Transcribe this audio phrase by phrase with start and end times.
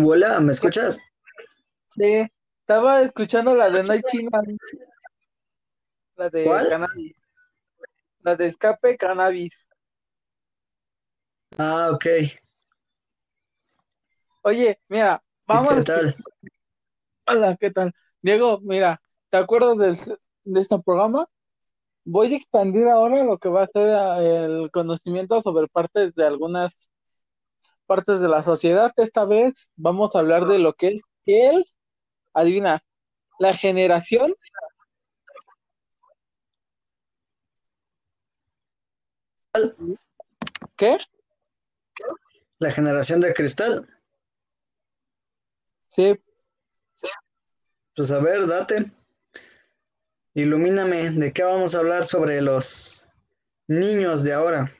[0.00, 1.00] Hola, ¿me escuchas?
[1.96, 2.28] Sí,
[2.60, 4.42] estaba escuchando la de Night China,
[6.14, 6.68] la de ¿Cuál?
[6.68, 7.16] cannabis,
[8.20, 9.68] la de escape cannabis.
[11.58, 12.06] Ah, ok.
[14.42, 16.16] Oye, mira, ¿Y vamos qué tal?
[17.26, 17.92] Hola, ¿qué tal?
[18.22, 21.28] Diego, mira, ¿te acuerdas del, de este programa?
[22.04, 26.24] Voy a expandir ahora lo que va a ser eh, el conocimiento sobre partes de
[26.24, 26.88] algunas
[27.88, 28.92] partes de la sociedad.
[28.96, 31.66] Esta vez vamos a hablar de lo que es el,
[32.34, 32.84] adivina,
[33.38, 34.34] la generación,
[40.76, 40.98] ¿qué?
[42.58, 43.88] La generación de cristal.
[45.88, 46.16] Sí,
[47.96, 48.92] Pues a ver, date.
[50.34, 51.10] Ilumíname.
[51.10, 53.08] ¿De qué vamos a hablar sobre los
[53.66, 54.77] niños de ahora?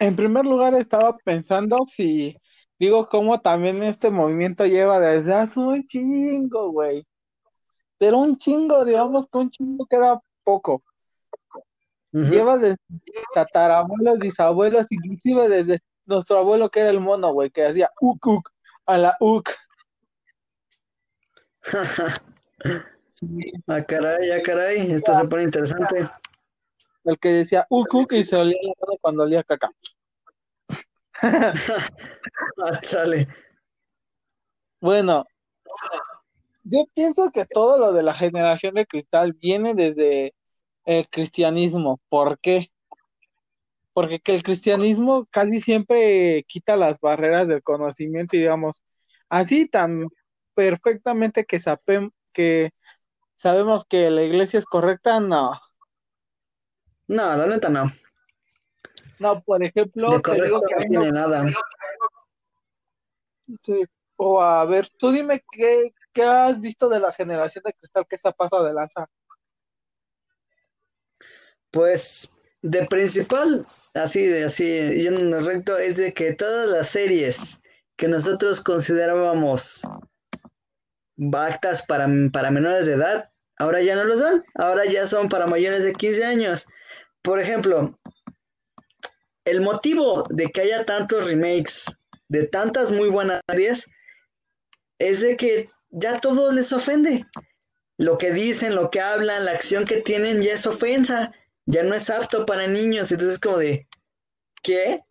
[0.00, 2.36] En primer lugar, estaba pensando si
[2.78, 7.06] digo cómo también este movimiento lleva desde hace un chingo, güey.
[7.98, 10.82] Pero un chingo, digamos que un chingo queda poco.
[12.12, 12.78] Lleva desde
[13.34, 18.50] tatarabuelos, bisabuelos, inclusive desde nuestro abuelo que era el mono, güey, que hacía uk uk
[18.86, 19.50] a la uk.
[23.10, 23.26] Sí,
[23.66, 24.92] Ah, caray, ah, caray.
[24.92, 26.08] Esto se pone interesante.
[27.04, 29.70] El que decía uk uk y se olía la mano cuando olía caca.
[32.62, 33.26] Ah, chale.
[34.80, 35.24] Bueno,
[36.64, 40.34] yo pienso que todo lo de la generación de cristal viene desde
[40.84, 42.00] el cristianismo.
[42.08, 42.70] ¿Por qué?
[43.92, 48.82] Porque que el cristianismo casi siempre quita las barreras del conocimiento y digamos,
[49.28, 50.08] así tan
[50.54, 51.60] perfectamente que,
[52.32, 52.70] que
[53.36, 55.52] sabemos que la iglesia es correcta, no.
[57.10, 57.92] No, la neta no.
[59.18, 61.44] No, por ejemplo, De te digo que no tiene no, nada.
[63.64, 63.84] sí,
[64.14, 68.16] o a ver, tú dime qué, qué has visto de la generación de cristal que
[68.16, 69.08] se pasa de lanza.
[71.72, 72.32] Pues
[72.62, 74.64] de principal, así de así,
[75.02, 77.60] yendo en recto, es de que todas las series
[77.96, 79.82] que nosotros considerábamos
[81.32, 85.48] aptas para, para menores de edad, ahora ya no lo son, ahora ya son para
[85.48, 86.68] mayores de 15 años.
[87.22, 87.98] Por ejemplo,
[89.44, 91.86] el motivo de que haya tantos remakes
[92.28, 93.88] de tantas muy buenas series
[94.98, 97.26] es de que ya todo les ofende.
[97.98, 101.32] Lo que dicen, lo que hablan, la acción que tienen ya es ofensa,
[101.66, 103.12] ya no es apto para niños.
[103.12, 103.86] Entonces, como de,
[104.62, 105.02] ¿qué?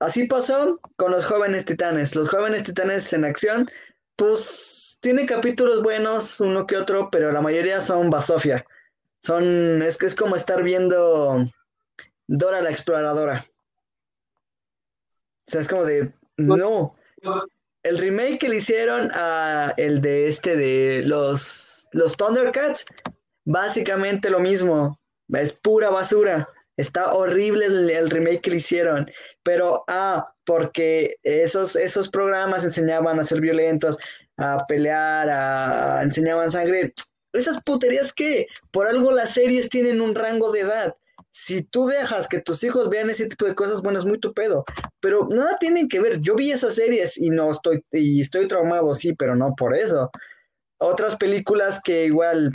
[0.00, 2.14] Así pasó con los jóvenes titanes.
[2.14, 3.70] Los jóvenes titanes en acción,
[4.16, 8.66] pues tiene capítulos buenos, uno que otro, pero la mayoría son basofia.
[9.20, 11.44] Son, es que es como estar viendo
[12.26, 13.46] Dora la exploradora.
[15.46, 16.96] O sea, es como de, no.
[17.82, 22.84] El remake que le hicieron a el de este de los, los Thundercats,
[23.44, 24.98] básicamente lo mismo.
[25.32, 26.48] Es pura basura.
[26.76, 29.10] Está horrible el, remake que le hicieron.
[29.42, 33.98] Pero, ah, porque esos, esos programas enseñaban a ser violentos,
[34.36, 36.92] a pelear, a, enseñaban sangre.
[37.36, 40.96] Esas puterías que por algo las series tienen un rango de edad.
[41.30, 44.32] Si tú dejas que tus hijos vean ese tipo de cosas, bueno, es muy tu
[44.32, 44.64] pedo.
[45.00, 46.20] Pero nada tienen que ver.
[46.20, 50.10] Yo vi esas series y no estoy, y estoy traumado, sí, pero no por eso.
[50.78, 52.52] Otras películas que igual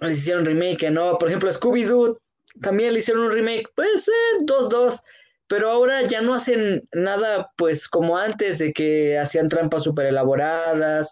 [0.00, 1.18] les hicieron remake, ¿no?
[1.18, 2.18] Por ejemplo, Scooby-Doo
[2.62, 5.02] también le hicieron un remake, pues ser dos, dos.
[5.46, 11.10] Pero ahora ya no hacen nada, pues como antes, de que hacían trampas súper elaboradas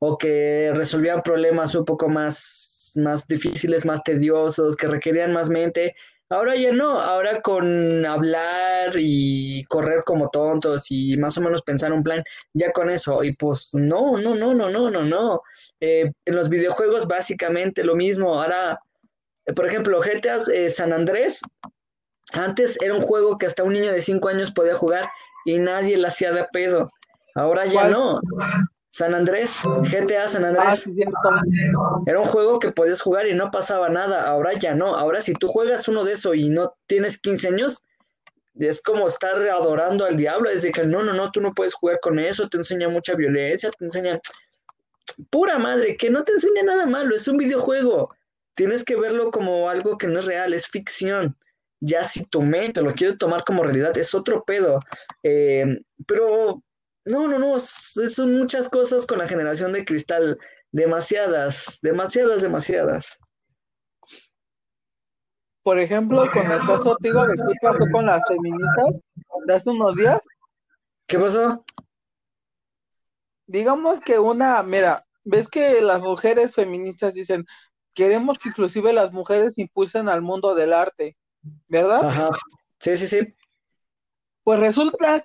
[0.00, 5.94] o que resolvían problemas un poco más, más difíciles, más tediosos, que requerían más mente.
[6.30, 11.92] Ahora ya no, ahora con hablar y correr como tontos y más o menos pensar
[11.92, 12.24] un plan,
[12.54, 13.22] ya con eso.
[13.22, 15.42] Y pues no, no, no, no, no, no, no.
[15.80, 18.40] Eh, en los videojuegos básicamente lo mismo.
[18.40, 18.80] Ahora,
[19.44, 21.42] eh, por ejemplo, GTA eh, San Andrés,
[22.32, 25.10] antes era un juego que hasta un niño de 5 años podía jugar
[25.44, 26.90] y nadie le hacía de pedo.
[27.34, 27.90] Ahora ya ¿Cuál?
[27.90, 28.20] no.
[28.92, 29.56] San Andrés,
[29.90, 30.80] GTA San Ah, Andrés.
[30.80, 31.16] sí, cierto.
[32.06, 34.26] Era un juego que podías jugar y no pasaba nada.
[34.26, 34.96] Ahora ya no.
[34.96, 37.84] Ahora si tú juegas uno de eso y no tienes 15 años,
[38.58, 40.50] es como estar adorando al diablo.
[40.50, 42.48] Es de que no, no, no, tú no puedes jugar con eso.
[42.48, 44.20] Te enseña mucha violencia, te enseña
[45.30, 47.14] pura madre, que no te enseña nada malo.
[47.14, 48.12] Es un videojuego.
[48.54, 51.36] Tienes que verlo como algo que no es real, es ficción.
[51.78, 54.80] Ya si tu mente lo quiere tomar como realidad, es otro pedo.
[55.22, 55.64] Eh,
[56.06, 56.62] pero
[57.04, 60.38] no, no, no, son muchas cosas con la generación de cristal.
[60.72, 63.18] Demasiadas, demasiadas, demasiadas.
[65.62, 68.94] Por ejemplo, con el caso, te digo, de qué pasó con las feministas
[69.46, 70.20] de hace unos días.
[71.06, 71.64] ¿Qué pasó?
[73.50, 77.44] digamos que una, mira, ves que las mujeres feministas dicen,
[77.94, 81.16] queremos que inclusive las mujeres impulsen al mundo del arte,
[81.66, 82.04] ¿verdad?
[82.04, 82.30] Ajá.
[82.78, 83.34] Sí, sí, sí.
[84.44, 85.24] Pues resulta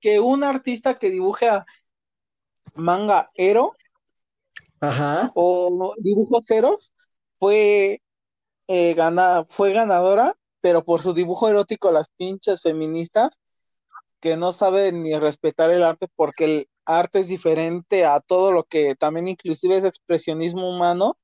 [0.00, 1.66] que un artista que dibuja
[2.74, 3.74] manga ero
[4.80, 5.32] Ajá.
[5.34, 6.92] o dibujos ceros
[7.38, 8.02] fue,
[8.68, 13.38] eh, gana, fue ganadora, pero por su dibujo erótico las pinches feministas
[14.20, 18.64] que no saben ni respetar el arte porque el arte es diferente a todo lo
[18.64, 21.16] que también inclusive es expresionismo humano.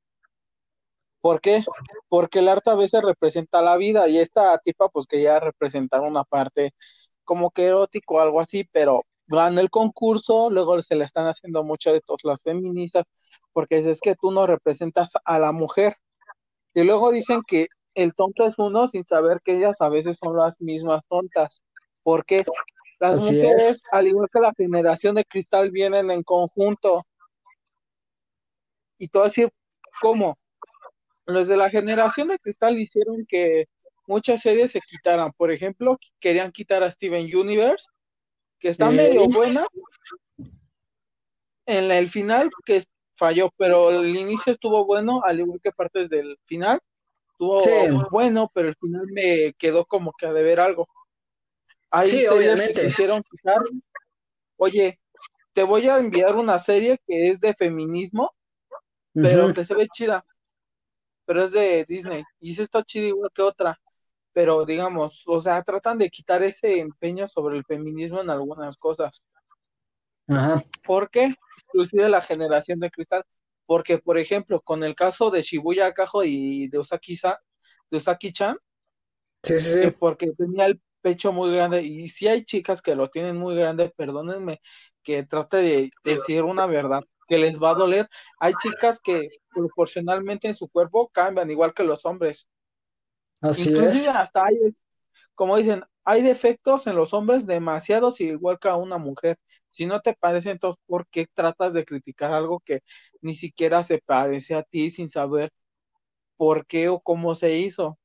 [1.21, 1.65] ¿Por qué?
[2.09, 6.01] Porque el arte a veces representa la vida y esta tipa pues que ya representar
[6.01, 6.75] una parte
[7.25, 11.65] como que erótico o algo así, pero gana el concurso, luego se le están haciendo
[11.65, 13.07] mucho de todas las feministas,
[13.53, 15.97] porque es, es que tú no representas a la mujer.
[16.75, 20.37] Y luego dicen que el tonto es uno sin saber que ellas a veces son
[20.37, 21.63] las mismas tontas.
[22.03, 22.45] ¿Por qué?
[22.99, 23.83] Las Así mujeres, es.
[23.91, 27.05] al igual que la generación de cristal, vienen en conjunto.
[28.99, 29.47] Y todo así,
[30.01, 30.39] ¿cómo?
[31.27, 33.67] Los de la generación de cristal hicieron que
[34.07, 35.33] muchas series se quitaran.
[35.37, 37.87] Por ejemplo, querían quitar a Steven Universe,
[38.59, 39.67] que está medio buena.
[41.67, 42.85] En el final, que
[43.15, 46.81] falló, pero el inicio estuvo bueno, al igual que partes del final.
[47.33, 47.71] Estuvo Sí.
[48.11, 50.89] bueno, pero el final me quedó como que a deber algo.
[51.91, 52.75] Hay Sí, series que obviamente.
[52.81, 53.63] se hicieron quitar.
[54.57, 54.99] Oye,
[55.53, 58.35] te voy a enviar una serie que es de feminismo,
[59.13, 60.25] pero que se ve chida.
[61.25, 62.25] Pero es de Disney.
[62.41, 63.79] Y sí está chida igual que otra.
[64.33, 69.23] Pero digamos, o sea, tratan de quitar ese empeño sobre el feminismo en algunas cosas.
[70.29, 70.63] Ajá.
[70.85, 71.35] ¿Por qué?
[71.67, 73.25] Inclusive la generación de cristal.
[73.67, 77.37] Porque, por ejemplo, con el caso de Shibuya Kajo y de Usaki-san,
[77.91, 78.57] de Usaki-chan,
[79.43, 79.91] Sí, sí, sí.
[79.91, 83.93] porque tenía el pecho muy grande, y si hay chicas que lo tienen muy grande,
[83.97, 84.61] perdónenme
[85.03, 88.09] que trate de decir una verdad que les va a doler.
[88.39, 92.47] Hay chicas que proporcionalmente en su cuerpo cambian, igual que los hombres.
[93.43, 94.09] Así Inclusive es.
[94.09, 94.57] hasta hay,
[95.35, 99.39] como dicen, hay defectos en los hombres demasiados igual que a una mujer.
[99.71, 102.81] Si no te parece, entonces, ¿por qué tratas de criticar algo que
[103.21, 105.51] ni siquiera se parece a ti sin saber
[106.37, 107.99] por qué o cómo se hizo?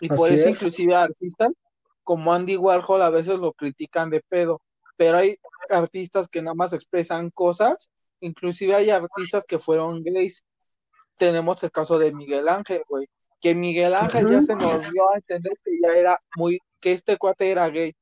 [0.00, 0.56] Y por eso es.
[0.56, 1.52] inclusive artistas
[2.06, 4.62] como Andy Warhol a veces lo critican de pedo,
[4.96, 7.90] pero hay artistas que nada más expresan cosas,
[8.20, 10.44] inclusive hay artistas que fueron gays.
[11.16, 13.08] Tenemos el caso de Miguel Ángel, güey,
[13.40, 17.16] que Miguel Ángel ya se nos dio a entender que ya era muy, que este
[17.16, 17.94] cuate era gay.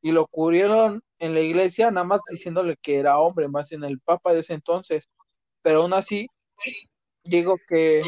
[0.00, 4.00] Y lo cubrieron en la iglesia nada más diciéndole que era hombre, más en el
[4.00, 5.08] papa de ese entonces.
[5.62, 6.28] Pero aún así,
[7.24, 8.02] digo que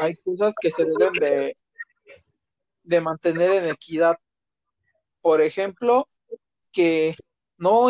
[0.00, 1.56] hay cosas que se deben de,
[2.82, 4.16] de mantener en equidad.
[5.20, 6.08] Por ejemplo,
[6.72, 7.14] que
[7.56, 7.88] no,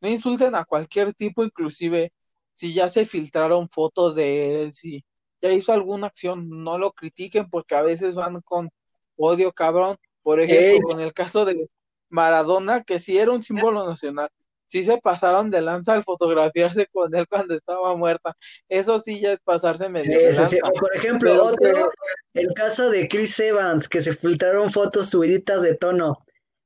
[0.00, 2.12] no insulten a cualquier tipo, inclusive
[2.54, 5.04] si ya se filtraron fotos de él, si
[5.42, 8.70] ya hizo alguna acción, no lo critiquen porque a veces van con
[9.16, 9.96] odio cabrón.
[10.22, 10.80] Por ejemplo, Ey.
[10.80, 11.66] con el caso de
[12.08, 14.28] Maradona, que sí era un símbolo nacional,
[14.66, 18.36] sí se pasaron de lanza al fotografiarse con él cuando estaba muerta.
[18.68, 20.58] Eso sí ya es pasarse medio de Ese sí.
[20.60, 20.68] lanza.
[20.68, 21.92] O por ejemplo, Pero otro,
[22.34, 26.24] el caso de Chris Evans, que se filtraron fotos subiditas de tono.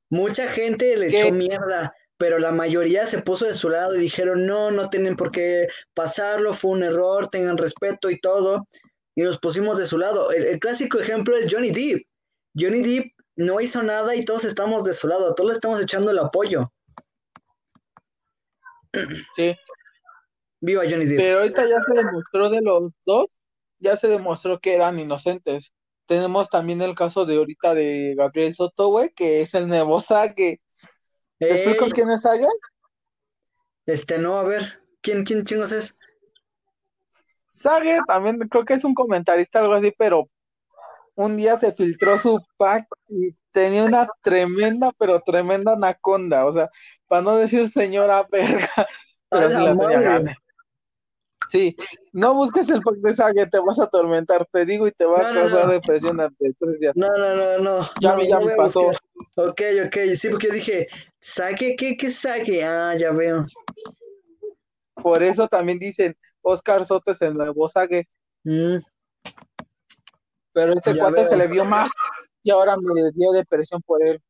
[0.09, 1.21] Mucha gente le ¿Qué?
[1.21, 5.15] echó mierda, pero la mayoría se puso de su lado y dijeron, no, no tienen
[5.15, 8.67] por qué pasarlo, fue un error, tengan respeto y todo.
[9.15, 10.31] Y nos pusimos de su lado.
[10.31, 12.05] El, el clásico ejemplo es Johnny Depp.
[12.57, 16.11] Johnny Depp no hizo nada y todos estamos de su lado, todos le estamos echando
[16.11, 16.71] el apoyo.
[19.35, 19.55] Sí,
[20.61, 21.17] Viva Johnny Depp.
[21.19, 23.27] pero ahorita ya se demostró de los dos,
[23.79, 25.73] ya se demostró que eran inocentes.
[26.05, 30.61] Tenemos también el caso de ahorita de Gabriel Soto, güey, que es el nuevo Sage.
[31.39, 32.47] ¿Te explico quién es Sage?
[33.85, 35.95] este, no, a ver, ¿quién, quién chingos es?
[37.49, 40.29] Sage también creo que es un comentarista, algo así, pero
[41.15, 46.69] un día se filtró su pack y tenía una tremenda, pero tremenda anaconda, o sea,
[47.07, 48.69] para no decir señora verga,
[49.29, 50.35] pero sí la tenía grande.
[51.47, 51.71] Sí,
[52.11, 55.19] no busques el pack de Sage, te vas a atormentar, te digo, y te va
[55.19, 55.71] No, a no, causar no.
[55.73, 56.93] depresión ante tres días.
[56.95, 57.89] No, no, no, no.
[57.99, 58.91] Ya me- ya me pasó.
[59.35, 60.87] Ok, ok, sí, porque yo dije,
[61.21, 62.63] ¿saque qué, qué saque?
[62.63, 63.43] Ah, ya veo.
[64.95, 68.07] Por eso también dicen Oscar Soto es el nuevo Sage,
[68.43, 68.77] Mm,
[70.53, 71.29] pero este Ya cuate veo.
[71.29, 71.91] se le vio más
[72.43, 74.21] y ahora me dio depresión por él.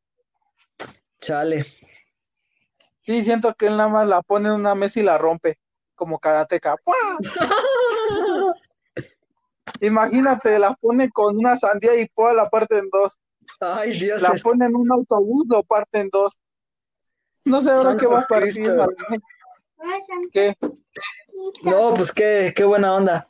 [1.20, 1.64] chale.
[3.02, 5.58] Sí, siento que él nada más la pone en una mesa y la rompe,
[5.96, 6.76] como karateca.
[9.80, 13.18] Imagínate, la pone con una sandía y toda la parte en dos.
[13.60, 16.38] Ay, Dios, La es- pone en un autobús, lo parte en dos.
[17.44, 18.64] No sé ahora qué va a partir.
[20.32, 20.56] ¿Qué?
[21.62, 23.28] No, pues qué, qué buena onda.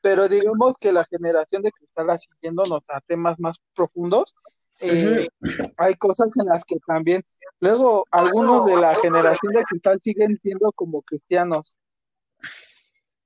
[0.00, 4.34] Pero digamos que la generación de cristal, así yéndonos a temas más profundos,
[4.80, 5.26] eh,
[5.76, 7.22] hay cosas en las que también,
[7.60, 11.76] luego algunos de la generación de cristal siguen siendo como cristianos,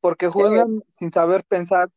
[0.01, 1.89] porque juegan sin saber pensar.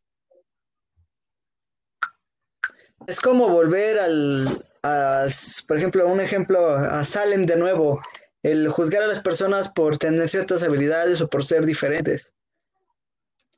[3.07, 5.25] Es como volver al, a,
[5.67, 8.01] por ejemplo, un ejemplo, a Salem de nuevo,
[8.43, 12.33] el juzgar a las personas por tener ciertas habilidades o por ser diferentes,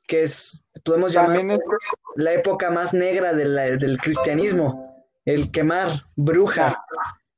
[0.06, 1.58] que es, podemos llamar
[2.16, 4.87] la época más negra del cristianismo,
[5.28, 6.74] el quemar brujas,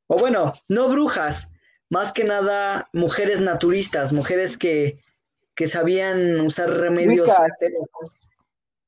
[0.06, 1.50] o bueno, no brujas,
[1.88, 5.00] más que nada mujeres naturistas, mujeres que,
[5.56, 7.28] que sabían usar remedios.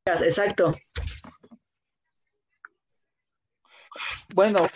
[0.05, 0.73] Exacto.
[4.35, 4.69] Bueno,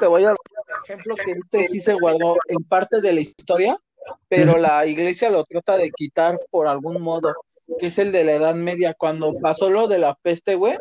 [0.00, 3.20] te voy a dar un ejemplo que este sí se guardó en parte de la
[3.20, 3.78] historia,
[4.26, 7.34] pero la iglesia lo trata de quitar por algún modo,
[7.78, 10.78] que es el de la Edad Media, cuando pasó lo de la peste, güey.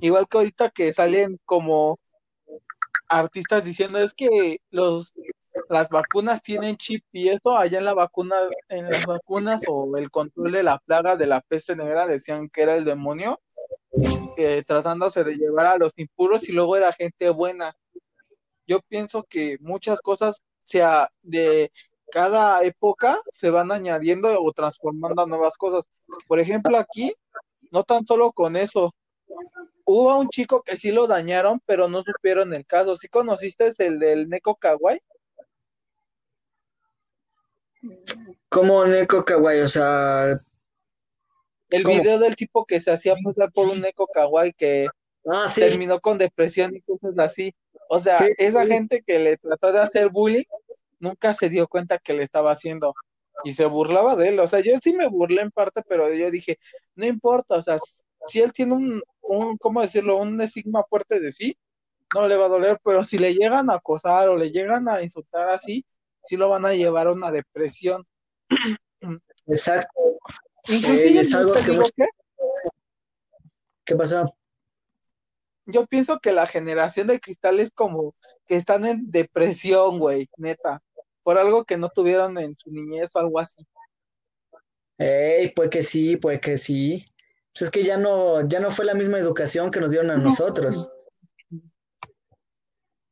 [0.00, 1.98] Igual que ahorita que salen como
[3.08, 5.12] artistas diciendo es que los
[5.68, 8.36] las vacunas tienen chip y eso allá en la vacuna
[8.70, 12.62] en las vacunas o el control de la plaga de la peste negra decían que
[12.62, 13.38] era el demonio
[14.66, 17.76] tratándose de llevar a los impuros y luego era gente buena.
[18.66, 21.72] Yo pienso que muchas cosas, sea de
[22.10, 25.88] cada época, se van añadiendo o transformando nuevas cosas.
[26.26, 27.12] Por ejemplo, aquí,
[27.70, 28.94] no tan solo con eso,
[29.84, 32.96] hubo un chico que sí lo dañaron, pero no supieron el caso.
[32.96, 35.00] ¿Sí conociste el del Neko Kawaii?
[38.48, 39.60] ¿Cómo Neko Kawaii?
[39.60, 40.40] O sea,
[41.72, 44.88] el video del tipo que se hacía pasar por un eco kawaii que
[45.26, 47.54] ah, terminó con depresión y cosas así.
[47.88, 50.44] O sea, esa gente que le trató de hacer bullying
[50.98, 52.94] nunca se dio cuenta que le estaba haciendo
[53.44, 54.40] y se burlaba de él.
[54.40, 56.58] O sea, yo sí me burlé en parte, pero yo dije,
[56.94, 57.78] no importa, o sea,
[58.26, 60.18] si él tiene un, un ¿cómo decirlo?
[60.18, 61.56] Un estigma fuerte de sí,
[62.14, 65.02] no le va a doler, pero si le llegan a acosar o le llegan a
[65.02, 65.84] insultar así,
[66.24, 68.06] sí lo van a llevar a una depresión.
[69.46, 70.18] Exacto.
[70.64, 72.06] Es algo que...
[73.84, 73.96] ¿Qué?
[73.96, 74.24] pasó?
[75.66, 78.14] Yo pienso que la generación de cristal es como
[78.46, 80.82] que están en depresión, güey, neta,
[81.22, 83.64] por algo que no tuvieron en su niñez o algo así.
[84.98, 87.04] Ey, pues que sí, pues que sí.
[87.52, 90.16] Pues es que ya no, ya no fue la misma educación que nos dieron a
[90.16, 90.90] nosotros.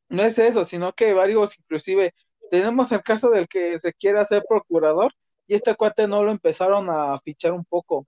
[0.09, 2.13] No es eso, sino que varios, inclusive,
[2.49, 5.13] tenemos el caso del que se quiere hacer procurador
[5.47, 8.05] y este cuate no lo empezaron a fichar un poco.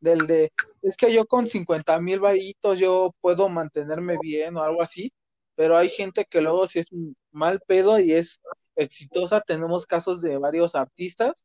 [0.00, 0.52] Del de,
[0.82, 5.12] es que yo con 50 mil varitos yo puedo mantenerme bien o algo así,
[5.54, 8.40] pero hay gente que luego si es un mal pedo y es
[8.74, 11.44] exitosa, tenemos casos de varios artistas.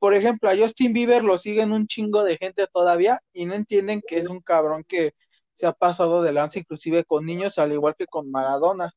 [0.00, 4.02] Por ejemplo, a Justin Bieber lo siguen un chingo de gente todavía y no entienden
[4.04, 5.12] que es un cabrón que
[5.52, 8.92] se ha pasado de lanza inclusive con niños, al igual que con Maradona.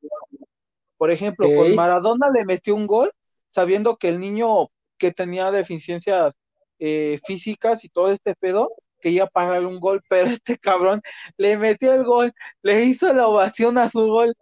[0.98, 3.12] Por ejemplo, con Maradona le metió un gol
[3.50, 6.32] sabiendo que el niño que tenía deficiencias
[6.80, 11.02] eh, físicas y todo este pedo, que iba a pagar un gol, pero este cabrón
[11.36, 14.34] le metió el gol, le hizo la ovación a su gol,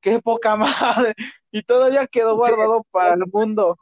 [0.00, 1.14] qué poca madre,
[1.50, 3.76] y todavía quedó guardado para el mundo.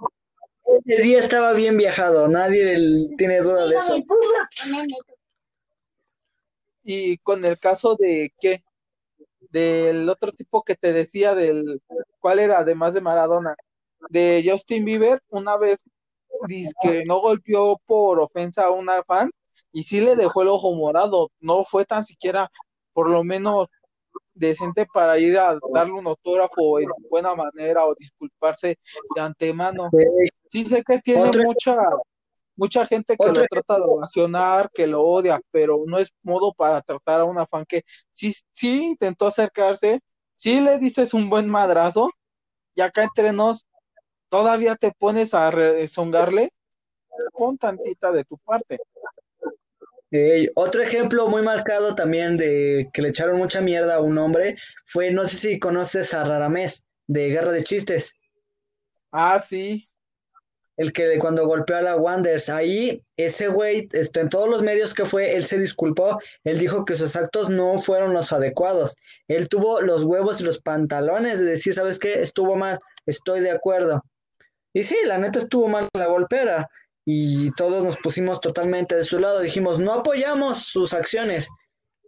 [0.85, 3.97] El día estaba bien viajado, nadie tiene duda de eso.
[6.83, 8.65] Y con el caso de qué,
[9.51, 11.81] del otro tipo que te decía del
[12.21, 13.55] cuál era además de Maradona,
[14.09, 15.79] de Justin Bieber, una vez
[16.49, 19.31] dice que no golpeó por ofensa a un fan
[19.73, 22.51] y sí le dejó el ojo morado, no fue tan siquiera
[22.93, 23.69] por lo menos
[24.35, 28.79] decente para ir a darle un autógrafo en buena manera o disculparse
[29.15, 29.91] de antemano.
[30.53, 31.75] Sí sé que tiene mucha
[32.57, 36.83] mucha gente que lo trata de ovacionar, que lo odia, pero no es modo para
[36.83, 40.01] tratar a una fan que sí, sí intentó acercarse,
[40.37, 42.11] sí le dices un buen madrazo,
[42.75, 43.67] y acá entre nos,
[44.29, 46.53] todavía te pones a rezongarle,
[47.33, 48.79] pon tantita de tu parte.
[50.55, 55.11] otro ejemplo muy marcado también de que le echaron mucha mierda a un hombre fue,
[55.11, 58.15] no sé si conoces a Raramés de Guerra de Chistes.
[59.11, 59.89] Ah, sí.
[60.83, 64.95] El que cuando golpeó a la Wanders, ahí ese güey, esto, en todos los medios
[64.95, 68.97] que fue, él se disculpó, él dijo que sus actos no fueron los adecuados.
[69.29, 72.21] Él tuvo los huevos y los pantalones de decir, ¿sabes qué?
[72.21, 74.03] Estuvo mal, estoy de acuerdo.
[74.73, 76.69] Y sí, la neta estuvo mal la golpera
[77.05, 79.39] y todos nos pusimos totalmente de su lado.
[79.39, 81.49] Dijimos, no apoyamos sus acciones,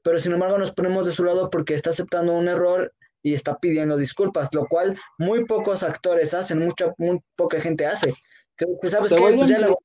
[0.03, 3.57] pero sin embargo nos ponemos de su lado porque está aceptando un error y está
[3.57, 8.13] pidiendo disculpas, lo cual muy pocos actores hacen, mucha, muy poca gente hace.
[8.57, 9.21] Que, ¿Sabes qué?
[9.21, 9.79] Pues ya lo...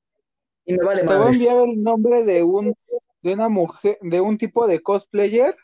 [0.66, 2.76] y me vale Te voy a enviar el nombre de un
[3.22, 5.56] de una mujer, de un tipo de cosplayer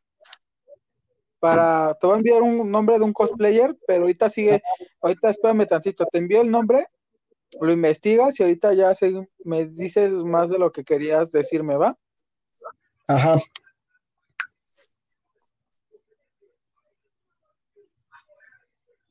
[1.40, 4.64] para, te voy a enviar un nombre de un cosplayer, pero ahorita sigue,
[5.02, 6.88] ahorita espérame tantito, te envío el nombre,
[7.62, 8.94] lo investigas y ahorita ya
[9.44, 11.96] me dices más de lo que querías decirme, ¿va?
[13.08, 13.38] Ajá.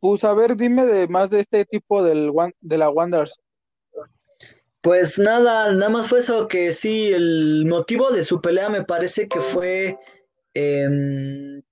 [0.00, 3.40] Pues a ver, dime de más de este tipo del de la Wonders.
[4.84, 9.28] Pues nada, nada más fue eso que sí, el motivo de su pelea me parece
[9.28, 9.98] que fue,
[10.52, 11.62] em,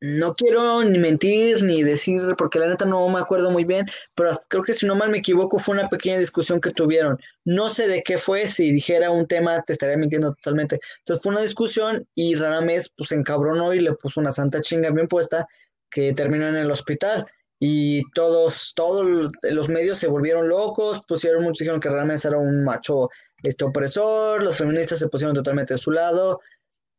[0.00, 4.30] no quiero ni mentir ni decir, porque la neta no me acuerdo muy bien, pero
[4.48, 7.16] creo que si no mal me equivoco fue una pequeña discusión que tuvieron.
[7.44, 10.80] No sé de qué fue, si dijera un tema te estaría mintiendo totalmente.
[10.98, 14.90] Entonces fue una discusión y Ramés pues se encabronó y le puso una santa chinga
[14.90, 15.46] bien puesta
[15.90, 17.24] que terminó en el hospital
[17.58, 22.64] y todos, todos los medios se volvieron locos, pusieron muchos dijeron que realmente era un
[22.64, 23.08] macho
[23.42, 26.40] este opresor, los feministas se pusieron totalmente de su lado,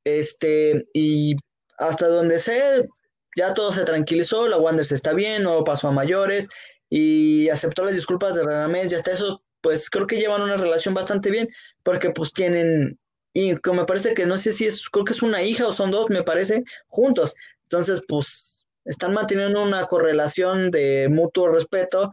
[0.04, 1.36] este, y
[1.78, 2.88] hasta donde sé,
[3.36, 6.48] ya todo se tranquilizó, la Wanderers está bien, no pasó a mayores,
[6.90, 10.94] y aceptó las disculpas de Radamés, y hasta eso, pues creo que llevan una relación
[10.94, 11.50] bastante bien,
[11.84, 13.00] porque pues tienen,
[13.34, 15.74] y como me parece que no sé si es, creo que es una hija o
[15.74, 18.57] son dos, me parece, juntos, entonces pues
[18.88, 22.12] están manteniendo una correlación de mutuo respeto,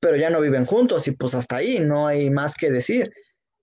[0.00, 3.10] pero ya no viven juntos y pues hasta ahí no hay más que decir.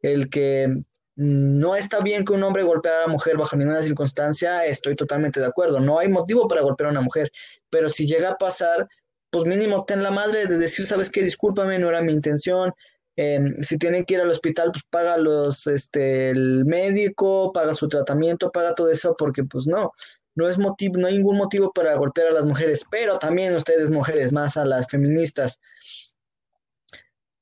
[0.01, 0.67] El que
[1.15, 5.39] no está bien que un hombre golpee a la mujer bajo ninguna circunstancia, estoy totalmente
[5.39, 5.79] de acuerdo.
[5.79, 7.31] No hay motivo para golpear a una mujer,
[7.69, 8.87] pero si llega a pasar,
[9.29, 12.73] pues mínimo ten la madre de decir, sabes qué, discúlpame, no era mi intención.
[13.15, 17.87] Em, si tienen que ir al hospital, pues paga los, este, el médico, paga su
[17.87, 19.91] tratamiento, paga todo eso, porque pues no,
[20.35, 23.89] no es motivo, no hay ningún motivo para golpear a las mujeres, pero también ustedes
[23.89, 25.59] mujeres, más a las feministas.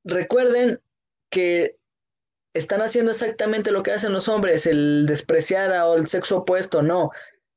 [0.04, 0.82] Recuerden
[1.30, 1.78] que
[2.54, 7.12] están haciendo exactamente lo que hacen los hombres, el despreciar al sexo opuesto, no.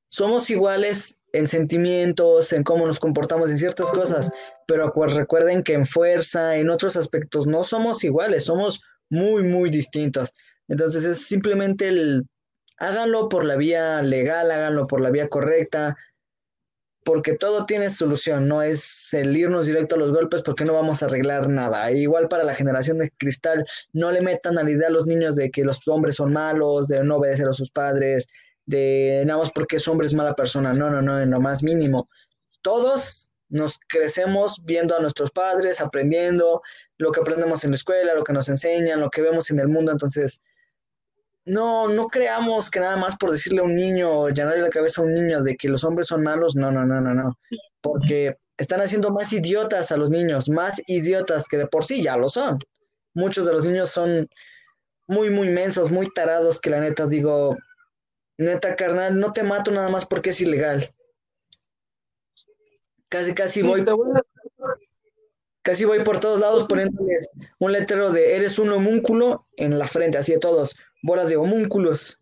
[0.08, 4.30] Somos iguales en sentimientos, en cómo nos comportamos en ciertas cosas,
[4.66, 10.34] pero recuerden que en fuerza, en otros aspectos, no somos iguales, somos muy, muy distintos.
[10.68, 12.26] Entonces es simplemente el
[12.82, 15.96] háganlo por la vía legal, háganlo por la vía correcta,
[17.04, 21.00] porque todo tiene solución, no es el irnos directo a los golpes porque no vamos
[21.02, 21.92] a arreglar nada.
[21.92, 25.36] Igual para la generación de cristal, no le metan a la idea a los niños
[25.36, 28.26] de que los hombres son malos, de no obedecer a sus padres,
[28.66, 31.62] de nada más porque es hombre es mala persona, no, no, no, en lo más
[31.62, 32.08] mínimo.
[32.62, 36.62] Todos nos crecemos viendo a nuestros padres, aprendiendo
[36.98, 39.68] lo que aprendemos en la escuela, lo que nos enseñan, lo que vemos en el
[39.68, 40.40] mundo, entonces
[41.44, 45.04] no, no creamos que nada más por decirle a un niño, llenarle la cabeza a
[45.04, 47.38] un niño de que los hombres son malos, no, no, no, no, no,
[47.80, 52.16] porque están haciendo más idiotas a los niños, más idiotas que de por sí ya
[52.16, 52.58] lo son.
[53.14, 54.28] Muchos de los niños son
[55.06, 57.56] muy, muy mensos, muy tarados, que la neta digo,
[58.38, 60.94] neta carnal, no te mato nada más porque es ilegal.
[63.08, 63.84] Casi, casi voy,
[65.62, 67.28] casi voy por todos lados poniéndoles
[67.58, 72.20] un letrero de eres un homúnculo en la frente, así de todos bolas de homúnculos.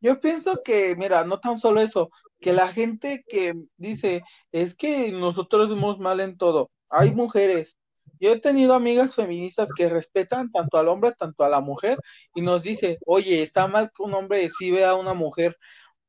[0.00, 5.10] Yo pienso que, mira, no tan solo eso, que la gente que dice, es que
[5.10, 6.70] nosotros somos mal en todo.
[6.88, 7.76] Hay mujeres.
[8.20, 11.98] Yo he tenido amigas feministas que respetan tanto al hombre, tanto a la mujer,
[12.34, 15.56] y nos dice, oye, está mal que un hombre vea a una mujer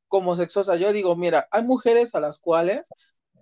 [0.08, 0.76] como sexosa.
[0.76, 2.88] Yo digo, mira, hay mujeres a las cuales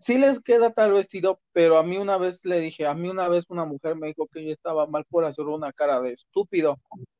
[0.00, 3.28] sí les queda tal vestido, pero a mí una vez le dije, a mí una
[3.28, 6.78] vez una mujer me dijo que yo estaba mal por hacer una cara de estúpido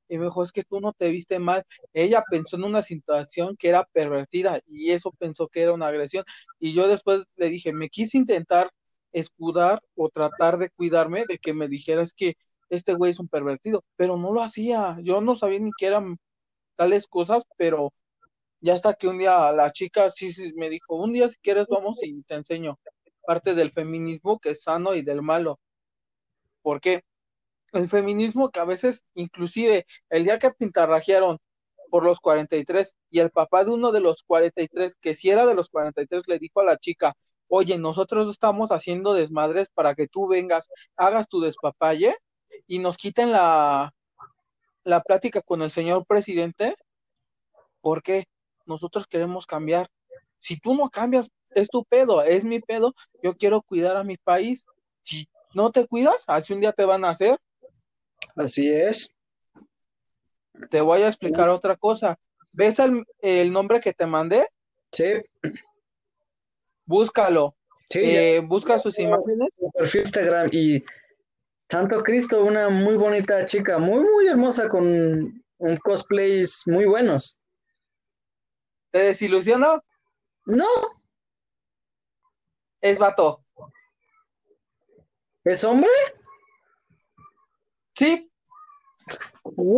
[0.09, 1.65] y me dijo, es que tú no te viste mal.
[1.93, 6.25] Ella pensó en una situación que era pervertida y eso pensó que era una agresión.
[6.59, 8.71] Y yo después le dije, me quise intentar
[9.13, 12.35] escudar o tratar de cuidarme de que me dijeras que
[12.71, 14.99] este güey es un pervertido, pero no lo hacía.
[15.03, 16.19] Yo no sabía ni que eran
[16.77, 17.93] tales cosas, pero
[18.61, 21.67] ya hasta que un día la chica sí, sí me dijo, un día si quieres
[21.69, 22.79] vamos y te enseño
[23.27, 25.61] parte del feminismo que es sano y del malo.
[26.63, 27.03] ¿Por qué?
[27.73, 31.39] El feminismo que a veces, inclusive el día que pintarrajearon
[31.91, 35.55] por los 43 y el papá de uno de los 43, que si era de
[35.55, 37.15] los 43, le dijo a la chica,
[37.49, 42.15] oye, nosotros estamos haciendo desmadres para que tú vengas, hagas tu despapalle
[42.67, 43.93] y nos quiten la,
[44.85, 46.75] la plática con el señor presidente,
[47.81, 48.25] porque
[48.67, 49.89] nosotros queremos cambiar.
[50.39, 54.17] Si tú no cambias, es tu pedo, es mi pedo, yo quiero cuidar a mi
[54.17, 54.67] país.
[55.03, 57.39] Si no te cuidas, así un día te van a hacer
[58.39, 59.13] Así es.
[60.71, 62.17] Te voy a explicar otra cosa.
[62.53, 62.79] ¿Ves
[63.21, 64.49] el, nombre que te mandé?
[64.93, 65.23] Sí.
[66.87, 67.57] búscalo.
[67.91, 69.49] Sí, eh, busca sus imágenes.
[69.75, 70.85] Perfil Instagram y
[71.69, 77.41] Santo Cristo, una muy bonita chica, muy, muy hermosa, con un cosplays muy buenos.
[78.93, 79.83] ¿Te desilusionó?
[80.47, 80.67] No.
[82.81, 83.45] Es vato.
[85.45, 85.91] ¿Es hombre?
[87.97, 88.28] Sí.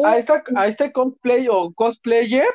[0.05, 2.49] A, esta, a este cosplay o cosplayer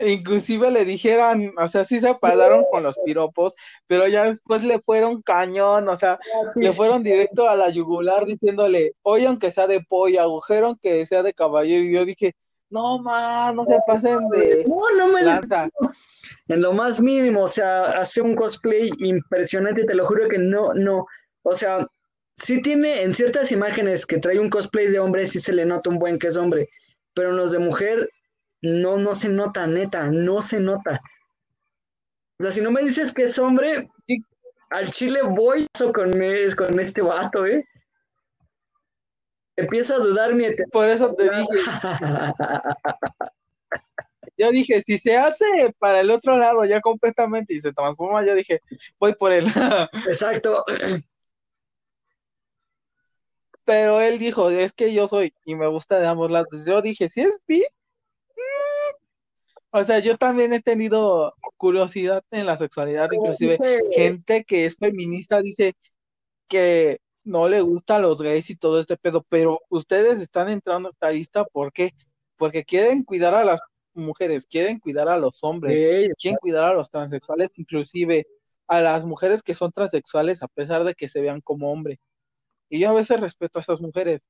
[0.00, 3.54] inclusive le dijeran, o sea, sí se pagaron con los piropos,
[3.86, 6.18] pero ya después le fueron cañón, o sea,
[6.56, 11.22] le fueron directo a la yugular diciéndole, oye, aunque sea de pollo, agujero aunque sea
[11.22, 12.34] de caballero, y yo dije,
[12.70, 15.68] no, más, no se pasen de no, no me lanza.
[16.48, 20.74] En lo más mínimo, o sea, hace un cosplay impresionante, te lo juro que no,
[20.74, 21.06] no,
[21.42, 21.86] o sea,
[22.36, 25.90] sí tiene en ciertas imágenes que trae un cosplay de hombre, sí se le nota
[25.90, 26.68] un buen que es hombre,
[27.14, 28.10] pero en los de mujer
[28.62, 31.00] no, no se nota, neta, no se nota.
[32.38, 33.88] O sea, si no me dices que es hombre,
[34.70, 35.92] al chile voy con,
[36.56, 37.64] con este vato, ¿eh?
[39.56, 40.46] Empiezo a dudar mi...
[40.72, 41.46] Por eso te dije.
[44.36, 48.34] yo dije, si se hace para el otro lado ya completamente y se transforma, yo
[48.34, 48.60] dije,
[48.98, 49.46] voy por él.
[50.08, 50.64] Exacto.
[53.64, 56.64] Pero él dijo, es que yo soy y me gusta de ambos lados.
[56.66, 57.64] Yo dije, si es bi,
[59.76, 63.58] o sea, yo también he tenido curiosidad en la sexualidad, inclusive
[63.90, 65.74] gente que es feminista dice
[66.46, 70.92] que no le gustan los gays y todo este pedo, pero ustedes están entrando a
[70.92, 71.92] esta lista ¿por qué?
[72.36, 73.60] Porque quieren cuidar a las
[73.94, 78.28] mujeres, quieren cuidar a los hombres, quieren cuidar a los transexuales, inclusive
[78.68, 81.98] a las mujeres que son transexuales a pesar de que se vean como hombre.
[82.68, 84.20] Y yo a veces respeto a esas mujeres.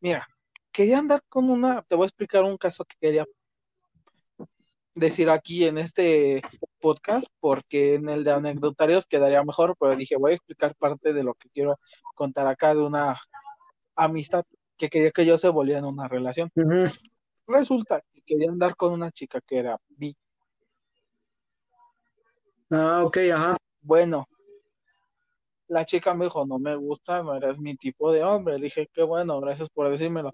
[0.00, 0.26] Mira,
[0.72, 3.26] quería andar con una, te voy a explicar un caso que quería
[4.94, 6.42] decir aquí en este
[6.80, 11.24] podcast, porque en el de anecdotarios quedaría mejor, pero dije, voy a explicar parte de
[11.24, 11.78] lo que quiero
[12.14, 13.20] contar acá de una
[13.94, 14.44] amistad
[14.76, 16.50] que quería que yo se volviera en una relación.
[17.46, 20.16] Resulta que quería andar con una chica que era bi.
[22.70, 23.56] Ah, ok, ajá.
[23.82, 24.26] Bueno,
[25.70, 28.58] la chica me dijo, no me gusta, no eres mi tipo de hombre.
[28.58, 30.32] Le dije, qué bueno, gracias por decírmelo.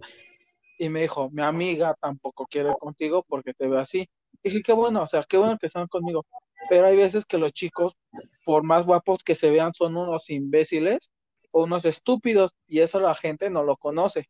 [0.78, 4.08] Y me dijo, mi amiga tampoco quiere contigo porque te ve así
[4.42, 6.24] dije, qué bueno, o sea, qué bueno que están conmigo.
[6.68, 7.96] Pero hay veces que los chicos,
[8.44, 11.10] por más guapos que se vean, son unos imbéciles
[11.50, 14.28] o unos estúpidos y eso la gente no lo conoce.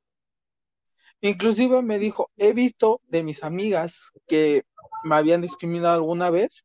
[1.20, 4.64] Inclusive me dijo, he visto de mis amigas que
[5.02, 6.64] me habían discriminado alguna vez,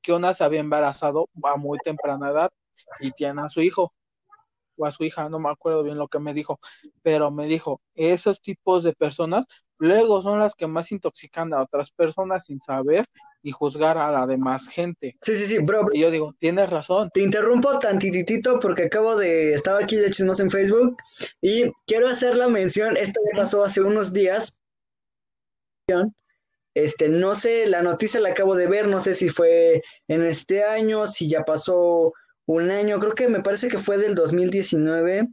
[0.00, 2.50] que una se había embarazado a muy temprana edad
[3.00, 3.92] y tiene a su hijo
[4.76, 6.60] o a su hija, no me acuerdo bien lo que me dijo,
[7.02, 9.46] pero me dijo, esos tipos de personas
[9.78, 13.06] luego son las que más intoxican a otras personas sin saber
[13.42, 15.16] y juzgar a la demás gente.
[15.22, 15.88] Sí, sí, sí, bro.
[15.92, 17.10] Y yo digo, tienes razón.
[17.12, 20.96] Te interrumpo tantitito porque acabo de, estaba aquí de chismos en Facebook
[21.40, 24.60] y quiero hacer la mención, esto me pasó hace unos días.
[26.74, 30.64] Este, no sé, la noticia la acabo de ver, no sé si fue en este
[30.64, 32.12] año, si ya pasó
[32.46, 35.28] un año, creo que me parece que fue del 2019,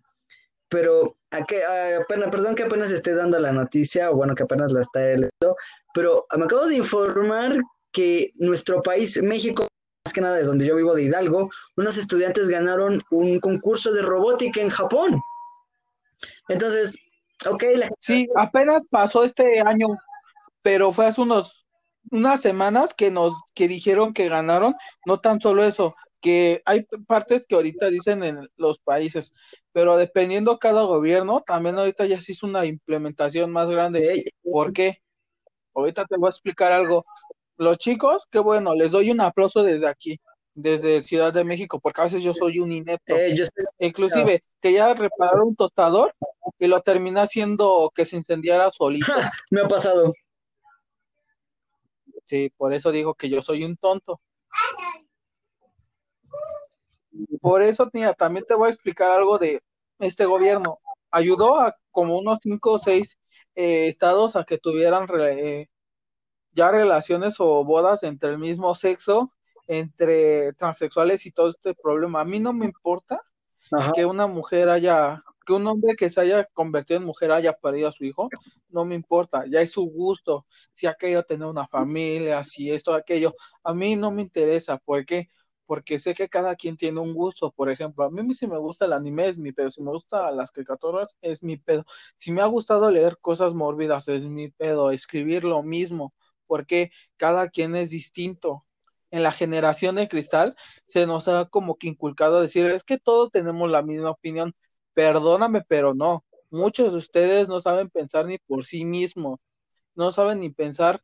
[0.67, 4.71] pero a que, apenas, perdón que apenas esté dando la noticia, o bueno, que apenas
[4.71, 5.55] la está leyendo,
[5.93, 7.59] pero me acabo de informar
[7.91, 9.67] que nuestro país, México,
[10.05, 14.01] más que nada de donde yo vivo, de Hidalgo, unos estudiantes ganaron un concurso de
[14.01, 15.21] robótica en Japón.
[16.49, 16.97] Entonces,
[17.47, 17.63] ok.
[17.75, 17.89] La...
[17.99, 19.87] Sí, apenas pasó este año,
[20.61, 21.65] pero fue hace unos,
[22.11, 27.45] unas semanas que nos, que dijeron que ganaron, no tan solo eso, que hay partes
[27.45, 29.33] que ahorita dicen en los países,
[29.73, 34.23] pero dependiendo cada gobierno, también ahorita ya se hizo una implementación más grande.
[34.41, 34.99] ¿Por qué?
[35.75, 37.05] Ahorita te voy a explicar algo.
[37.57, 40.17] Los chicos, qué bueno, les doy un aplauso desde aquí,
[40.55, 43.17] desde Ciudad de México, porque a veces yo soy un inepto.
[43.17, 43.35] Eh,
[43.79, 46.15] Inclusive, que ya repararon un tostador
[46.57, 49.05] y lo termina haciendo que se incendiara solito.
[49.51, 50.13] Me ha pasado.
[52.27, 54.21] Sí, por eso digo que yo soy un tonto.
[57.41, 59.61] Por eso, tía, también te voy a explicar algo de
[59.99, 60.79] este gobierno.
[61.11, 63.17] Ayudó a como unos cinco o seis
[63.55, 65.67] eh, estados a que tuvieran eh,
[66.51, 69.31] ya relaciones o bodas entre el mismo sexo,
[69.67, 72.21] entre transexuales y todo este problema.
[72.21, 73.21] A mí no me importa
[73.93, 77.87] que una mujer haya, que un hombre que se haya convertido en mujer haya parido
[77.87, 78.29] a su hijo,
[78.69, 82.93] no me importa, ya es su gusto, si ha querido tener una familia, si esto,
[82.93, 85.29] aquello, a mí no me interesa, porque
[85.65, 87.51] porque sé que cada quien tiene un gusto.
[87.51, 90.31] Por ejemplo, a mí si me gusta el anime es mi pedo, si me gusta
[90.31, 91.85] las caricaturas es mi pedo.
[92.17, 96.13] Si me ha gustado leer cosas mórbidas es mi pedo, escribir lo mismo,
[96.47, 98.65] porque cada quien es distinto.
[99.11, 100.55] en la generación de cristal
[100.87, 104.55] se nos ha como que inculcado decir, es que todos tenemos la misma opinión.
[104.93, 106.25] Perdóname, pero no.
[106.49, 109.39] Muchos de ustedes no saben pensar ni por sí mismos.
[109.95, 111.01] No saben ni pensar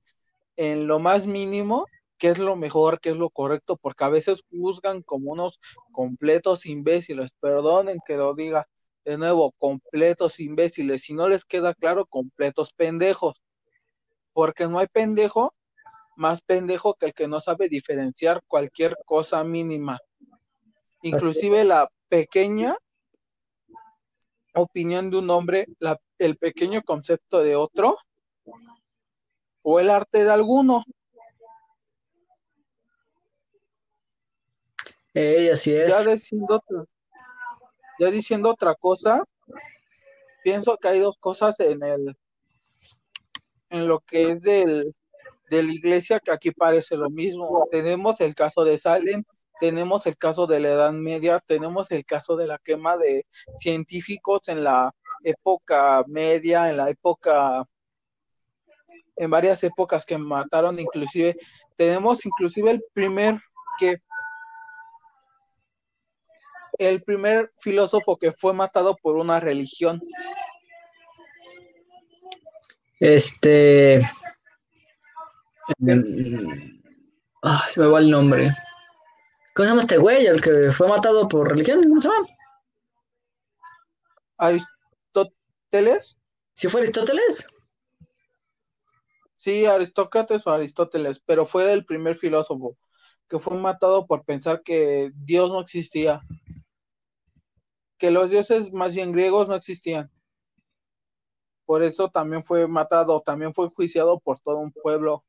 [0.58, 1.86] en lo más mínimo
[2.20, 5.60] qué es lo mejor, qué es lo correcto, porque a veces juzgan como unos
[5.92, 7.32] completos imbéciles.
[7.40, 8.68] Perdonen que lo diga
[9.06, 11.02] de nuevo, completos imbéciles.
[11.04, 13.42] Si no les queda claro, completos pendejos.
[14.34, 15.54] Porque no hay pendejo
[16.20, 20.00] más pendejo que el que no sabe diferenciar cualquier cosa mínima.
[21.02, 22.76] Inclusive la pequeña
[24.54, 27.96] opinión de un hombre, la, el pequeño concepto de otro
[29.62, 30.84] o el arte de alguno.
[35.20, 35.90] Ey, así es.
[35.90, 36.86] Ya diciendo, otra,
[38.00, 39.22] ya diciendo otra cosa,
[40.46, 42.16] pienso que hay dos cosas en el
[43.70, 44.96] en lo que es del
[45.50, 47.68] de la iglesia que aquí parece lo mismo.
[47.70, 49.26] Tenemos el caso de Salem,
[49.60, 53.26] tenemos el caso de la Edad Media, tenemos el caso de la quema de
[53.58, 57.66] científicos en la época media, en la época,
[59.18, 61.36] en varias épocas que mataron, inclusive,
[61.76, 63.38] tenemos inclusive el primer
[63.78, 63.98] que
[66.80, 70.02] el primer filósofo que fue matado por una religión.
[73.00, 74.02] Este,
[77.42, 78.54] Ah, se me va el nombre.
[79.56, 80.26] ¿Cómo se llama este güey?
[80.26, 81.84] El que fue matado por religión.
[81.88, 82.28] ¿Cómo se llama?
[84.38, 86.18] ¿Aristóteles?
[86.54, 87.48] ¿Sí fue Aristóteles?
[89.38, 92.78] Sí, Aristócrates o Aristóteles, pero fue el primer filósofo
[93.30, 96.22] que fue matado por pensar que Dios no existía,
[98.00, 100.10] que los dioses más bien griegos no existían.
[101.66, 105.24] Por eso también fue matado, también fue juiciado por todo un pueblo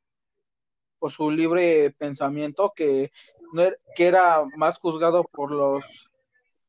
[0.99, 3.11] por su libre pensamiento que,
[3.53, 5.85] no era, que era más juzgado por los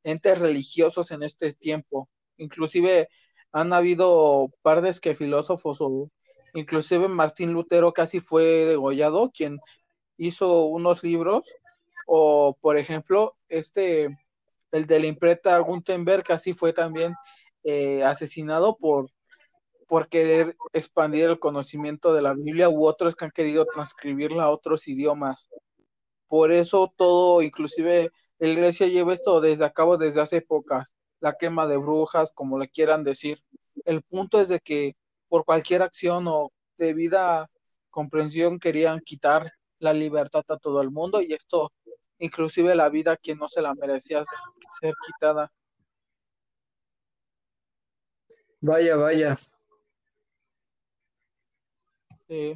[0.04, 2.10] entes religiosos en este tiempo.
[2.38, 3.10] Inclusive
[3.52, 6.10] han habido partes que filósofos o
[6.54, 9.60] inclusive Martín Lutero casi fue degollado, quien
[10.18, 11.54] hizo unos libros,
[12.08, 14.18] o por ejemplo, este,
[14.72, 17.16] el de la imprenta Gutenberg casi fue también
[17.64, 19.10] eh, asesinado por
[19.92, 24.50] por querer expandir el conocimiento de la Biblia u otros que han querido transcribirla a
[24.50, 25.50] otros idiomas.
[26.30, 30.88] Por eso todo, inclusive la iglesia lleva esto desde a cabo desde hace épocas,
[31.20, 33.44] la quema de brujas, como le quieran decir.
[33.84, 34.96] El punto es de que
[35.28, 37.50] por cualquier acción o debida
[37.90, 41.74] comprensión querían quitar la libertad a todo el mundo y esto
[42.22, 44.24] inclusive la vida a quien no se la merecía
[44.80, 45.52] ser quitada.
[48.62, 49.38] Vaya, vaya.
[52.28, 52.56] Sí.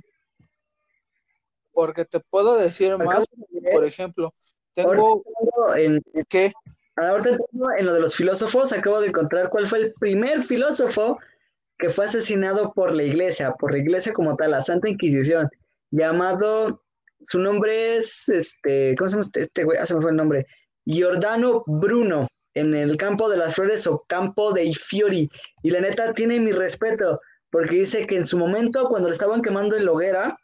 [1.73, 3.25] Porque te puedo decir más,
[3.73, 4.33] por ejemplo,
[4.75, 5.23] tengo
[5.75, 6.53] en, ¿qué?
[6.95, 11.17] Ahorita tengo en lo de los filósofos, acabo de encontrar cuál fue el primer filósofo
[11.77, 15.49] que fue asesinado por la iglesia, por la iglesia como tal, la Santa Inquisición,
[15.91, 16.84] llamado,
[17.21, 19.77] su nombre es, este, ¿cómo se llama este, este güey?
[19.77, 20.45] Ah, se me fue el nombre,
[20.85, 25.29] Giordano Bruno, en el campo de las flores o campo dei fiori,
[25.63, 29.41] y la neta tiene mi respeto, porque dice que en su momento, cuando le estaban
[29.41, 30.37] quemando en la hoguera,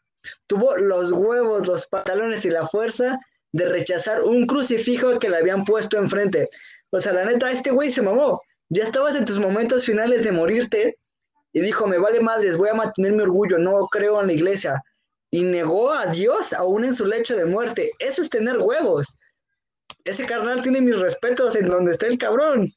[0.48, 3.20] tuvo los huevos, los pantalones y la fuerza
[3.54, 6.50] de rechazar un crucifijo que le habían puesto enfrente.
[6.92, 8.42] O sea, la neta, este güey se mamó.
[8.70, 10.98] Ya estabas en tus momentos finales de morirte
[11.54, 14.82] y dijo, me vale madres, voy a mantener mi orgullo, no creo en la iglesia.
[15.32, 17.92] Y negó a Dios aún en su lecho de muerte.
[18.00, 19.18] Eso es tener huevos.
[20.04, 22.70] Ese carnal tiene mis respetos en donde está el cabrón.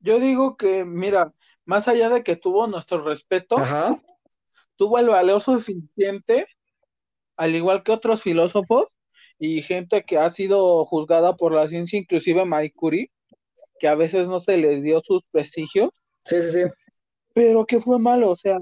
[0.00, 1.32] Yo digo que, mira,
[1.64, 3.56] más allá de que tuvo nuestro respeto,
[4.76, 6.46] tuvo el valor suficiente,
[7.36, 8.88] al igual que otros filósofos
[9.38, 13.10] y gente que ha sido juzgada por la ciencia, inclusive Marie Curie,
[13.78, 15.90] que a veces no se les dio sus prestigios.
[16.24, 16.70] Sí, sí, sí.
[17.34, 18.58] Pero que fue malo, o sea,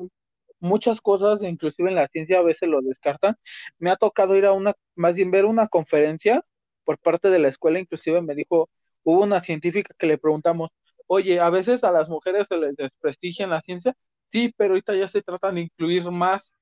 [0.60, 3.36] muchas cosas, inclusive en la ciencia, a veces lo descartan.
[3.78, 6.42] Me ha tocado ir a una, más bien ver una conferencia
[6.84, 8.70] por parte de la escuela, inclusive me dijo,
[9.02, 10.70] hubo una científica que le preguntamos,
[11.06, 13.94] oye, a veces a las mujeres se les desprestigia en la ciencia,
[14.32, 16.54] sí, pero ahorita ya se tratan de incluir más.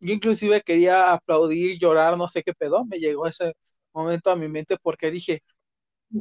[0.00, 3.54] Yo inclusive quería aplaudir, llorar, no sé qué pedo, me llegó ese
[3.92, 5.42] momento a mi mente porque dije,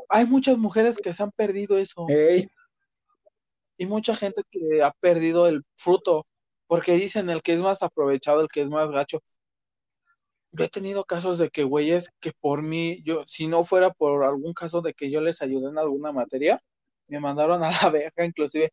[0.09, 2.05] hay muchas mujeres que se han perdido eso.
[3.77, 6.25] Y mucha gente que ha perdido el fruto,
[6.69, 9.21] porque dicen el que es más aprovechado, el que es más gacho.
[10.51, 14.23] Yo he tenido casos de que güeyes que por mí, yo, si no fuera por
[14.23, 16.61] algún caso de que yo les ayudé en alguna materia,
[17.07, 18.71] me mandaron a la verga, inclusive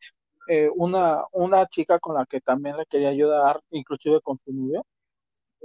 [0.48, 4.84] eh, una, una chica con la que también le quería ayudar, inclusive con su novio,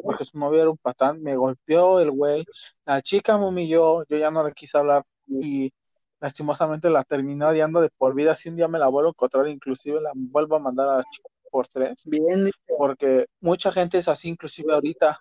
[0.03, 2.45] porque su novio era un patán, me golpeó el güey,
[2.85, 5.73] la chica me humilló, yo ya no le quise hablar y
[6.21, 9.47] lastimosamente la terminé odiando de por vida, si un día me la vuelvo a encontrar,
[9.49, 14.07] inclusive la vuelvo a mandar a la chica por tres, Bien, porque mucha gente es
[14.07, 15.19] así, inclusive ahorita,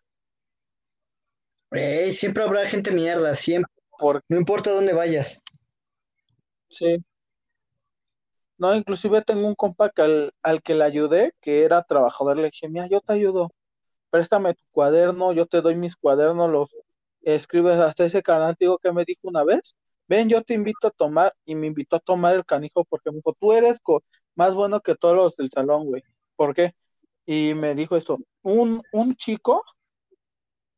[1.72, 3.72] Ey, siempre habrá gente mierda, siempre.
[3.98, 5.40] porque No importa dónde vayas.
[6.68, 7.04] sí.
[8.58, 12.50] No, inclusive tengo un compa que al, al que le ayudé, que era trabajador, le
[12.50, 13.50] dije, mira, yo te ayudo,
[14.10, 16.70] préstame tu cuaderno, yo te doy mis cuadernos, los
[17.22, 19.76] escribes hasta ese canal, digo que me dijo una vez,
[20.08, 23.18] ven, yo te invito a tomar, y me invitó a tomar el canijo porque me
[23.18, 24.02] dijo, tú eres co-
[24.36, 26.02] más bueno que todos los del salón, güey.
[26.40, 26.74] ¿Por qué?
[27.26, 29.62] Y me dijo esto, un, un chico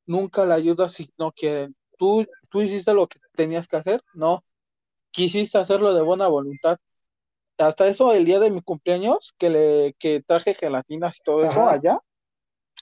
[0.07, 1.77] nunca le ayuda si no quieren.
[1.97, 4.03] ¿Tú, tú hiciste lo que tenías que hacer?
[4.13, 4.43] No,
[5.13, 6.79] quisiste hacerlo de buena voluntad.
[7.59, 11.69] Hasta eso, el día de mi cumpleaños, que le que traje gelatinas y todo eso
[11.69, 12.01] allá,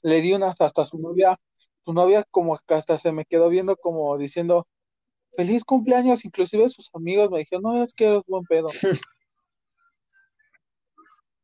[0.03, 1.39] le di unas hasta su novia,
[1.83, 4.67] su novia como que hasta se me quedó viendo como diciendo,
[5.33, 8.69] feliz cumpleaños, inclusive sus amigos me dijeron, no, es que eres buen pedo.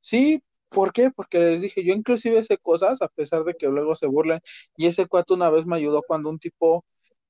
[0.00, 0.40] Sí,
[0.76, 1.10] ¿por qué?
[1.10, 4.40] Porque les dije, yo inclusive sé cosas, a pesar de que luego se burlen,
[4.76, 6.84] y ese cuate una vez me ayudó cuando un tipo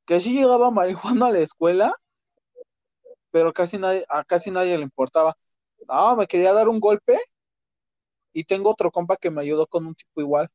[0.07, 1.95] que sí llegaba marihuana a la escuela,
[3.31, 5.37] pero casi nadie, a casi nadie le importaba.
[5.89, 7.19] No, me quería dar un golpe,
[8.33, 10.49] y tengo otro compa que me ayudó con un tipo igual.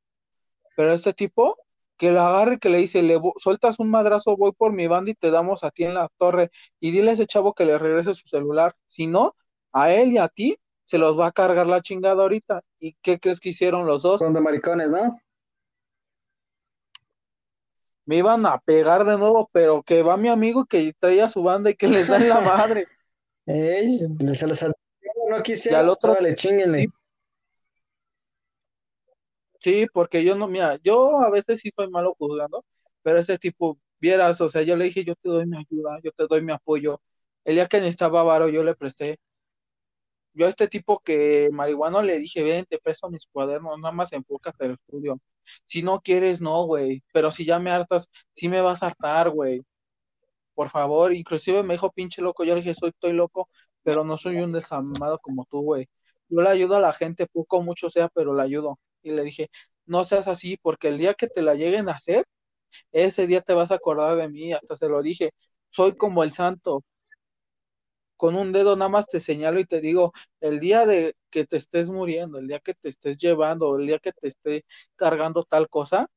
[0.78, 1.58] Pero este tipo,
[1.98, 5.16] que lo agarre, que le dice, le sueltas un madrazo, voy por mi banda y
[5.16, 6.52] te damos a ti en la torre.
[6.80, 8.76] Y dile a ese chavo que le regrese su celular.
[8.88, 9.36] Si no,
[9.74, 10.58] a él y a ti
[10.92, 12.64] se los va a cargar la chingada ahorita.
[12.78, 14.20] ¿Y qué crees que hicieron los dos?
[14.20, 15.18] Con de maricones, ¿no?
[18.06, 21.70] Me iban a pegar de nuevo, pero que va mi amigo que traía su banda
[21.70, 22.88] y que les da la madre.
[23.46, 24.00] Ey,
[24.36, 26.80] se los no Y quisiera, al otro, órale, chinguenle.
[26.80, 26.92] sí,
[29.62, 32.66] sí, porque yo no, mira, yo a veces sí soy malo juzgando,
[33.02, 36.12] pero ese tipo, vieras, o sea, yo le dije, yo te doy mi ayuda, yo
[36.12, 37.02] te doy mi apoyo.
[37.46, 39.20] El día que necesitaba varo, yo le presté.
[40.34, 44.14] Yo a este tipo que marihuano le dije, ven, te presto mis cuadernos, nada más
[44.14, 45.20] enfócate al estudio.
[45.66, 49.30] Si no quieres, no, güey, pero si ya me hartas, sí me vas a hartar,
[49.32, 49.62] güey.
[50.54, 53.50] Por favor, inclusive me dijo pinche loco, yo le dije, soy, estoy loco,
[53.84, 55.88] pero no soy un desamado como tú, güey.
[56.30, 58.80] Yo le ayudo a la gente, poco mucho sea, pero le ayudo.
[59.02, 59.50] Y le dije,
[59.86, 62.26] no seas así, porque el día que te la lleguen a hacer,
[62.92, 65.32] ese día te vas a acordar de mí, hasta se lo dije,
[65.70, 66.84] soy como el santo,
[68.22, 71.58] con un dedo nada más te señalo y te digo, el día de que te
[71.58, 74.64] estés muriendo, el día que te estés llevando, el día que te esté
[74.96, 76.08] cargando tal cosa,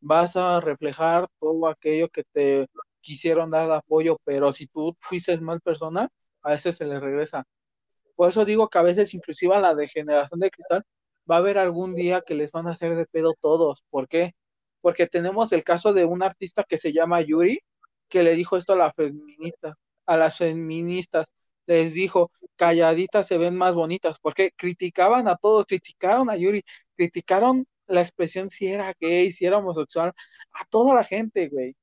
[0.00, 2.68] vas a reflejar todo aquello que te
[3.00, 6.08] quisieron dar de apoyo, pero si tú fuiste mal persona,
[6.42, 7.44] a veces se le regresa.
[8.16, 10.84] Por eso digo que a veces inclusive a la de generación de cristal
[11.30, 13.82] va a haber algún día que les van a hacer de pedo todos.
[13.90, 14.34] ¿Por qué?
[14.80, 17.60] Porque tenemos el caso de un artista que se llama Yuri,
[18.08, 19.76] que le dijo esto a la feminista,
[20.10, 21.26] a las feministas,
[21.66, 26.64] les dijo, calladitas se ven más bonitas, porque criticaban a todos, criticaron a Yuri,
[26.96, 30.12] criticaron la expresión si era gay, si era homosexual,
[30.52, 31.76] a toda la gente, güey.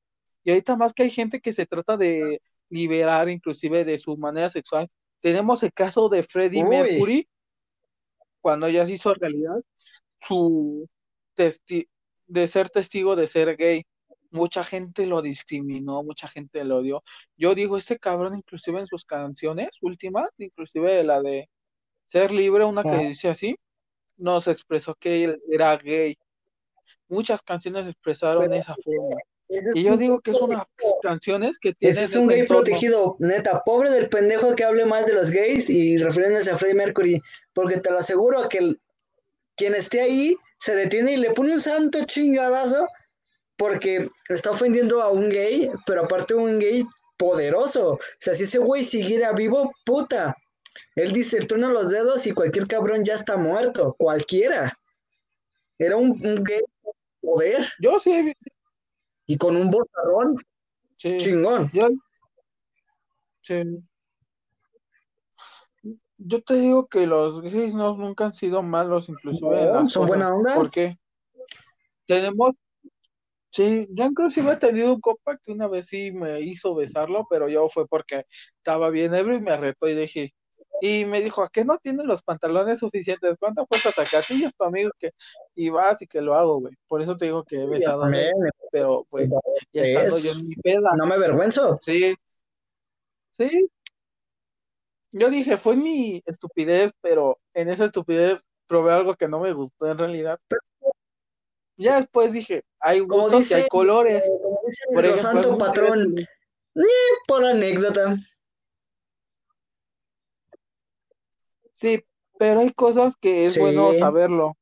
[0.44, 4.50] Y ahorita más que hay gente que se trata de liberar inclusive de su manera
[4.50, 4.90] sexual.
[5.22, 6.70] Tenemos el caso de Freddie Uy.
[6.70, 7.30] Mercury,
[8.42, 9.62] cuando ya se hizo realidad
[10.20, 10.86] su
[11.34, 11.88] testi
[12.26, 13.86] de ser testigo de ser gay.
[14.32, 17.04] Mucha gente lo discriminó, mucha gente lo odió.
[17.38, 21.50] Yo digo, este cabrón inclusive en sus canciones últimas, inclusive la de
[22.06, 23.56] Ser Libre, una que dice así,
[24.18, 26.18] nos expresó que él era gay.
[27.08, 29.18] Muchas canciones expresaron esa forma.
[29.50, 30.66] Y yo digo que es unas
[31.02, 32.64] canciones que tienen Ese es un gay entorno.
[32.64, 36.76] protegido, neta, pobre del pendejo que hable mal de los gays y refiriéndose a Freddie
[36.76, 37.22] Mercury,
[37.54, 38.82] porque te lo aseguro que el-
[39.56, 42.88] quien esté ahí se detiene y le pone un santo chingadazo
[43.58, 46.86] porque está ofendiendo a un gay, pero aparte un gay
[47.18, 47.94] poderoso.
[47.94, 50.36] O sea, si ese güey siguiera vivo, puta.
[50.96, 54.78] Él dice, el trueno los dedos y cualquier cabrón ya está muerto, cualquiera.
[55.80, 56.62] Era un, un gay
[57.22, 58.34] poder Yo sí,
[59.26, 60.38] y con un bozarrón
[60.98, 61.70] sí, chingón.
[61.74, 61.90] yo,
[63.42, 63.64] sí.
[66.20, 70.34] Yo te digo que los gays no, nunca han sido malos, inclusive No, son buena
[70.34, 70.56] onda.
[70.56, 70.98] ¿Por qué?
[72.08, 72.56] Tenemos,
[73.52, 77.50] sí, yo inclusive he tenido un copa que una vez sí me hizo besarlo, pero
[77.50, 78.26] yo fue porque
[78.58, 80.34] estaba bien ebrio y me retó y dije,
[80.82, 83.36] y me dijo, ¿a qué no tienes los pantalones suficientes?
[83.40, 85.12] ¿Cuánto cuesta tacatillas tu amigo que
[85.56, 86.74] y vas y que lo hago, güey?
[86.88, 89.30] Por eso te digo que he besado también, gays, pero pues
[89.74, 91.80] ya estando yo en mi peda, no me avergüenzo.
[91.82, 92.16] sí,
[93.32, 93.70] sí,
[95.12, 99.90] yo dije, fue mi estupidez, pero en esa estupidez probé algo que no me gustó
[99.90, 100.40] en realidad.
[101.78, 104.24] Ya después dije, hay gustos y hay colores.
[104.94, 106.16] por ejemplo, santo patrón,
[106.74, 106.86] ni
[107.28, 108.18] por anécdota.
[111.74, 112.04] Sí,
[112.40, 114.58] pero hay cosas que es bueno saberlo.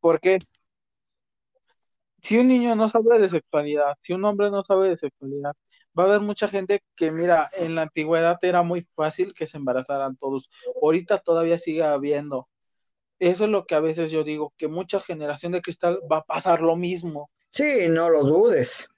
[0.00, 0.38] Porque
[2.22, 5.52] si un niño no sabe de sexualidad, si un hombre no sabe de sexualidad,
[5.98, 9.56] va a haber mucha gente que, mira, en la antigüedad era muy fácil que se
[9.56, 10.48] embarazaran todos.
[10.80, 12.48] Ahorita todavía sigue habiendo.
[13.18, 16.24] Eso es lo que a veces yo digo, que mucha generación de cristal va a
[16.24, 17.30] pasar lo mismo.
[17.50, 18.88] Sí, no lo dudes.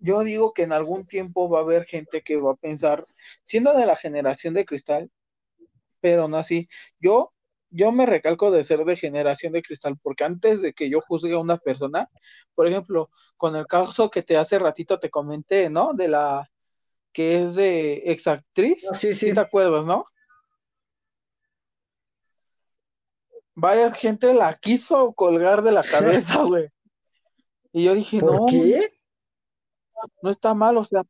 [0.00, 3.04] Yo digo que en algún tiempo va a haber gente que va a pensar,
[3.44, 5.10] siendo de la generación de cristal,
[6.00, 6.68] pero no así.
[7.00, 7.32] Yo,
[7.70, 11.34] yo me recalco de ser de generación de cristal, porque antes de que yo juzgue
[11.34, 12.08] a una persona,
[12.54, 15.92] por ejemplo, con el caso que te hace ratito te comenté, ¿no?
[15.94, 16.48] De la
[17.12, 18.86] que es de exactriz.
[18.90, 19.28] Ah, sí, sí.
[19.28, 20.04] ¿Sí te acuerdas, no?
[23.60, 25.82] Vaya gente la quiso colgar de la
[26.32, 26.68] cabeza, güey.
[27.72, 28.46] Y yo dije, ¿Por no.
[28.46, 28.92] qué?
[30.22, 31.02] no está mal, o sea,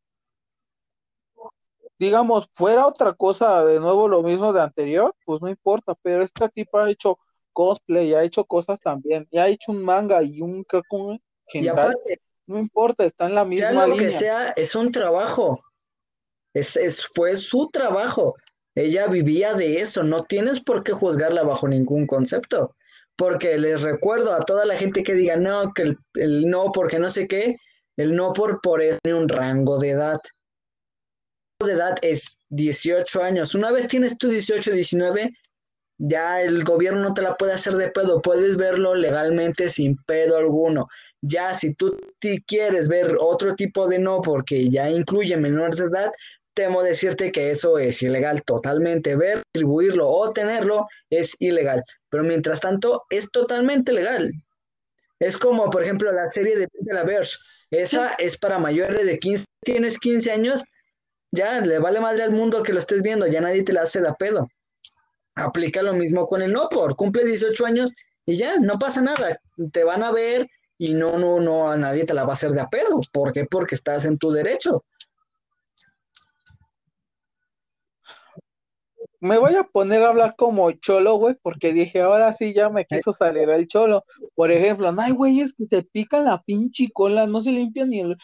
[1.98, 6.48] digamos, fuera otra cosa, de nuevo lo mismo de anterior, pues no importa, pero esta
[6.48, 7.18] tipa ha hecho
[7.52, 11.20] cosplay, ha hecho cosas también, y ha hecho un manga y un, creo un
[12.46, 15.62] no importa, está en la misma sea lo que sea, es un trabajo,
[16.54, 18.36] es, es, fue su trabajo,
[18.78, 22.76] ella vivía de eso, no tienes por qué juzgarla bajo ningún concepto,
[23.16, 27.10] porque les recuerdo a toda la gente que diga, no, que el no, porque no
[27.10, 27.56] sé qué,
[27.98, 30.20] el no por por es un rango de edad.
[31.64, 33.56] De edad es 18 años.
[33.56, 35.32] Una vez tienes tú 18, 19,
[35.98, 38.22] ya el gobierno no te la puede hacer de pedo.
[38.22, 40.86] Puedes verlo legalmente sin pedo alguno.
[41.20, 41.98] Ya si tú
[42.46, 46.12] quieres ver otro tipo de no porque ya incluye menores de edad,
[46.58, 49.14] temo decirte que eso es ilegal totalmente.
[49.14, 51.84] Ver, distribuirlo o tenerlo es ilegal.
[52.08, 54.32] Pero mientras tanto, es totalmente legal.
[55.20, 57.36] Es como, por ejemplo, la serie de la Verge.
[57.70, 59.44] Esa es para mayores de 15.
[59.64, 60.64] Tienes 15 años,
[61.30, 64.00] ya le vale madre al mundo que lo estés viendo, ya nadie te la hace
[64.00, 64.48] de pedo.
[65.36, 67.92] Aplica lo mismo con el no por, cumple 18 años
[68.26, 69.38] y ya, no pasa nada.
[69.72, 72.50] Te van a ver y no, no, no, a nadie te la va a hacer
[72.50, 73.00] de a pedo.
[73.12, 73.44] ¿Por qué?
[73.44, 74.82] Porque estás en tu derecho.
[79.20, 82.86] Me voy a poner a hablar como cholo, güey, porque dije, ahora sí ya me
[82.86, 84.04] quiso salir el cholo.
[84.34, 88.00] Por ejemplo, no hay güeyes que se pican la pinche cola, no se limpian ni
[88.00, 88.16] el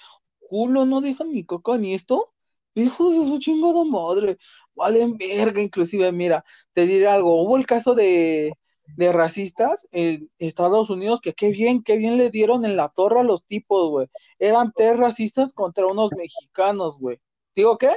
[0.49, 2.33] culo, no dejan ni coca ni esto.
[2.75, 4.39] Hijos de su chingada madre,
[4.75, 8.53] valen verga, inclusive, mira, te diré algo, hubo el caso de,
[8.97, 13.21] de racistas en Estados Unidos, que qué bien, qué bien le dieron en la torre
[13.21, 14.09] a los tipos, güey.
[14.39, 17.21] Eran tres racistas contra unos mexicanos, güey.
[17.55, 17.91] ¿Digo qué?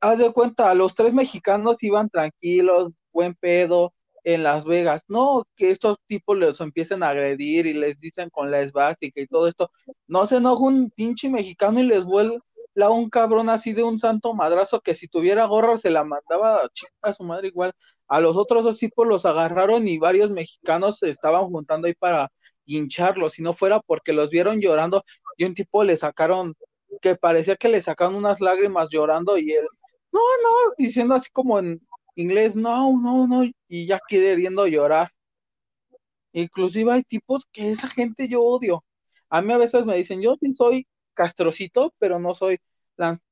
[0.00, 3.92] Haz de cuenta, los tres mexicanos iban tranquilos, buen pedo,
[4.24, 5.02] en Las Vegas.
[5.08, 9.26] No, que estos tipos les empiecen a agredir y les dicen con la esvástica y
[9.26, 9.70] todo esto.
[10.08, 12.40] No se enoja un pinche mexicano y les vuelve
[12.82, 16.56] a un cabrón así de un santo madrazo que si tuviera gorra se la mandaba
[16.56, 16.68] a,
[17.02, 17.72] a su madre igual.
[18.08, 22.30] A los otros dos tipos los agarraron y varios mexicanos se estaban juntando ahí para
[22.66, 25.04] hincharlos, si no fuera porque los vieron llorando
[25.36, 26.56] y un tipo le sacaron
[27.00, 29.66] que parecía que le sacaron unas lágrimas llorando y él
[30.12, 31.80] no, no, diciendo así como en
[32.14, 35.12] inglés, no, no, no, y ya queriendo llorar.
[36.32, 38.84] Inclusive hay tipos que esa gente yo odio.
[39.30, 42.58] A mí a veces me dicen, yo sí soy castrocito, pero no soy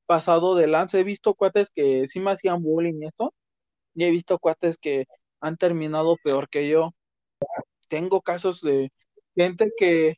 [0.05, 0.99] pasado de lance.
[0.99, 3.33] He visto cuates que sí me hacían bullying y esto,
[3.95, 5.05] y he visto cuates que
[5.41, 6.93] han terminado peor que yo.
[7.89, 8.91] Tengo casos de
[9.35, 10.15] gente que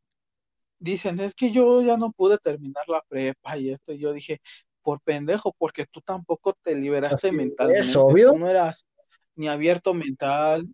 [0.80, 4.42] dicen, es que yo ya no pude terminar la prepa y esto, y yo dije,
[4.82, 7.82] por pendejo, porque tú tampoco te liberaste mentalmente.
[7.82, 8.34] Es obvio.
[8.34, 8.86] no eras
[9.36, 10.68] ni abierto mental,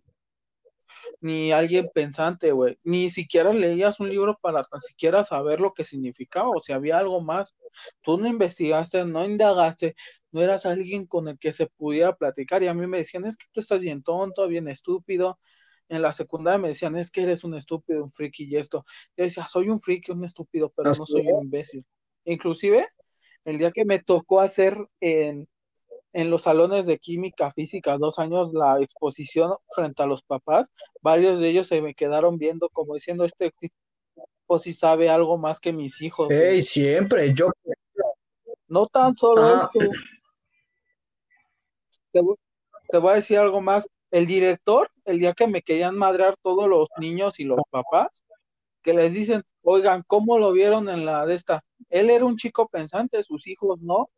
[1.20, 2.78] ni alguien pensante, güey.
[2.82, 6.98] Ni siquiera leías un libro para tan siquiera saber lo que significaba, o si había
[6.98, 7.54] algo más.
[8.02, 9.94] Tú no investigaste, no indagaste,
[10.30, 12.62] no eras alguien con el que se pudiera platicar.
[12.62, 15.38] Y a mí me decían, es que tú estás bien tonto, bien estúpido.
[15.88, 18.84] En la secundaria me decían, es que eres un estúpido, un friki y esto.
[19.16, 21.84] Yo decía, soy un friki, un estúpido, pero no soy un imbécil.
[22.24, 22.88] Inclusive,
[23.44, 25.46] el día que me tocó hacer en,
[26.12, 30.70] los salones de química física dos años la exposición frente a los papás,
[31.02, 35.58] varios de ellos se me quedaron viendo como diciendo este tipo si sabe algo más
[35.58, 36.28] que mis hijos.
[36.30, 37.50] Hey, siempre, yo.
[38.68, 39.70] No tan solo
[42.12, 42.20] Te,
[42.88, 43.88] te voy a decir algo más.
[44.10, 48.08] El director, el día que me querían madrear todos los niños y los papás,
[48.82, 51.64] que les dicen, oigan, ¿cómo lo vieron en la de esta?
[51.90, 54.10] él era un chico pensante, sus hijos no.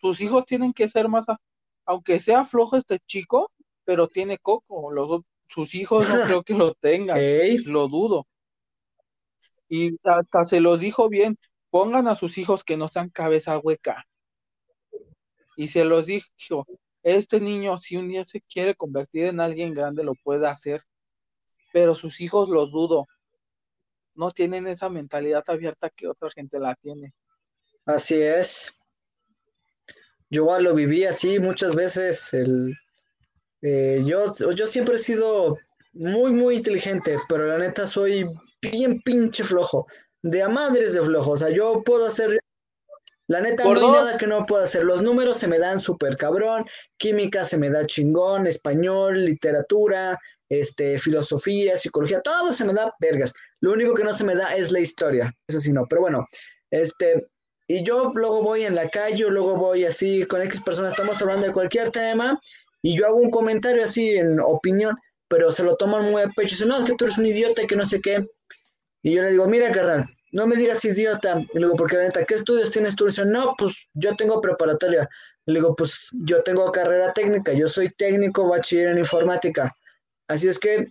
[0.00, 1.26] Sus hijos tienen que ser más,
[1.84, 3.52] aunque sea flojo este chico,
[3.84, 4.90] pero tiene coco.
[4.90, 7.20] Los, sus hijos no creo que lo tengan,
[7.66, 8.26] lo dudo.
[9.68, 14.06] Y hasta se los dijo bien, pongan a sus hijos que no sean cabeza hueca.
[15.56, 16.66] Y se los dijo,
[17.02, 20.82] este niño si un día se quiere convertir en alguien grande lo puede hacer,
[21.72, 23.06] pero sus hijos los dudo.
[24.14, 27.14] No tienen esa mentalidad abierta que otra gente la tiene.
[27.86, 28.72] Así es.
[30.28, 32.32] Yo lo viví así muchas veces.
[32.34, 32.76] El,
[33.62, 35.58] eh, yo, yo siempre he sido
[35.92, 38.26] muy, muy inteligente, pero la neta soy
[38.60, 39.86] bien pinche flojo.
[40.22, 41.32] De a madres de flojo.
[41.32, 42.38] O sea, yo puedo hacer.
[43.30, 44.82] La neta, no hay nada que no pueda hacer.
[44.82, 46.66] Los números se me dan súper cabrón.
[46.96, 48.48] Química se me da chingón.
[48.48, 50.18] Español, literatura,
[50.48, 53.32] este, filosofía, psicología, todo se me da vergas.
[53.60, 55.32] Lo único que no se me da es la historia.
[55.46, 55.86] Eso sí, no.
[55.88, 56.26] Pero bueno,
[56.72, 57.30] este.
[57.68, 61.46] Y yo luego voy en la calle, luego voy así con X personas, estamos hablando
[61.46, 62.36] de cualquier tema
[62.82, 64.96] y yo hago un comentario así en opinión,
[65.28, 66.56] pero se lo toman muy a pecho.
[66.56, 68.26] Dicen, no, es que tú eres un idiota y que no sé qué.
[69.04, 71.40] Y yo le digo, mira, carnal, no me digas idiota.
[71.52, 73.04] Y le digo, porque la neta, ¿qué estudios tienes tú?
[73.04, 75.08] Y dice, no, pues yo tengo preparatoria.
[75.46, 79.74] le digo, pues yo tengo carrera técnica, yo soy técnico bachiller en informática.
[80.28, 80.86] Así es que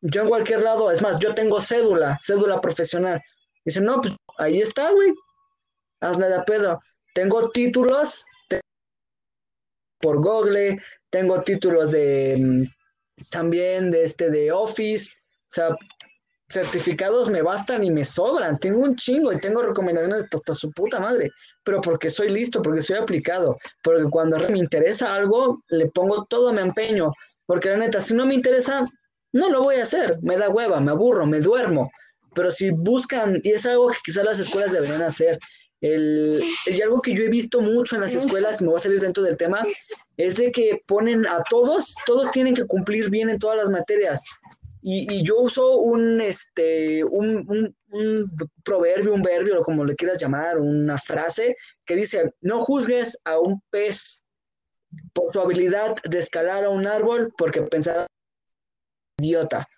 [0.00, 3.20] yo en cualquier lado, es más, yo tengo cédula, cédula profesional.
[3.64, 5.12] Dice, no, pues ahí está, güey.
[6.00, 6.80] Hazme de pedo.
[7.14, 8.26] Tengo títulos
[9.98, 12.64] por Google, tengo títulos de mm,
[13.30, 15.76] también de este de Office, o sea,
[16.48, 21.00] certificados me bastan y me sobran, tengo un chingo y tengo recomendaciones hasta su puta
[21.00, 21.30] madre,
[21.64, 26.52] pero porque soy listo, porque soy aplicado, porque cuando me interesa algo, le pongo todo
[26.52, 27.12] mi empeño,
[27.46, 28.86] porque la neta, si no me interesa,
[29.32, 31.90] no lo voy a hacer, me da hueva, me aburro, me duermo,
[32.34, 35.38] pero si buscan, y es algo que quizás las escuelas deberían hacer,
[35.80, 38.82] el, y algo que yo he visto mucho en las escuelas, y me voy a
[38.82, 39.66] salir dentro del tema,
[40.16, 44.22] es de que ponen a todos, todos tienen que cumplir bien en todas las materias.
[44.88, 47.74] Y, yo uso un, este, un,
[48.62, 53.60] proverbio, un verbio, como le quieras llamar, una frase que dice, no juzgues a un
[53.70, 54.24] pez
[55.12, 58.06] por su habilidad de escalar a un árbol porque pensará
[59.18, 59.68] idiota.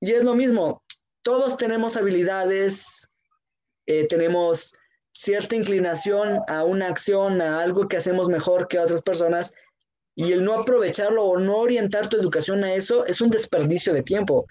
[0.00, 0.82] Y es lo mismo,
[1.22, 3.08] todos tenemos habilidades,
[3.86, 4.74] eh, tenemos
[5.12, 9.54] cierta inclinación a una acción, a algo que hacemos mejor que otras personas,
[10.18, 14.02] y el no aprovecharlo o no orientar tu educación a eso es un desperdicio de
[14.02, 14.48] tiempo.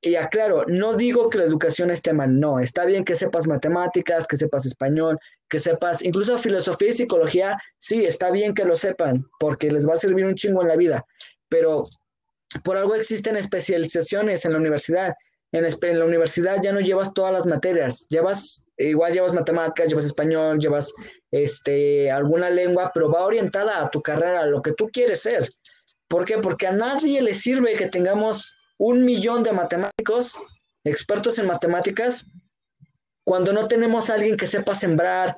[0.00, 4.26] Y aclaro, no digo que la educación esté mal, no, está bien que sepas matemáticas,
[4.26, 5.18] que sepas español,
[5.50, 9.92] que sepas incluso filosofía y psicología, sí, está bien que lo sepan, porque les va
[9.92, 11.04] a servir un chingo en la vida,
[11.50, 11.82] pero
[12.64, 15.12] por algo existen especializaciones en la universidad
[15.52, 20.58] en, la universidad ya no llevas todas las materias, llevas, igual llevas matemáticas, llevas español,
[20.58, 20.92] llevas
[21.30, 25.48] este, alguna lengua, pero va orientada a tu carrera, a lo que tú quieres ser.
[26.08, 26.38] ¿Por qué?
[26.38, 30.40] Porque a nadie le sirve que tengamos un millón de matemáticos,
[30.84, 32.26] expertos en matemáticas,
[33.24, 35.36] cuando no tenemos a alguien que sepa sembrar,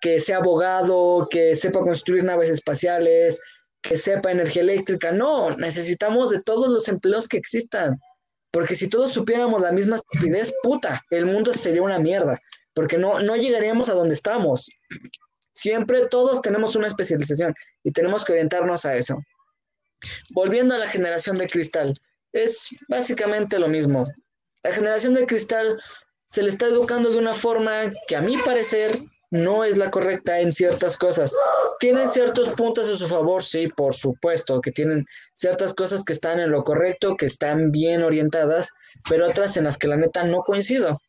[0.00, 3.40] que sea abogado, que sepa construir naves espaciales,
[3.82, 5.12] que sepa energía eléctrica.
[5.12, 8.00] No, necesitamos de todos los empleos que existan.
[8.50, 12.40] Porque si todos supiéramos la misma estupidez, puta, el mundo sería una mierda.
[12.74, 14.68] Porque no, no llegaríamos a donde estamos.
[15.52, 19.18] Siempre todos tenemos una especialización y tenemos que orientarnos a eso.
[20.32, 21.92] Volviendo a la generación de cristal,
[22.32, 24.04] es básicamente lo mismo.
[24.62, 25.80] La generación de cristal
[26.26, 29.00] se le está educando de una forma que a mi parecer
[29.30, 31.34] no es la correcta en ciertas cosas.
[31.80, 36.40] Tienen ciertos puntos a su favor, sí, por supuesto, que tienen ciertas cosas que están
[36.40, 38.70] en lo correcto, que están bien orientadas,
[39.08, 41.00] pero otras en las que la neta no coincido.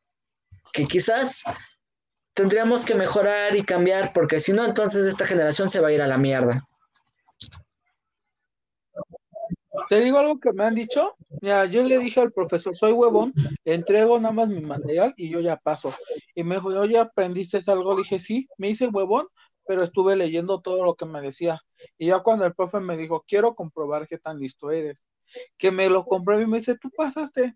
[0.74, 1.44] Que quizás
[2.34, 6.02] tendríamos que mejorar y cambiar, porque si no, entonces esta generación se va a ir
[6.02, 6.69] a la mierda.
[9.90, 11.16] Te digo algo que me han dicho.
[11.42, 13.34] Mira, yo le dije al profesor, soy huevón,
[13.66, 15.92] le entrego nada más mi material y yo ya paso.
[16.36, 17.96] Y me dijo, oye, ¿aprendiste algo?
[17.96, 19.28] Le dije, sí, me hice huevón,
[19.66, 21.60] pero estuve leyendo todo lo que me decía.
[21.98, 25.00] Y ya cuando el profe me dijo, quiero comprobar qué tan listo eres,
[25.58, 27.56] que me lo compré y me dice, tú pasaste.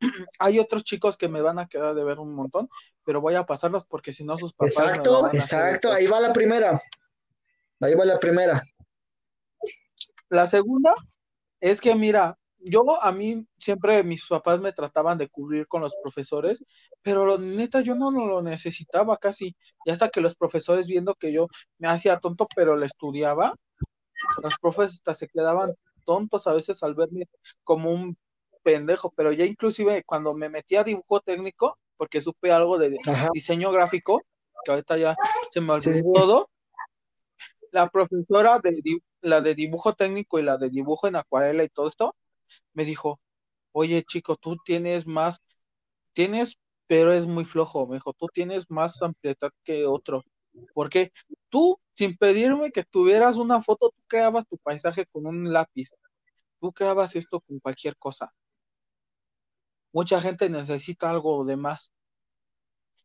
[0.38, 2.68] Hay otros chicos que me van a quedar de ver un montón,
[3.02, 4.78] pero voy a pasarlos porque si no sus papás.
[4.78, 6.80] Exacto, exacto, ahí va la primera.
[7.80, 8.62] Ahí va la primera.
[10.28, 10.94] La segunda
[11.70, 15.94] es que mira, yo a mí siempre mis papás me trataban de cubrir con los
[16.02, 16.62] profesores,
[17.00, 19.56] pero lo, neta yo no lo necesitaba casi.
[19.86, 21.48] Y hasta que los profesores viendo que yo
[21.78, 23.54] me hacía tonto, pero le estudiaba,
[24.42, 25.72] los profes hasta se quedaban
[26.04, 27.28] tontos a veces al verme
[27.62, 28.18] como un
[28.62, 32.98] pendejo, pero ya inclusive cuando me metí a dibujo técnico, porque supe algo de
[33.32, 34.20] diseño gráfico,
[34.66, 35.16] que ahorita ya
[35.50, 36.50] se me olvidó todo,
[37.70, 38.82] la profesora de
[39.24, 42.14] la de dibujo técnico y la de dibujo en acuarela y todo esto,
[42.74, 43.20] me dijo,
[43.72, 45.42] oye chico, tú tienes más,
[46.12, 50.24] tienes, pero es muy flojo, me dijo, tú tienes más amplitud que otro.
[50.74, 51.12] Porque
[51.48, 55.90] tú, sin pedirme que tuvieras una foto, tú creabas tu paisaje con un lápiz.
[56.60, 58.32] Tú creabas esto con cualquier cosa.
[59.92, 61.92] Mucha gente necesita algo de más.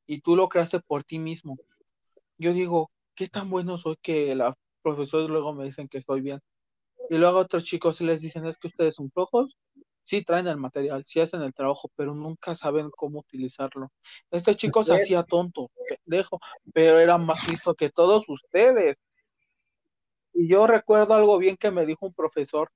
[0.06, 1.58] Y tú lo creaste por ti mismo.
[2.38, 4.56] Yo digo, ¿qué tan bueno soy que los
[4.96, 6.40] profesores luego me dicen que estoy bien?
[7.10, 9.58] Y luego otros chicos les dicen, es que ustedes son flojos,
[10.04, 13.92] sí traen el material, sí hacen el trabajo, pero nunca saben cómo utilizarlo.
[14.32, 16.40] Este chico se hacía tonto, pendejo,
[16.74, 18.98] pero era más listo que todos ustedes.
[20.34, 22.72] Y yo recuerdo algo bien que me dijo un profesor,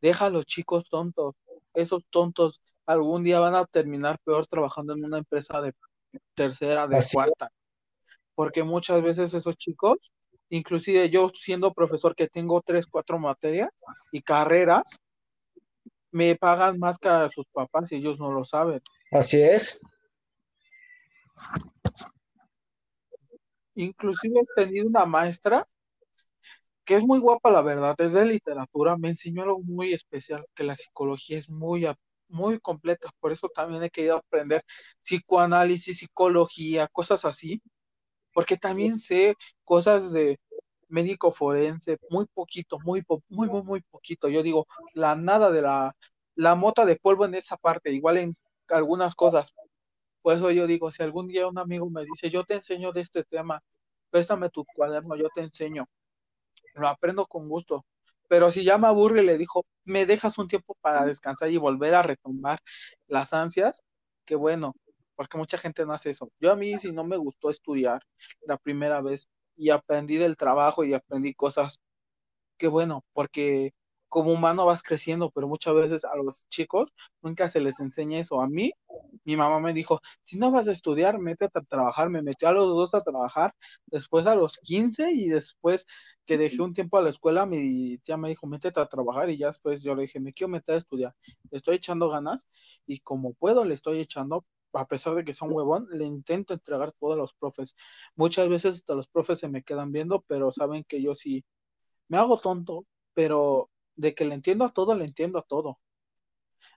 [0.00, 1.34] deja a los chicos tontos,
[1.74, 5.72] esos tontos algún día van a terminar peor trabajando en una empresa de
[6.34, 7.50] tercera, de cuarta.
[8.34, 10.12] Porque muchas veces esos chicos,
[10.52, 13.70] inclusive yo siendo profesor que tengo tres, cuatro materias
[14.10, 15.00] y carreras,
[16.10, 18.82] me pagan más que a sus papás y ellos no lo saben.
[19.10, 19.80] Así es.
[23.74, 25.66] Inclusive he tenido una maestra
[26.84, 30.64] que es muy guapa, la verdad, es de literatura, me enseñó algo muy especial, que
[30.64, 31.86] la psicología es muy,
[32.28, 34.64] muy completa, por eso también he querido aprender
[35.00, 37.62] psicoanálisis, psicología, cosas así,
[38.32, 40.38] porque también sé cosas de
[40.88, 44.28] médico forense, muy poquito, muy, muy, muy, muy poquito.
[44.28, 45.96] Yo digo, la nada de la,
[46.34, 48.34] la mota de polvo en esa parte, igual en
[48.68, 49.52] algunas cosas.
[50.22, 53.00] Por eso yo digo, si algún día un amigo me dice, yo te enseño de
[53.02, 53.62] este tema,
[54.10, 55.86] préstame tu cuaderno, yo te enseño.
[56.74, 57.84] Lo aprendo con gusto.
[58.28, 61.94] Pero si ya me aburre le dijo, me dejas un tiempo para descansar y volver
[61.94, 62.60] a retomar
[63.08, 63.82] las ansias,
[64.24, 64.74] qué bueno,
[65.16, 66.30] porque mucha gente no hace eso.
[66.40, 68.02] Yo a mí, si no me gustó estudiar
[68.46, 71.80] la primera vez y aprendí del trabajo y aprendí cosas,
[72.58, 73.72] qué bueno, porque
[74.12, 76.92] como humano vas creciendo, pero muchas veces a los chicos
[77.22, 78.42] nunca se les enseña eso.
[78.42, 78.70] A mí,
[79.24, 82.10] mi mamá me dijo, si no vas a estudiar, métete a trabajar.
[82.10, 83.54] Me metió a los dos a trabajar,
[83.86, 85.86] después a los 15 y después
[86.26, 89.38] que dejé un tiempo a la escuela, mi tía me dijo, métete a trabajar y
[89.38, 91.14] ya después yo le dije, me quiero meter a estudiar.
[91.50, 92.46] Le estoy echando ganas
[92.86, 96.54] y como puedo, le estoy echando a pesar de que son un huevón, le intento
[96.54, 97.74] entregar todo a los profes.
[98.16, 101.44] Muchas veces hasta los profes se me quedan viendo, pero saben que yo sí
[102.08, 105.78] me hago tonto, pero de que le entiendo a todo, le entiendo a todo.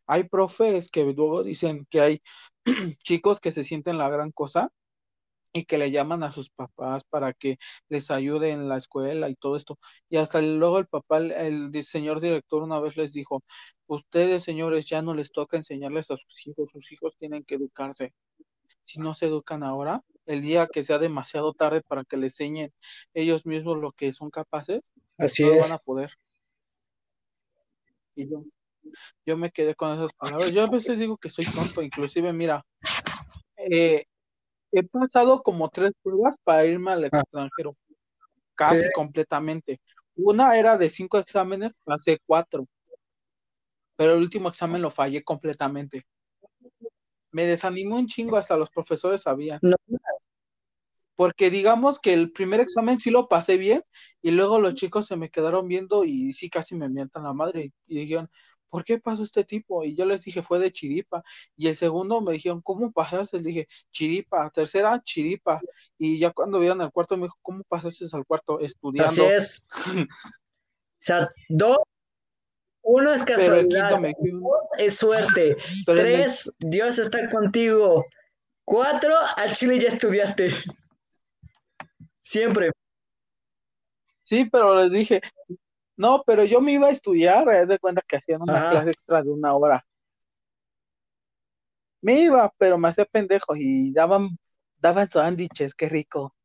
[0.07, 2.21] Hay profes que luego dicen que hay
[3.03, 4.71] chicos que se sienten la gran cosa
[5.55, 9.35] y que le llaman a sus papás para que les ayude en la escuela y
[9.35, 9.79] todo esto.
[10.09, 13.41] Y hasta luego el papá, el, señor director una vez les dijo,
[13.87, 18.13] ustedes señores ya no les toca enseñarles a sus hijos, sus hijos tienen que educarse.
[18.83, 22.73] Si no se educan ahora, el día que sea demasiado tarde para que les enseñen
[23.13, 24.81] ellos mismos lo que son capaces,
[25.17, 25.61] Así no es.
[25.61, 26.11] van a poder.
[28.13, 28.43] Y yo,
[29.25, 30.51] yo me quedé con esas palabras.
[30.51, 32.65] Yo a veces digo que soy tonto, inclusive, mira,
[33.55, 34.05] eh,
[34.79, 37.07] he pasado como tres pruebas para irme al ah.
[37.07, 37.75] extranjero,
[38.55, 39.79] casi completamente.
[40.15, 42.67] Una era de cinco exámenes, pasé cuatro,
[43.95, 46.05] pero el último examen lo fallé completamente.
[47.31, 49.59] Me desanimó un chingo, hasta los profesores sabían.
[51.15, 53.83] Porque digamos que el primer examen sí lo pasé bien
[54.21, 57.71] y luego los chicos se me quedaron viendo y sí casi me mientan la madre
[57.87, 58.29] y dijeron,
[58.75, 59.85] ¿por qué pasó este tipo?
[59.85, 61.23] Y yo les dije, fue de chiripa.
[61.55, 63.37] Y el segundo me dijeron, ¿cómo pasaste?
[63.37, 64.49] Le dije, chiripa.
[64.49, 65.61] Tercera, chiripa.
[65.97, 68.59] Y ya cuando vieron al cuarto, me dijo, ¿cómo pasaste al cuarto?
[68.59, 69.09] Estudiando.
[69.09, 69.65] Así es.
[69.87, 70.05] o
[70.97, 71.77] sea, dos,
[72.81, 73.97] uno es casualidad,
[74.77, 75.55] es suerte.
[75.85, 78.03] Tres, Dios está contigo.
[78.65, 80.49] Cuatro, al chile ya estudiaste.
[82.19, 82.71] Siempre.
[84.25, 85.21] Sí, pero les dije,
[85.97, 89.23] no, pero yo me iba a estudiar, es de cuenta que hacían una clase extra
[89.23, 89.85] de una hora.
[92.01, 94.37] Me iba, pero me hacía pendejo y daban,
[94.77, 96.35] daban sándwiches, qué rico.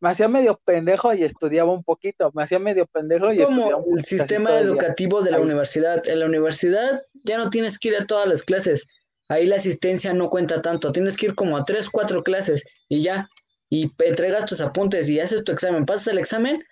[0.00, 2.30] Me hacía medio pendejo y estudiaba un poquito.
[2.34, 6.08] Me hacía medio pendejo y Como estudiaba el sistema educativo de la universidad.
[6.08, 8.86] En la universidad ya no tienes que ir a todas las clases.
[9.28, 10.90] Ahí la asistencia no cuenta tanto.
[10.90, 13.28] Tienes que ir como a tres, cuatro clases y ya.
[13.68, 15.84] Y entregas tus apuntes y haces tu examen.
[15.84, 16.64] Pasas el examen,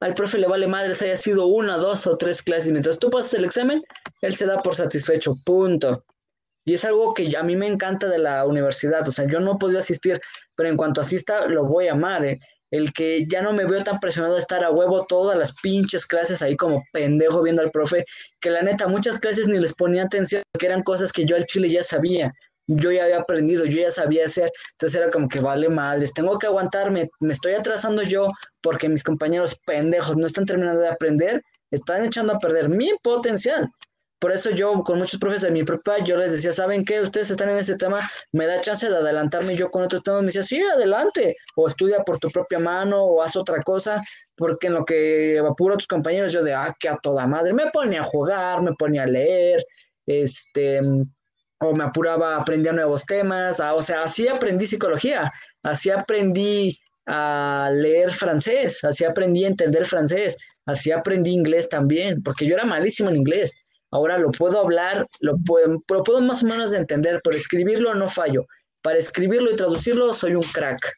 [0.00, 2.70] al profe le vale madres haya sido una, dos o tres clases.
[2.70, 3.82] Mientras tú pasas el examen,
[4.22, 6.04] él se da por satisfecho, punto.
[6.64, 9.06] Y es algo que a mí me encanta de la universidad.
[9.08, 10.20] O sea, yo no he asistir,
[10.54, 12.24] pero en cuanto asista, lo voy a amar.
[12.24, 12.38] ¿eh?
[12.70, 16.06] El que ya no me veo tan presionado de estar a huevo todas las pinches
[16.06, 18.04] clases ahí como pendejo viendo al profe,
[18.40, 21.46] que la neta, muchas clases ni les ponía atención, porque eran cosas que yo al
[21.46, 22.32] chile ya sabía
[22.68, 26.38] yo ya había aprendido, yo ya sabía hacer, entonces era como que vale les tengo
[26.38, 28.28] que aguantarme, me estoy atrasando yo
[28.60, 33.68] porque mis compañeros pendejos no están terminando de aprender, están echando a perder mi potencial.
[34.20, 37.00] Por eso yo con muchos profes de mi prepa, yo les decía, ¿saben qué?
[37.00, 40.22] Ustedes están en ese tema, me da chance de adelantarme yo con otros temas.
[40.22, 44.02] Me decía, sí, adelante, o estudia por tu propia mano, o haz otra cosa,
[44.34, 47.52] porque en lo que apuro a tus compañeros, yo de, ah, que a toda madre,
[47.52, 49.62] me ponía a jugar, me ponía a leer,
[50.04, 50.80] este,
[51.60, 55.32] o me apuraba, aprendía nuevos temas, o sea, así aprendí psicología,
[55.62, 60.36] así aprendí a leer francés, así aprendí a entender francés,
[60.66, 63.54] así aprendí inglés también, porque yo era malísimo en inglés.
[63.90, 68.08] Ahora lo puedo hablar, lo puedo, lo puedo más o menos entender, pero escribirlo no
[68.08, 68.46] fallo.
[68.82, 70.92] Para escribirlo y traducirlo soy un crack.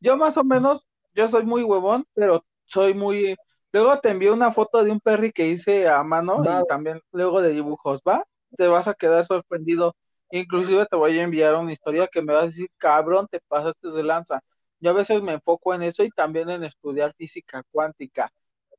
[0.00, 0.82] Yo más o menos,
[1.14, 3.36] yo soy muy huevón, pero soy muy...
[3.72, 7.42] Luego te envío una foto de un perry que hice a mano y también luego
[7.42, 8.24] de dibujos, ¿va?
[8.56, 9.94] Te vas a quedar sorprendido.
[10.30, 13.90] Inclusive te voy a enviar una historia que me vas a decir, cabrón, te pasaste
[13.90, 14.40] de lanza.
[14.80, 18.30] Yo a veces me enfoco en eso y también en estudiar física cuántica.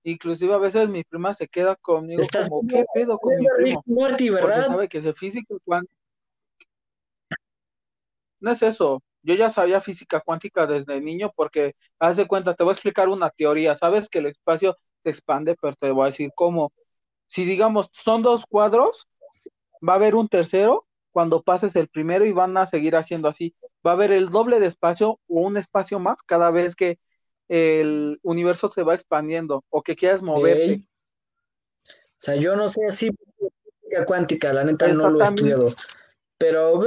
[0.03, 3.83] Inclusive a veces mi prima se queda conmigo como, ¿qué pedo con mi primo?
[4.39, 5.93] Porque sabe que es físico cuántico.
[8.39, 9.01] No es eso.
[9.21, 13.09] Yo ya sabía física cuántica desde niño porque, haz de cuenta, te voy a explicar
[13.09, 13.75] una teoría.
[13.75, 16.71] Sabes que el espacio se expande, pero te voy a decir cómo.
[17.27, 19.07] Si digamos, son dos cuadros,
[19.87, 23.55] va a haber un tercero cuando pases el primero y van a seguir haciendo así.
[23.85, 26.99] Va a haber el doble de espacio o un espacio más cada vez que
[27.49, 30.83] el universo se va expandiendo o que quieras moverte.
[31.83, 35.67] O sea, yo no sé si física cuántica, la neta no lo he estudiado,
[36.37, 36.83] pero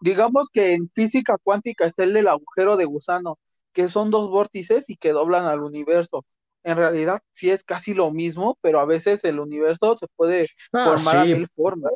[0.00, 3.38] digamos que en física cuántica está el del agujero de gusano,
[3.72, 6.24] que son dos vórtices y que doblan al universo.
[6.64, 10.84] En realidad sí es casi lo mismo, pero a veces el universo se puede ah,
[10.84, 11.92] formar a mil formas.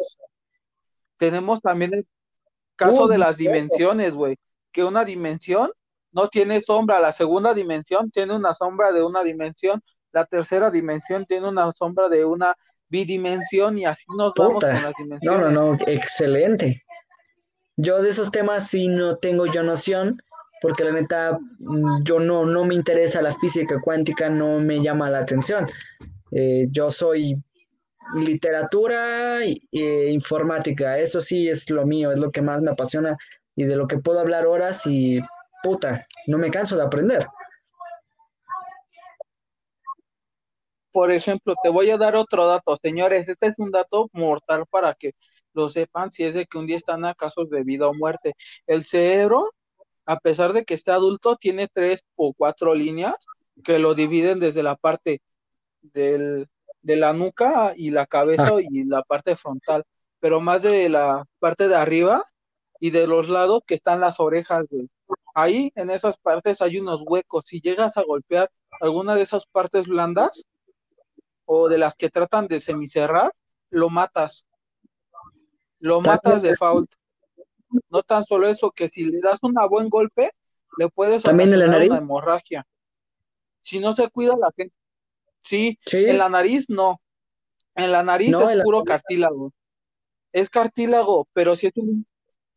[1.17, 2.07] Tenemos también el
[2.77, 4.37] caso de las dimensiones, güey,
[4.73, 5.71] que una dimensión
[6.13, 9.83] no tiene sombra, la segunda dimensión tiene una sombra de una dimensión,
[10.13, 12.57] la tercera dimensión tiene una sombra de una
[12.89, 15.23] bidimensión y así nos vamos con las dimensiones.
[15.23, 16.83] No, no, no, excelente.
[17.83, 20.23] Yo de esos temas sí no tengo yo noción,
[20.61, 25.09] porque la neta mm, yo no, no me interesa la física cuántica, no me llama
[25.09, 25.67] la atención.
[26.31, 27.43] Eh, yo soy
[28.15, 33.17] literatura e informática, eso sí es lo mío, es lo que más me apasiona
[33.57, 35.21] y de lo que puedo hablar horas y
[35.63, 37.27] puta, no me canso de aprender.
[40.93, 44.93] Por ejemplo, te voy a dar otro dato, señores, este es un dato mortal para
[44.93, 45.13] que
[45.53, 48.35] lo sepan si es de que un día están a casos de vida o muerte.
[48.67, 49.53] El cerebro,
[50.07, 53.17] a pesar de que está adulto, tiene tres o cuatro líneas
[53.65, 55.21] que lo dividen desde la parte
[55.83, 56.49] del,
[56.83, 58.61] de la nuca y la cabeza ah.
[58.61, 59.85] y la parte frontal,
[60.19, 62.23] pero más de la parte de arriba
[62.81, 64.89] y de los lados que están las orejas, güey.
[65.35, 67.45] Ahí en esas partes hay unos huecos.
[67.47, 70.45] Si llegas a golpear alguna de esas partes blandas
[71.45, 73.33] o de las que tratan de semicerrar,
[73.71, 74.47] lo matas.
[75.81, 76.91] Lo matas de fault.
[77.89, 80.31] No tan solo eso, que si le das un buen golpe,
[80.79, 81.91] le puedes ¿También en la nariz?
[81.91, 82.67] una hemorragia.
[83.63, 84.75] Si no se cuida la gente.
[85.43, 87.01] Sí, en la nariz no.
[87.75, 89.53] En la nariz es puro cartílago.
[90.33, 92.07] Es cartílago, pero si es un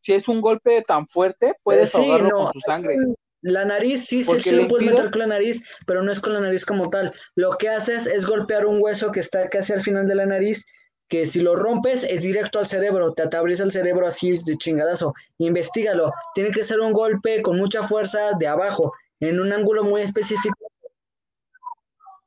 [0.04, 2.96] si es un golpe tan fuerte, puedes ahogarlo con tu sangre.
[3.40, 6.34] La nariz sí, sí, sí lo puedes meter con la nariz, pero no es con
[6.34, 7.12] la nariz como tal.
[7.34, 10.66] Lo que haces es golpear un hueso que está casi al final de la nariz,
[11.08, 15.14] que si lo rompes es directo al cerebro, te atabriza el cerebro así de chingadazo.
[15.38, 16.12] Investígalo.
[16.34, 20.70] Tiene que ser un golpe con mucha fuerza de abajo, en un ángulo muy específico.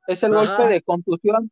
[0.06, 1.50] Es el golpe de contusión.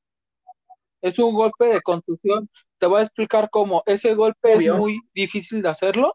[1.03, 2.49] Es un golpe de contusión
[2.79, 3.83] te voy a explicar cómo.
[3.87, 6.14] Ese golpe es muy difícil de hacerlo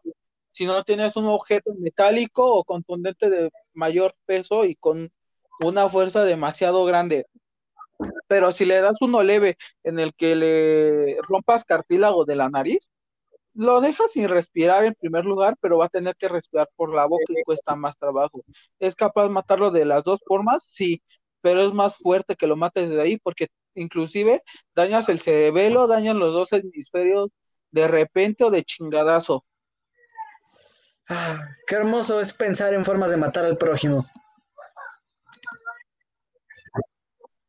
[0.50, 5.10] si no tienes un objeto metálico o contundente de mayor peso y con
[5.60, 7.26] una fuerza demasiado grande.
[8.26, 12.90] Pero si le das uno leve en el que le rompas cartílago de la nariz,
[13.54, 17.06] lo dejas sin respirar en primer lugar, pero va a tener que respirar por la
[17.06, 18.42] boca y cuesta más trabajo.
[18.78, 20.64] ¿Es capaz de matarlo de las dos formas?
[20.66, 21.02] Sí,
[21.42, 24.42] pero es más fuerte que lo mates de ahí porque inclusive
[24.74, 27.30] dañas el cerebelo, dañan los dos hemisferios
[27.70, 29.44] de repente o de chingadazo.
[31.08, 34.06] Ah, qué hermoso es pensar en formas de matar al prójimo.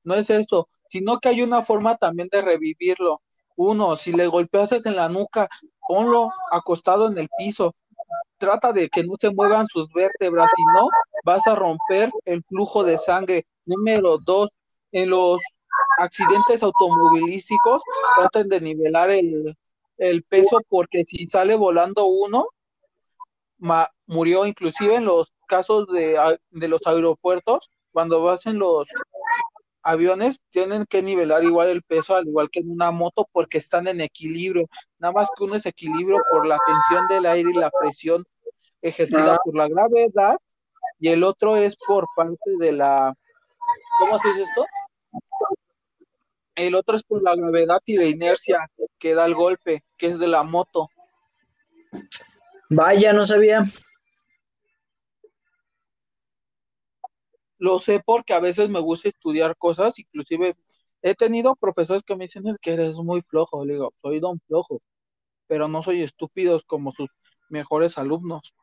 [0.04, 3.22] No es eso, sino que hay una forma también de revivirlo.
[3.56, 5.48] Uno, si le golpeas en la nuca,
[5.88, 7.76] ponlo acostado en el piso.
[8.38, 10.90] Trata de que no se muevan sus vértebras, si no,
[11.24, 13.46] vas a romper el flujo de sangre.
[13.66, 14.50] Número dos,
[14.92, 15.40] en los
[15.98, 17.82] accidentes automovilísticos
[18.16, 19.56] traten de nivelar el,
[20.28, 22.46] peso porque si sale volando uno,
[24.06, 28.90] murió inclusive en los casos de, de, los aeropuertos, cuando vas en los
[29.84, 33.88] aviones tienen que nivelar igual el peso, al igual que en una moto, porque están
[33.88, 34.68] en equilibrio.
[34.98, 38.26] Nada más que uno es equilibrio por la tensión del aire y la presión
[38.82, 40.38] ejercida por la gravedad,
[41.00, 43.14] y el otro es por parte de la,
[44.00, 44.66] ¿cómo se dice esto?
[46.56, 48.70] El otro es por la gravedad y la inercia
[49.00, 50.88] que da el golpe, que es de la moto.
[52.70, 53.64] Vaya, no sabía.
[57.64, 60.54] Lo sé porque a veces me gusta estudiar cosas, inclusive
[61.02, 63.64] he tenido profesores que me dicen es que eres muy flojo.
[63.64, 64.82] Le digo, soy don flojo,
[65.48, 67.08] pero no soy estúpido como sus
[67.48, 68.54] mejores alumnos.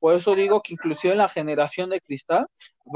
[0.00, 2.46] Por eso digo que inclusive en la generación de cristal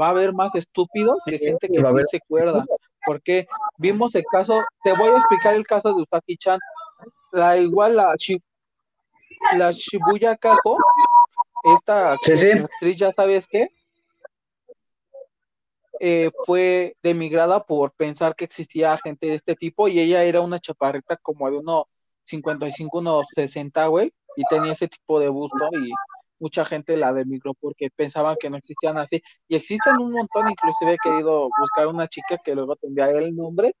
[0.01, 2.65] va a haber más estúpidos que gente que no se acuerda.
[3.05, 3.45] Porque
[3.77, 6.57] vimos el caso, te voy a explicar el caso de Usaki-chan.
[7.31, 8.15] La igual la,
[9.55, 10.75] la Shibuya Kajo
[11.63, 13.69] esta actriz, ya sabes qué,
[15.99, 20.59] eh, fue demigrada por pensar que existía gente de este tipo y ella era una
[20.59, 21.83] chaparrita como de unos
[22.25, 25.91] 55, unos 60, güey, y tenía ese tipo de busto y
[26.39, 29.21] mucha gente la demigró porque pensaban que no existían así.
[29.47, 33.35] Y existen un montón, inclusive he querido buscar una chica que luego te enviaré el
[33.35, 33.75] nombre,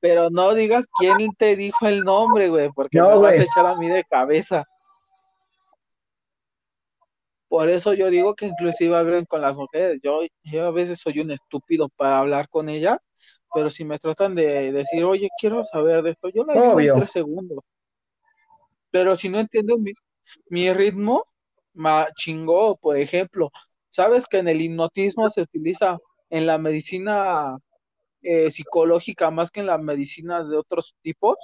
[0.00, 3.66] pero no digas quién te dijo el nombre, güey, porque no, me vas a echar
[3.66, 4.64] a mí de cabeza.
[7.56, 9.98] Por eso yo digo que inclusive hablen con las mujeres.
[10.02, 13.00] Yo, yo a veces soy un estúpido para hablar con ella,
[13.54, 16.94] pero si me tratan de decir, oye, quiero saber de esto, yo la digo en
[16.96, 17.60] tres segundos.
[18.90, 19.92] Pero si no entiendo mi,
[20.50, 21.24] mi ritmo,
[21.72, 23.50] me chingó, por ejemplo.
[23.88, 25.96] ¿Sabes que en el hipnotismo se utiliza
[26.28, 27.56] en la medicina
[28.20, 31.36] eh, psicológica más que en la medicina de otros tipos?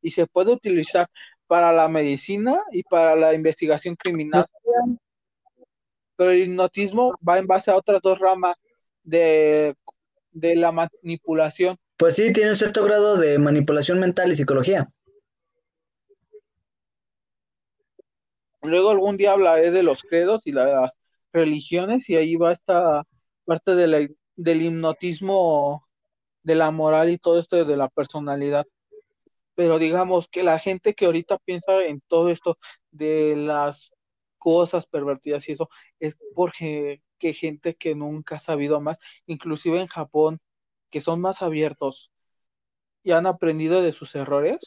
[0.00, 1.06] Y se puede utilizar
[1.46, 4.44] para la medicina y para la investigación criminal
[6.16, 8.56] pero el hipnotismo va en base a otras dos ramas
[9.02, 9.74] de,
[10.32, 11.76] la manipulación.
[11.96, 14.88] Pues sí, tiene un cierto grado de manipulación mental y psicología.
[18.62, 20.96] Luego algún día hablaré de los credos y las
[21.32, 23.04] religiones y ahí va esta
[23.44, 25.86] parte de del hipnotismo,
[26.42, 28.66] de la moral y todo esto de la personalidad.
[29.54, 32.56] Pero digamos que la gente que ahorita piensa en todo esto
[32.90, 33.92] de las
[34.42, 35.68] cosas pervertidas y eso,
[36.00, 40.40] es porque que gente que nunca ha sabido más, inclusive en Japón,
[40.90, 42.10] que son más abiertos
[43.04, 44.58] y han aprendido de sus errores,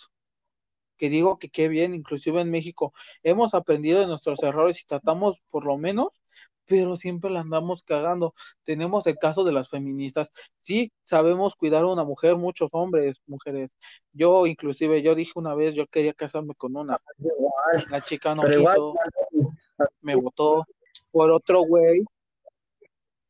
[0.97, 5.37] que digo que qué bien, inclusive en México, hemos aprendido de nuestros errores y tratamos
[5.49, 6.09] por lo menos
[6.65, 8.33] pero siempre la andamos cagando.
[8.63, 10.31] Tenemos el caso de las feministas.
[10.59, 13.71] Sí, sabemos cuidar a una mujer, muchos hombres, mujeres.
[14.13, 16.99] Yo, inclusive, yo dije una vez, yo quería casarme con una.
[17.89, 18.95] La chica no quiso,
[20.01, 20.65] me votó
[21.11, 22.03] por otro güey,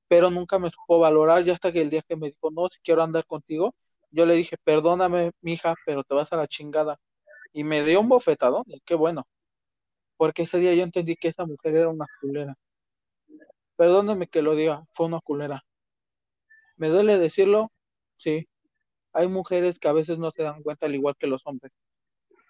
[0.07, 1.43] pero nunca me supo valorar.
[1.43, 3.75] Ya hasta que el día que me dijo, no, si quiero andar contigo,
[4.11, 6.99] yo le dije, perdóname, mija, pero te vas a la chingada.
[7.53, 9.25] Y me dio un bofetado, y qué bueno.
[10.17, 12.55] Porque ese día yo entendí que esa mujer era una culera
[13.75, 15.65] Perdóneme que lo diga, fue una culera.
[16.77, 17.71] ¿Me duele decirlo?
[18.17, 18.47] Sí.
[19.13, 21.71] Hay mujeres que a veces no se dan cuenta al igual que los hombres.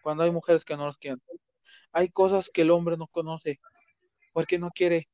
[0.03, 1.21] Cuando hay mujeres que no los quieren.
[1.91, 3.59] Hay cosas que el hombre no conoce
[4.33, 5.09] porque no quiere.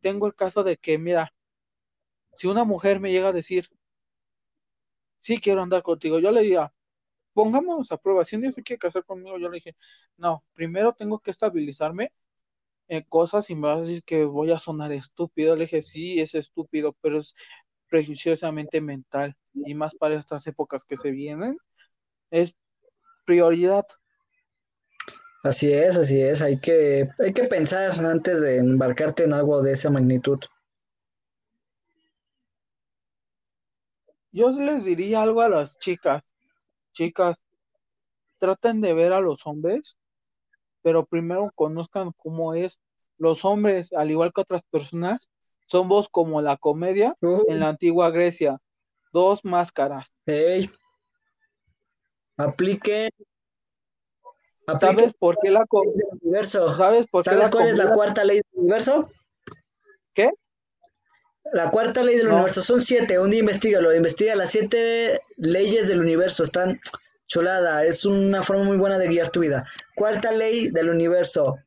[0.00, 1.32] Tengo el caso de que, mira,
[2.36, 3.68] si una mujer me llega a decir,
[5.20, 6.72] sí quiero andar contigo, yo le diría,
[7.32, 8.24] pongámonos a prueba.
[8.24, 9.76] Si un día se quiere casar conmigo, yo le dije,
[10.16, 12.12] no, primero tengo que estabilizarme
[12.88, 15.54] eh, cosas y me vas a decir que voy a sonar estúpido.
[15.56, 17.34] Le dije, sí, es estúpido, pero es
[17.88, 21.56] prejudiciosamente mental y más para estas épocas que se vienen,
[22.30, 22.54] es
[23.24, 23.86] prioridad.
[25.44, 29.72] Así es, así es, hay que, hay que pensar antes de embarcarte en algo de
[29.72, 30.38] esa magnitud.
[34.32, 36.22] Yo les diría algo a las chicas,
[36.92, 37.36] chicas,
[38.38, 39.97] traten de ver a los hombres
[40.82, 42.78] pero primero conozcan cómo es.
[43.18, 45.28] Los hombres, al igual que otras personas,
[45.66, 48.58] somos como la comedia en la antigua Grecia,
[49.12, 50.08] dos máscaras.
[50.24, 50.70] Hey.
[52.36, 53.10] Apliquen.
[54.80, 56.76] ¿Sabes por qué la comedia universo?
[56.76, 59.10] ¿Sabes por qué cuál es la cuarta ley del universo?
[60.14, 60.30] ¿Qué?
[61.52, 63.18] La cuarta ley del universo son siete.
[63.18, 63.94] Un día investigalo.
[63.94, 66.44] Investiga las siete leyes del universo.
[66.44, 66.80] Están
[67.28, 69.64] Chulada, es una forma muy buena de guiar tu vida.
[69.94, 71.58] Cuarta ley del universo.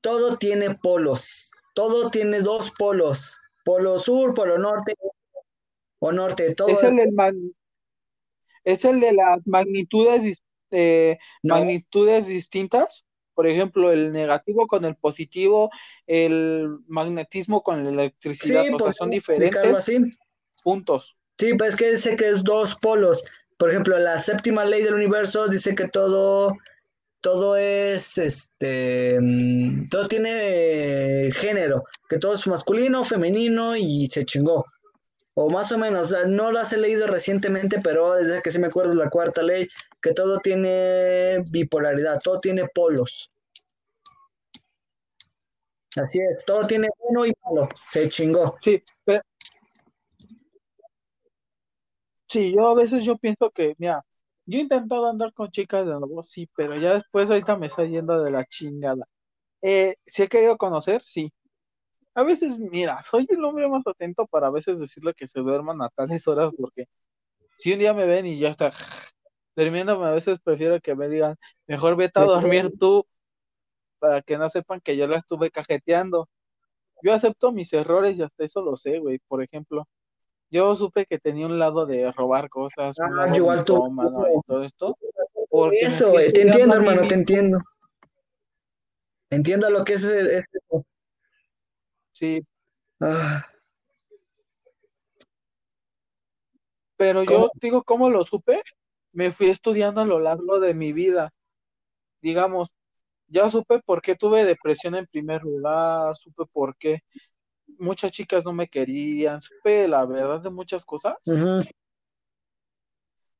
[0.00, 1.52] Todo tiene polos.
[1.74, 3.38] Todo tiene dos polos.
[3.64, 4.94] Polo sur, polo norte
[5.98, 6.54] o norte.
[6.54, 7.52] Todo es, el
[8.64, 13.04] es el de las magnitudes, eh, magnitudes distintas.
[13.34, 15.70] por ejemplo, el negativo con el positivo,
[16.06, 19.98] el magnetismo con la electricidad, o sea, son diferentes así.
[20.62, 21.16] puntos.
[21.38, 23.24] Sí, pues es que dice que es dos polos.
[23.60, 26.56] Por ejemplo, la séptima ley del universo dice que todo,
[27.20, 34.64] todo es, este, mm, todo tiene género, que todo es masculino, femenino y se chingó.
[35.34, 38.94] O más o menos, no las he leído recientemente, pero desde que se me acuerdo
[38.94, 39.68] la cuarta ley,
[40.00, 43.30] que todo tiene bipolaridad, todo tiene polos.
[45.96, 48.56] Así es, todo tiene bueno y malo, se chingó.
[48.62, 49.20] Sí, pero...
[52.30, 54.04] Sí, yo a veces yo pienso que, mira,
[54.46, 57.84] yo he intentado andar con chicas de nuevo, sí, pero ya después ahorita me está
[57.84, 59.04] yendo de la chingada.
[59.62, 61.32] Eh, si he querido conocer, sí,
[62.14, 65.82] a veces, mira, soy el hombre más atento para a veces decirle que se duerman
[65.82, 66.86] a tales horas, porque
[67.58, 68.72] si un día me ven y ya está
[69.56, 73.06] durmiendo, a veces prefiero que me digan, mejor vete a dormir tú,
[73.98, 76.28] para que no sepan que yo la estuve cajeteando.
[77.02, 79.18] Yo acepto mis errores y hasta eso lo sé, güey.
[79.28, 79.88] Por ejemplo,
[80.50, 83.86] yo supe que tenía un lado de robar cosas, ah, de tú.
[83.88, 84.96] y todo esto.
[85.72, 87.58] Eso, güey, te entiendo, hermano, te entiendo.
[89.30, 90.58] Entiendo lo que es este
[92.12, 92.44] Sí.
[93.00, 93.46] Ah.
[96.96, 98.62] Pero yo digo, ¿cómo lo supe?
[99.12, 101.32] Me fui estudiando a lo largo de mi vida.
[102.20, 102.68] Digamos,
[103.28, 107.00] ya supe por qué tuve depresión en primer lugar, supe por qué
[107.78, 111.14] muchas chicas no me querían, supe la verdad de muchas cosas.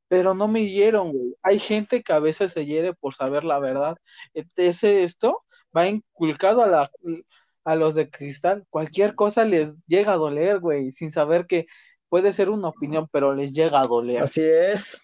[0.08, 1.36] Pero no me hieron, güey.
[1.42, 3.96] Hay gente que a veces se hiere por saber la verdad.
[4.56, 5.44] Ese, esto
[5.76, 6.90] va inculcado a la,
[7.64, 11.66] a los de cristal, cualquier cosa les llega a doler, güey, sin saber que
[12.08, 14.22] puede ser una opinión, pero les llega a doler.
[14.22, 15.02] Así es.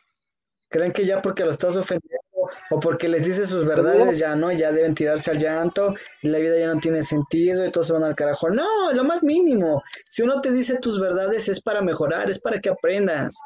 [0.68, 2.25] Creen que ya porque lo estás ofendiendo
[2.70, 6.38] o porque les dices sus verdades, ya no, ya deben tirarse al llanto y la
[6.38, 8.50] vida ya no tiene sentido y todos se van al carajo.
[8.50, 9.82] No, lo más mínimo.
[10.08, 13.36] Si uno te dice tus verdades es para mejorar, es para que aprendas.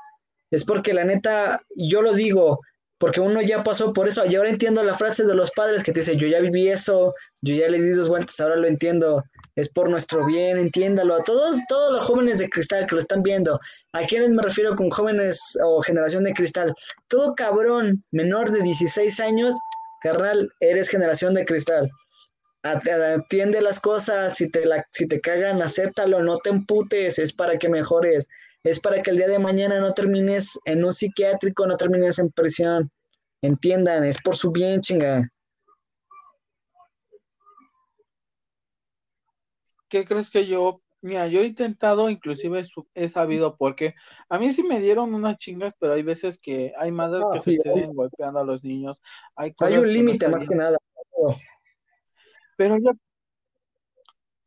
[0.51, 2.61] Es porque la neta, yo lo digo,
[2.99, 4.27] porque uno ya pasó por eso.
[4.27, 7.15] Y ahora entiendo la frase de los padres que te dice, yo ya viví eso,
[7.41, 9.25] yo ya le di dos vueltas, ahora lo entiendo.
[9.61, 11.17] Es por nuestro bien, entiéndalo.
[11.17, 13.61] A todos, todos los jóvenes de cristal que lo están viendo,
[13.93, 16.75] ¿a quiénes me refiero con jóvenes o generación de cristal?
[17.09, 19.55] Todo cabrón menor de 16 años,
[20.01, 21.91] carnal, eres generación de cristal.
[22.63, 27.59] Atiende las cosas, si te, la, si te cagan, acéptalo, no te emputes, es para
[27.59, 28.29] que mejores
[28.63, 32.31] es para que el día de mañana no termines en un psiquiátrico, no termines en
[32.31, 32.91] prisión.
[33.43, 35.31] Entiendan, es por su bien, chinga.
[39.91, 42.63] ¿Qué crees que yo, mira, yo he intentado, inclusive
[42.95, 43.95] he sabido porque
[44.29, 47.51] a mí sí me dieron unas chingas, pero hay veces que hay madres que se
[47.59, 48.99] siguen golpeando a los niños.
[49.37, 50.79] Hay, un límite más que nada.
[52.57, 52.93] Pero yo,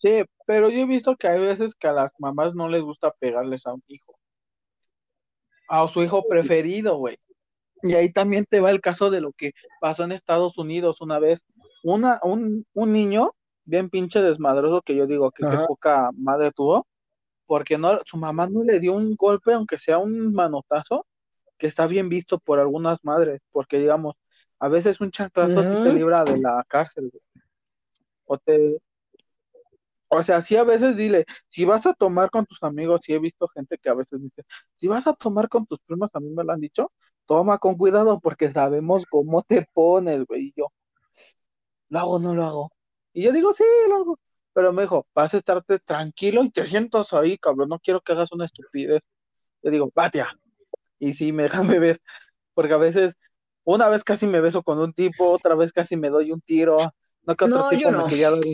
[0.04, 3.12] Sí, pero yo he visto que hay veces que a las mamás no les gusta
[3.12, 4.20] pegarles a un hijo.
[5.70, 7.18] A su hijo preferido, güey.
[7.84, 11.20] Y ahí también te va el caso de lo que pasó en Estados Unidos una
[11.20, 11.42] vez.
[11.84, 13.34] Una, un, un niño
[13.66, 16.88] bien pinche desmadroso que yo digo que qué poca madre tuvo,
[17.46, 21.06] porque no, su mamá no le dio un golpe, aunque sea un manotazo,
[21.58, 24.16] que está bien visto por algunas madres, porque digamos,
[24.60, 27.24] a veces un chanclazo te libra de la cárcel, güey.
[28.26, 28.80] O te,
[30.16, 33.20] o sea, sí a veces dile, si vas a tomar con tus amigos, sí he
[33.20, 34.44] visto gente que a veces dice,
[34.76, 36.92] si vas a tomar con tus primos, a mí me lo han dicho,
[37.26, 40.48] toma con cuidado porque sabemos cómo te pones, güey.
[40.48, 40.72] Y yo,
[41.90, 42.72] ¿lo hago o no lo hago?
[43.14, 44.20] Y yo digo, sí, lo hago.
[44.54, 48.12] Pero me dijo, vas a estarte tranquilo y te sientas ahí, cabrón, no quiero que
[48.12, 49.02] hagas una estupidez.
[49.64, 50.38] Yo digo, patia.
[51.00, 52.02] Y sí, me déjame ver,
[52.54, 53.16] porque a veces,
[53.64, 56.78] una vez casi me beso con un tipo, otra vez casi me doy un tiro,
[57.26, 58.08] no, yo no.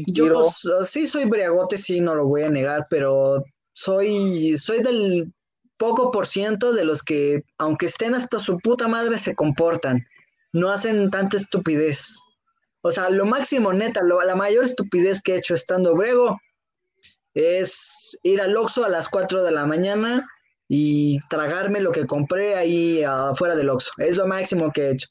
[0.07, 3.43] Yo pues, sí soy briagote, sí, no lo voy a negar, pero
[3.73, 5.33] soy, soy del
[5.77, 10.05] poco por ciento de los que, aunque estén hasta su puta madre, se comportan.
[10.53, 12.19] No hacen tanta estupidez.
[12.81, 16.39] O sea, lo máximo, neta, la mayor estupidez que he hecho estando brego
[17.33, 20.27] es ir al Oxxo a las 4 de la mañana
[20.67, 23.91] y tragarme lo que compré ahí afuera del Oxxo.
[23.97, 25.07] Es lo máximo que he hecho.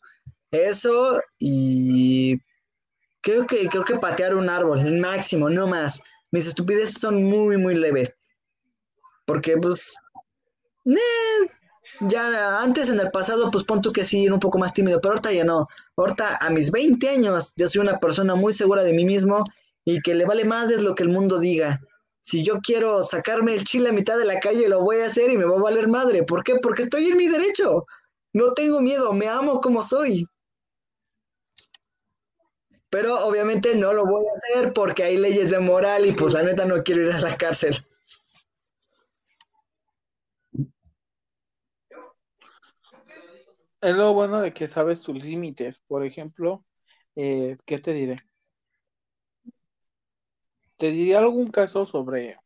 [0.51, 2.41] Eso y
[3.21, 6.01] Creo que, creo que patear un árbol, el máximo, no más.
[6.31, 8.17] Mis estupideces son muy, muy leves.
[9.27, 9.95] Porque, pues,
[12.01, 15.01] ya antes en el pasado, pues pon tú que sí, era un poco más tímido,
[15.01, 15.69] pero ahorita ya no.
[15.97, 19.45] Ahorita a mis 20 años, yo soy una persona muy segura de mí mismo
[19.85, 21.81] y que le vale más de lo que el mundo diga.
[22.21, 25.31] Si yo quiero sacarme el chile a mitad de la calle, lo voy a hacer
[25.31, 26.25] y me va a valer madre.
[26.25, 26.57] ¿Por qué?
[26.57, 27.87] Porque estoy en mi derecho.
[28.35, 30.27] No tengo miedo, me amo como soy.
[32.91, 36.43] Pero obviamente no lo voy a hacer porque hay leyes de moral y pues la
[36.43, 37.87] neta no quiero ir a la cárcel.
[43.81, 45.79] Es lo bueno de que sabes tus límites.
[45.87, 46.65] Por ejemplo,
[47.15, 48.23] eh, ¿qué te diré?
[50.77, 52.39] Te diría algún caso sobre...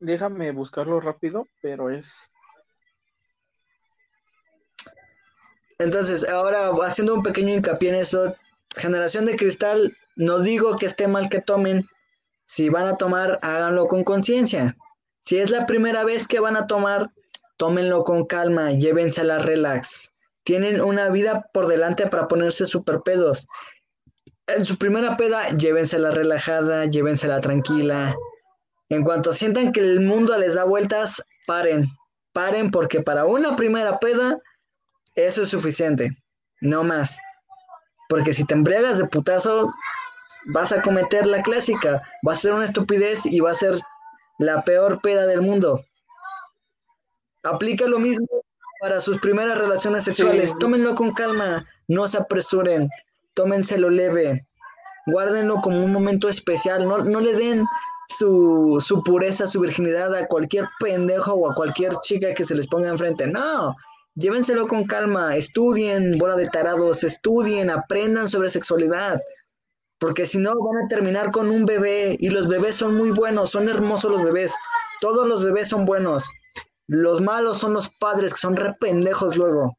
[0.00, 2.06] Déjame buscarlo rápido, pero es...
[5.78, 8.36] Entonces, ahora haciendo un pequeño hincapié en eso,
[8.76, 11.86] generación de cristal, no digo que esté mal que tomen.
[12.44, 14.76] Si van a tomar, háganlo con conciencia.
[15.20, 17.10] Si es la primera vez que van a tomar,
[17.56, 20.12] tómenlo con calma, llévensela relax.
[20.44, 23.46] Tienen una vida por delante para ponerse super pedos.
[24.46, 28.14] En su primera peda, llévensela relajada, llévensela tranquila.
[28.90, 31.86] En cuanto sientan que el mundo les da vueltas, paren.
[32.32, 34.38] Paren porque para una primera peda,
[35.14, 36.10] eso es suficiente.
[36.60, 37.18] No más.
[38.08, 39.72] Porque si te embriagas de putazo,
[40.52, 42.02] vas a cometer la clásica.
[42.26, 43.74] Va a ser una estupidez y va a ser
[44.38, 45.84] la peor peda del mundo.
[47.44, 48.26] Aplica lo mismo
[48.80, 50.54] para sus primeras relaciones sexuales.
[50.58, 52.88] Tómenlo con calma, no se apresuren,
[53.34, 54.42] tómenselo leve,
[55.06, 57.64] guárdenlo como un momento especial, no, no le den
[58.08, 62.66] su, su, pureza, su virginidad a cualquier pendejo o a cualquier chica que se les
[62.66, 63.26] ponga enfrente.
[63.26, 63.74] No,
[64.14, 69.20] llévenselo con calma, estudien, bola de tarados, estudien, aprendan sobre sexualidad.
[69.98, 73.50] Porque si no, van a terminar con un bebé y los bebés son muy buenos,
[73.50, 74.54] son hermosos los bebés.
[75.00, 76.26] Todos los bebés son buenos.
[76.86, 79.76] Los malos son los padres que son re pendejos luego.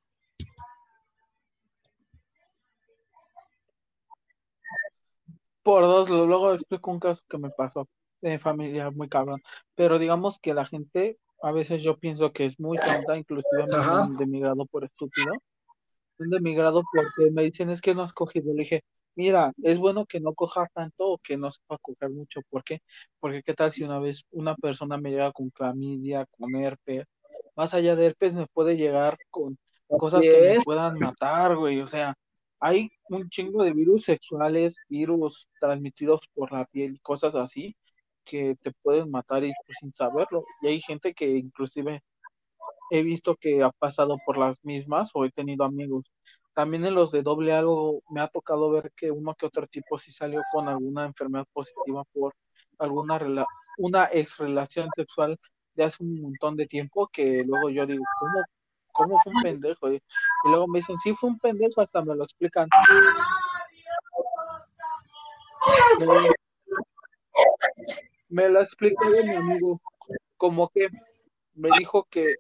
[5.61, 7.87] Por dos, luego explico un caso que me pasó
[8.21, 9.41] de familia muy cabrón.
[9.75, 14.17] Pero digamos que la gente, a veces yo pienso que es muy tonta, inclusive me
[14.17, 15.33] de mi grado por estúpido.
[16.17, 18.53] De mi grado porque me dicen es que no has cogido.
[18.53, 18.83] Le dije,
[19.15, 22.41] mira, es bueno que no coja tanto o que no sepa coger mucho.
[22.49, 22.81] ¿Por qué?
[23.19, 27.05] Porque qué tal si una vez una persona me llega con clamidia, con herpes,
[27.55, 29.57] más allá de herpes me puede llegar con
[29.87, 31.81] cosas que me puedan matar, güey.
[31.81, 32.15] O sea,
[32.59, 37.75] hay un chingo de virus sexuales, virus transmitidos por la piel y cosas así
[38.23, 40.43] que te pueden matar y pues, sin saberlo.
[40.61, 42.01] Y hay gente que inclusive
[42.91, 46.05] he visto que ha pasado por las mismas o he tenido amigos
[46.55, 49.99] también en los de doble algo me ha tocado ver que uno que otro tipo
[49.99, 52.33] sí salió con alguna enfermedad positiva por
[52.79, 53.19] alguna
[53.77, 55.37] una ex relación sexual
[55.73, 58.43] de hace un montón de tiempo que luego yo digo, ¿cómo,
[58.93, 59.91] cómo fue un pendejo?
[59.91, 60.01] Y,
[60.45, 62.69] luego me dicen, sí fue un pendejo, hasta me lo explican.
[68.29, 69.81] Me, lo explicó mi amigo,
[70.37, 70.87] como que
[71.53, 72.35] me dijo que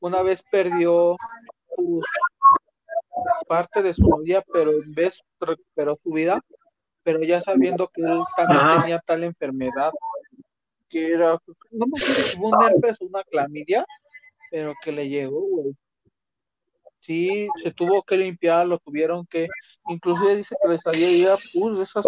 [0.00, 1.16] una vez perdió
[3.50, 6.40] parte de su novia, pero en vez recuperó su vida,
[7.02, 9.90] pero ya sabiendo que él también tenía tal enfermedad,
[10.88, 11.32] que era,
[11.72, 13.84] no me acuerdo un herpes una clamidia,
[14.52, 15.76] pero que le llegó, güey.
[17.00, 19.48] Sí, se tuvo que limpiar, lo tuvieron que,
[19.88, 22.04] inclusive dice que le salía ida pus de esas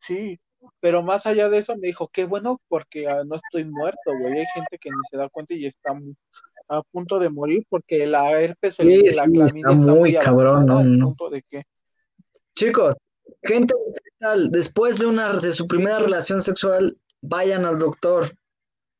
[0.00, 0.38] Sí,
[0.80, 4.40] pero más allá de eso me dijo, qué bueno porque ah, no estoy muerto, güey.
[4.40, 5.98] Hay gente que ni se da cuenta y está
[6.68, 8.90] a punto de morir porque la herpes o la
[9.24, 11.64] clamidia está, muy, cabrón, no, punto de que...
[12.54, 12.94] Chicos,
[13.42, 13.74] gente
[14.50, 18.32] después de una de su primera relación sexual, vayan al doctor.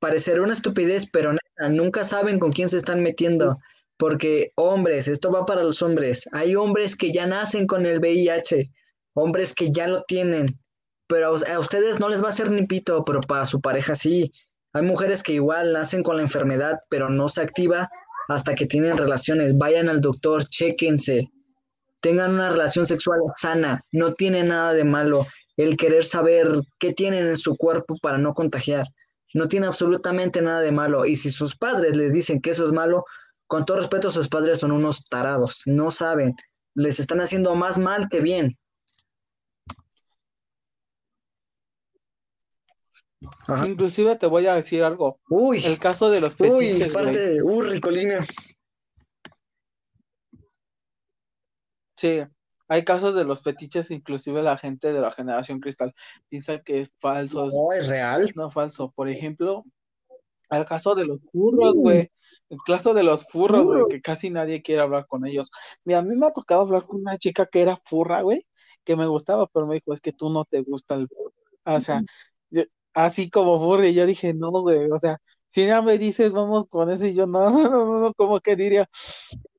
[0.00, 1.32] Parecerá una estupidez, pero
[1.70, 3.58] nunca saben con quién se están metiendo.
[3.96, 6.28] Porque hombres, esto va para los hombres.
[6.32, 8.70] Hay hombres que ya nacen con el VIH,
[9.14, 10.46] hombres que ya lo tienen
[11.08, 14.32] pero a, ustedes no les va a hacer ni pito, pero para su pareja sí.
[14.72, 17.90] Hay mujeres que igual nacen con la enfermedad, pero no se activa
[18.28, 19.56] hasta que tienen relaciones.
[19.56, 21.30] Vayan al doctor, chéquense.
[22.00, 23.82] Tengan una relación sexual sana.
[23.90, 25.26] No tiene nada de malo
[25.56, 28.86] el querer saber qué tienen en su cuerpo para no contagiar.
[29.34, 31.04] No tiene absolutamente nada de malo.
[31.06, 33.04] Y si sus padres les dicen que eso es malo,
[33.46, 35.62] con todo respeto, sus padres son unos tarados.
[35.66, 36.36] No saben.
[36.74, 38.56] Les están haciendo más mal que bien.
[43.66, 45.18] Inclusive te voy a decir algo.
[45.28, 45.64] Uy.
[45.64, 46.86] El caso de los fetiches.
[46.86, 47.42] Uy, parte de...
[47.42, 48.20] Uy, ricolina.
[51.96, 52.20] Sí,
[52.68, 55.94] hay casos de los fetiches, inclusive la gente de la generación cristal
[56.28, 57.46] piensa que es falso.
[57.46, 58.30] No, es real.
[58.36, 58.92] No, falso.
[58.94, 59.64] Por ejemplo,
[60.50, 62.10] el caso de los furros, güey.
[62.50, 65.50] El caso de los furros, güey, que casi nadie quiere hablar con ellos.
[65.84, 68.42] Mira, a mí me ha tocado hablar con una chica que era furra, güey,
[68.84, 71.08] que me gustaba, pero me dijo, es que tú no te gusta el...
[71.64, 72.02] O sea,
[73.04, 75.18] así como furry, yo dije, no, güey, o sea,
[75.48, 78.56] si ya me dices, vamos con eso, y yo, no, no, no, no, como que
[78.56, 78.88] diría,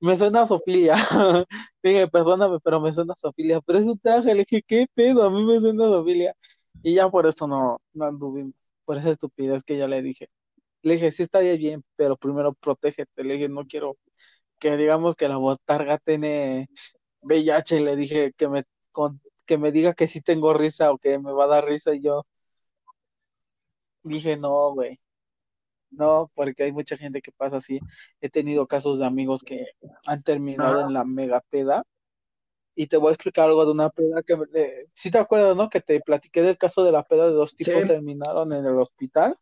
[0.02, 0.96] me suena a Sofía.
[1.84, 3.62] dije, perdóname, pero me suena a Sofía.
[3.62, 5.24] Pero es un traje, le dije, ¿qué pedo?
[5.24, 6.34] A mí me suena a Sofía.
[6.84, 8.54] Y ya por eso no, no anduvimos,
[8.86, 10.30] por esa estupidez que ya le dije.
[10.84, 13.24] Le dije, sí estaría bien, pero primero protégete.
[13.24, 13.98] Le dije, no quiero
[14.60, 16.70] que digamos que la botarga tiene
[17.22, 17.82] VIH.
[17.82, 18.64] Le dije que me,
[19.46, 21.94] que me diga que sí tengo risa o que me va a dar risa.
[21.96, 22.26] Y yo
[24.04, 25.00] dije, no, güey.
[25.92, 27.80] No, porque hay mucha gente que pasa así.
[28.22, 29.66] He tenido casos de amigos que
[30.06, 31.84] han terminado en la mega peda.
[32.76, 34.38] Y te voy a explicar algo de una peda que,
[34.94, 35.70] si te acuerdas, ¿no?
[35.70, 39.36] Que te platiqué del caso de la peda de dos tipos terminaron en el hospital.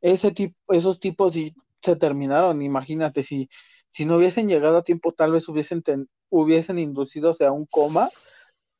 [0.00, 2.60] Ese tipo, esos tipos sí se terminaron.
[2.60, 3.48] Imagínate, si,
[3.88, 5.82] si no hubiesen llegado a tiempo, tal vez hubiesen,
[6.28, 8.08] hubiesen inducido a un coma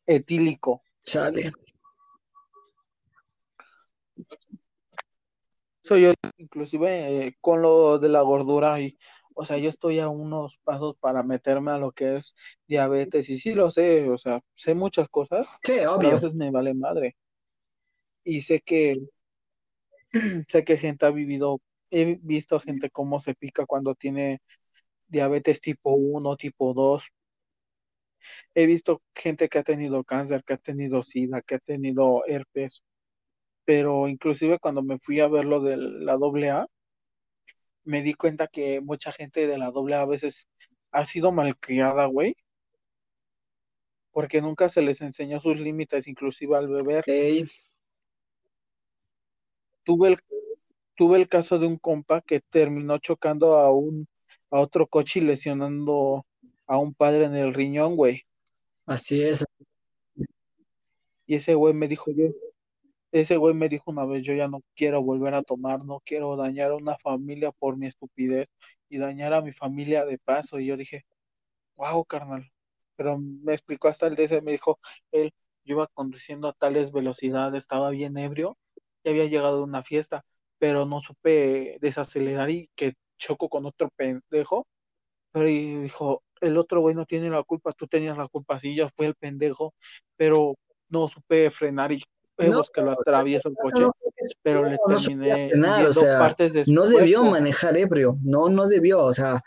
[0.06, 0.82] etílico.
[1.04, 1.52] Chale.
[5.84, 8.96] Soy yo, inclusive eh, con lo de la gordura y,
[9.34, 12.34] o sea, yo estoy a unos pasos para meterme a lo que es
[12.66, 15.46] diabetes y sí lo sé, o sea, sé muchas cosas.
[15.62, 16.08] Sí, obvio.
[16.08, 17.16] a veces me vale madre.
[18.24, 18.96] Y sé que,
[20.48, 24.40] sé que gente ha vivido, he visto gente cómo se pica cuando tiene
[25.06, 27.04] diabetes tipo 1, tipo 2.
[28.54, 32.82] He visto gente que ha tenido cáncer, que ha tenido sida, que ha tenido herpes
[33.64, 36.66] pero inclusive cuando me fui a ver lo de la doble A,
[37.84, 40.48] me di cuenta que mucha gente de la doble A a veces
[40.90, 42.36] ha sido malcriada, güey,
[44.12, 47.04] porque nunca se les enseñó sus límites, inclusive al beber.
[49.84, 50.18] Tuve el,
[50.96, 54.06] tuve el caso de un compa que terminó chocando a un
[54.50, 56.24] a otro coche y lesionando
[56.66, 58.22] a un padre en el riñón, güey.
[58.86, 59.44] Así es.
[61.26, 62.26] Y ese güey me dijo, yo,
[63.20, 66.36] ese güey me dijo una vez, yo ya no quiero volver a tomar, no quiero
[66.36, 68.48] dañar a una familia por mi estupidez
[68.88, 70.58] y dañar a mi familia de paso.
[70.60, 71.04] Y yo dije,
[71.76, 72.50] wow, carnal.
[72.96, 74.78] Pero me explicó hasta el ese, me dijo,
[75.12, 75.32] él,
[75.64, 78.58] yo iba conduciendo a tales velocidades, estaba bien ebrio,
[79.04, 80.24] y había llegado a una fiesta,
[80.58, 84.66] pero no supe desacelerar y que choco con otro pendejo.
[85.32, 88.88] Pero dijo, el otro güey no tiene la culpa, tú tenías la culpa, sí, yo
[88.96, 89.74] fui el pendejo,
[90.16, 90.54] pero
[90.88, 92.02] no supe frenar y
[92.38, 93.86] no, que lo atraviesa el coche,
[94.42, 99.12] pero le terminé o sea, partes de No debió manejar ebrio, no, no debió, o
[99.12, 99.42] sea,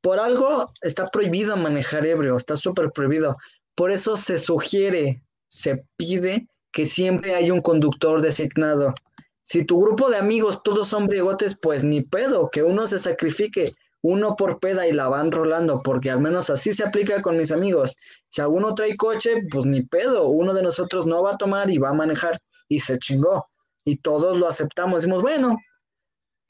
[0.00, 3.36] por algo está prohibido manejar ebrio, está súper prohibido.
[3.74, 8.94] Por eso se sugiere, se pide que siempre hay un conductor designado.
[9.42, 13.72] Si tu grupo de amigos todos son briegotes, pues ni pedo, que uno se sacrifique
[14.02, 17.52] uno por peda y la van rolando, porque al menos así se aplica con mis
[17.52, 17.96] amigos.
[18.28, 21.78] Si alguno trae coche, pues ni pedo, uno de nosotros no va a tomar y
[21.78, 23.46] va a manejar y se chingó.
[23.84, 25.56] Y todos lo aceptamos, decimos, bueno,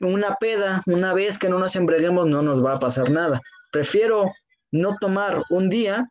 [0.00, 3.40] una peda, una vez que no nos embreguemos no nos va a pasar nada.
[3.70, 4.32] Prefiero
[4.72, 6.08] no tomar un día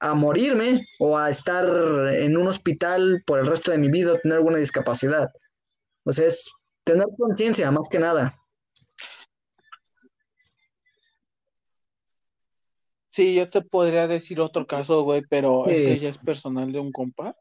[0.00, 1.64] a morirme o a estar
[2.14, 5.30] en un hospital por el resto de mi vida, tener alguna discapacidad.
[6.04, 6.50] O sea, es
[6.84, 8.34] tener conciencia más que nada.
[13.12, 16.90] Sí, yo te podría decir otro caso, güey, pero ese ya es personal de un
[16.92, 17.36] compa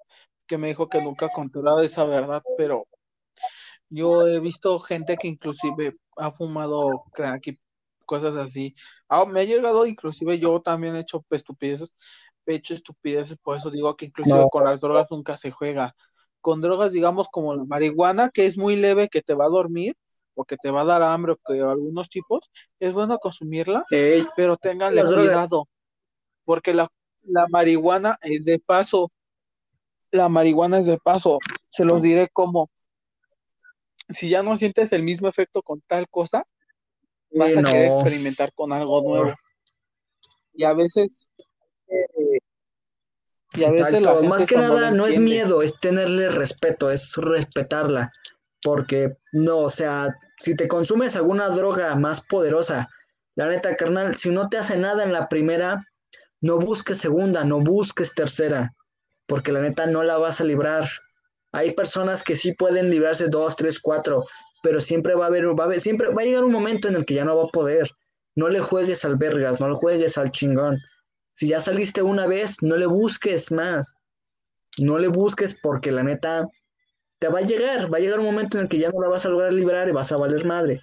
[0.46, 2.88] que me dijo que nunca controlaba esa verdad, pero
[3.90, 7.60] yo he visto gente que inclusive ha fumado crack y
[8.06, 8.76] cosas así.
[9.08, 11.94] Ah, me ha llegado, inclusive yo también he hecho estupideces,
[12.46, 15.96] he hecho estupideces, por eso digo que inclusive con las drogas nunca se juega.
[16.42, 19.96] Con drogas, digamos, como la marihuana, que es muy leve, que te va a dormir,
[20.42, 22.50] o que te va a dar hambre o que algunos tipos,
[22.80, 23.84] es bueno consumirla,
[24.36, 25.68] pero ténganle cuidado,
[26.44, 26.92] porque la,
[27.22, 29.12] la marihuana es de paso,
[30.10, 31.38] la marihuana es de paso,
[31.70, 32.70] se los diré como,
[34.10, 36.44] si ya no sientes el mismo efecto con tal cosa,
[37.30, 39.34] vas a querer experimentar con algo nuevo.
[40.54, 41.30] Y a veces...
[43.54, 48.12] y a veces más que nada no es miedo, es tenerle respeto, es respetarla
[48.62, 52.90] porque no, o sea, si te consumes alguna droga más poderosa,
[53.36, 55.86] la neta, carnal, si no te hace nada en la primera,
[56.42, 58.74] no busques segunda, no busques tercera,
[59.28, 60.90] porque la neta no la vas a librar.
[61.52, 64.26] Hay personas que sí pueden librarse dos, tres, cuatro,
[64.64, 66.96] pero siempre va a haber, va a haber, siempre va a llegar un momento en
[66.96, 67.92] el que ya no va a poder.
[68.36, 70.80] No le juegues al vergas, no le juegues al chingón.
[71.34, 73.94] Si ya saliste una vez, no le busques más.
[74.80, 76.48] No le busques porque la neta
[77.22, 79.08] te va a llegar, va a llegar un momento en el que ya no la
[79.08, 80.82] vas a lograr liberar y vas a valer madre.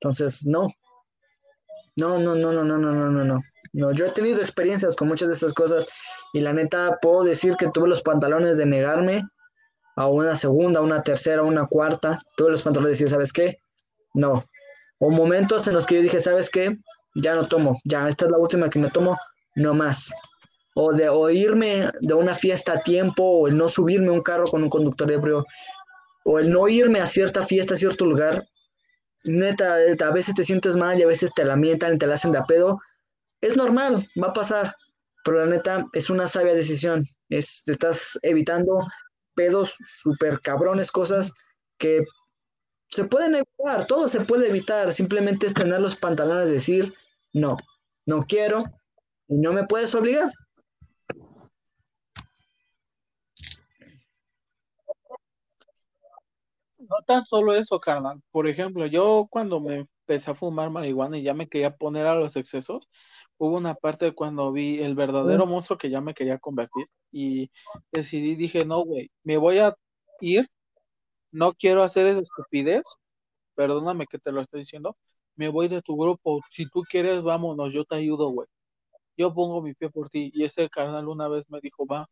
[0.00, 0.66] Entonces, no.
[1.94, 3.40] No, no, no, no, no, no, no, no,
[3.72, 3.92] no.
[3.92, 5.86] yo he tenido experiencias con muchas de estas cosas
[6.32, 9.22] y la neta puedo decir que tuve los pantalones de negarme
[9.94, 13.60] a una segunda, a una tercera, a una cuarta, todos los pantalones decir, ¿sabes qué?
[14.12, 14.44] No.
[14.98, 16.76] O momentos en los que yo dije, ¿sabes qué?
[17.14, 19.16] Ya no tomo, ya, esta es la última que me tomo,
[19.54, 20.12] no más.
[20.74, 24.22] O de o irme de una fiesta a tiempo, o el no subirme a un
[24.22, 25.46] carro con un conductor ebrio,
[26.26, 28.44] o el no irme a cierta fiesta, a cierto lugar.
[29.24, 32.32] Neta, a veces te sientes mal y a veces te la mientan, te la hacen
[32.32, 32.80] de pedo.
[33.40, 34.74] Es normal, va a pasar.
[35.24, 37.04] Pero la neta, es una sabia decisión.
[37.28, 38.86] Es, te estás evitando
[39.34, 41.32] pedos súper cabrones, cosas
[41.78, 42.04] que
[42.88, 46.94] se pueden evitar, todo se puede evitar, simplemente es tener los pantalones de decir,
[47.32, 47.56] no,
[48.06, 48.58] no quiero
[49.28, 50.32] y no me puedes obligar.
[56.88, 58.22] No tan solo eso, carnal.
[58.30, 62.14] Por ejemplo, yo cuando me empecé a fumar marihuana y ya me quería poner a
[62.14, 62.88] los excesos,
[63.38, 67.50] hubo una parte cuando vi el verdadero monstruo que ya me quería convertir y
[67.92, 69.74] decidí, dije, no, güey, me voy a
[70.20, 70.48] ir,
[71.32, 72.82] no quiero hacer esa estupidez,
[73.54, 74.96] perdóname que te lo estoy diciendo,
[75.36, 78.48] me voy de tu grupo, si tú quieres, vámonos, yo te ayudo, güey.
[79.16, 82.08] Yo pongo mi pie por ti y ese carnal una vez me dijo, va,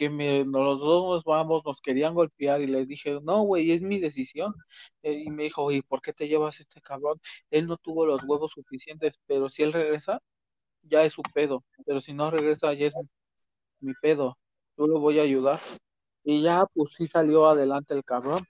[0.00, 3.82] que me, los dos nos vamos, nos querían golpear y le dije, no, güey, es
[3.82, 4.54] mi decisión.
[5.02, 7.20] Eh, y me dijo, ¿y por qué te llevas este cabrón?
[7.50, 10.18] Él no tuvo los huevos suficientes, pero si él regresa,
[10.84, 11.64] ya es su pedo.
[11.84, 12.94] Pero si no regresa, ya es
[13.80, 14.38] mi pedo.
[14.78, 15.60] Yo lo voy a ayudar.
[16.24, 18.40] Y ya, pues sí salió adelante el cabrón.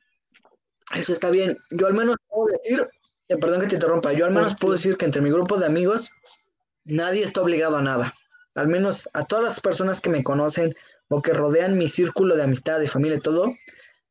[0.94, 1.58] Eso está bien.
[1.72, 2.88] Yo al menos puedo decir,
[3.26, 5.66] eh, perdón que te interrumpa, yo al menos puedo decir que entre mi grupo de
[5.66, 6.12] amigos
[6.84, 8.14] nadie está obligado a nada.
[8.54, 10.76] Al menos a todas las personas que me conocen,
[11.10, 13.52] o que rodean mi círculo de amistad, de familia y todo,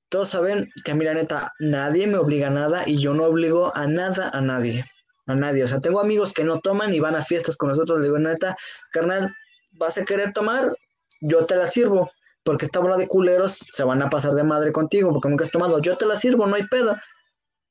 [0.09, 3.25] todos saben que a mí la neta nadie me obliga a nada y yo no
[3.25, 4.83] obligo a nada a nadie,
[5.25, 5.63] a nadie.
[5.63, 8.19] O sea, tengo amigos que no toman y van a fiestas con nosotros, le digo,
[8.19, 8.57] neta,
[8.91, 9.33] carnal,
[9.71, 10.75] ¿vas a querer tomar?
[11.21, 12.11] Yo te la sirvo,
[12.43, 15.51] porque esta bola de culeros se van a pasar de madre contigo, porque nunca has
[15.51, 16.95] tomado, yo te la sirvo, no hay pedo.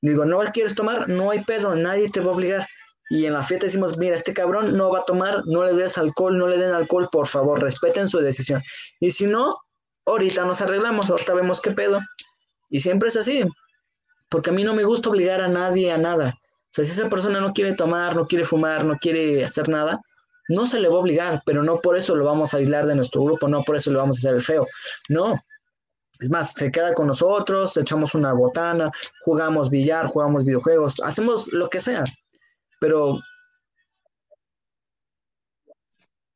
[0.00, 1.08] Digo, ¿no quieres tomar?
[1.08, 2.66] No hay pedo, nadie te va a obligar
[3.08, 5.96] y en la fiesta decimos, mira, este cabrón no va a tomar, no le des
[5.96, 8.62] alcohol, no le den alcohol, por favor, respeten su decisión.
[9.00, 9.56] Y si no,
[10.04, 12.00] ahorita nos arreglamos, ahorita vemos qué pedo.
[12.68, 13.44] Y siempre es así,
[14.28, 16.34] porque a mí no me gusta obligar a nadie a nada.
[16.36, 20.02] O sea, si esa persona no quiere tomar, no quiere fumar, no quiere hacer nada,
[20.50, 22.94] no se le va a obligar, pero no por eso lo vamos a aislar de
[22.94, 24.66] nuestro grupo, no por eso le vamos a hacer el feo.
[25.08, 25.34] No.
[26.20, 28.90] Es más, se queda con nosotros, echamos una botana,
[29.22, 32.04] jugamos billar, jugamos videojuegos, hacemos lo que sea
[32.80, 33.18] pero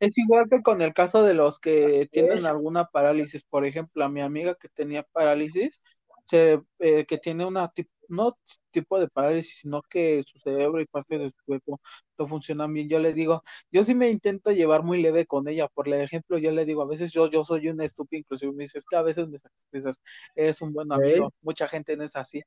[0.02, 3.44] es igual que con el caso de los que tienen alguna parálisis.
[3.44, 5.81] Por ejemplo, a mi amiga que tenía parálisis,
[6.24, 7.73] se, eh, que tiene una
[8.09, 8.36] no
[8.73, 11.81] tipo de parálisis, sino que su cerebro y partes de su cuerpo
[12.19, 12.89] no funcionan bien.
[12.89, 15.69] Yo le digo, yo sí me intento llevar muy leve con ella.
[15.69, 18.85] Por ejemplo, yo le digo, a veces yo, yo soy un estúpido, inclusive me dices
[18.89, 20.01] que a veces me sacrificas,
[20.35, 21.32] eres un buen amigo.
[21.43, 22.43] Mucha gente no es así.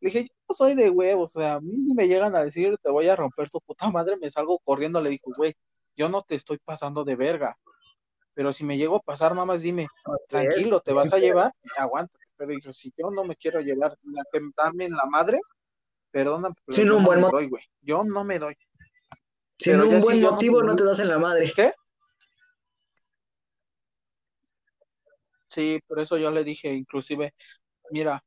[0.00, 2.44] Le dije, yo no soy de huevos, o sea, a mí si me llegan a
[2.44, 5.54] decir te voy a romper tu puta madre, me salgo corriendo, le digo, güey,
[5.94, 7.56] yo no te estoy pasando de verga,
[8.34, 9.86] pero si me llego a pasar, nada más dime,
[10.28, 13.98] tranquilo, te vas a llevar, aguanta, pero digo, si yo no me quiero llevar,
[14.56, 15.40] darme en la madre,
[16.10, 18.56] perdona, pero Sin un no buen me doy, güey, yo no me doy.
[19.58, 21.52] Sin un buen motivo no, te das en la madre.
[21.54, 21.74] ¿Qué?
[25.48, 27.34] Sí, por eso yo le dije, inclusive,
[27.90, 28.24] mira,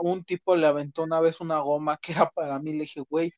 [0.00, 3.32] un tipo le aventó una vez una goma que era para mí, le dije, güey,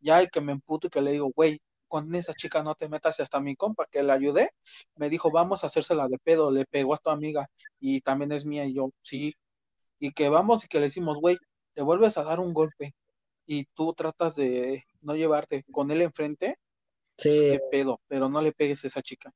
[0.00, 2.88] ya hay que me emputo y que le digo, güey, con esa chica no te
[2.88, 4.50] metas y hasta mi compa que le ayudé,
[4.96, 7.48] me dijo, vamos a hacérsela de pedo, le pegó a tu amiga
[7.80, 9.34] y también es mía y yo, sí,
[9.98, 11.38] y que vamos y que le decimos, güey,
[11.74, 12.94] te vuelves a dar un golpe
[13.46, 16.56] y tú tratas de no llevarte con él enfrente,
[17.18, 17.30] sí.
[17.30, 19.32] qué pedo, pero no le pegues a esa chica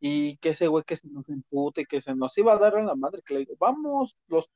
[0.00, 2.86] y que ese güey que se nos empute, que se nos iba a dar en
[2.86, 4.50] la madre, que le digo, vamos, los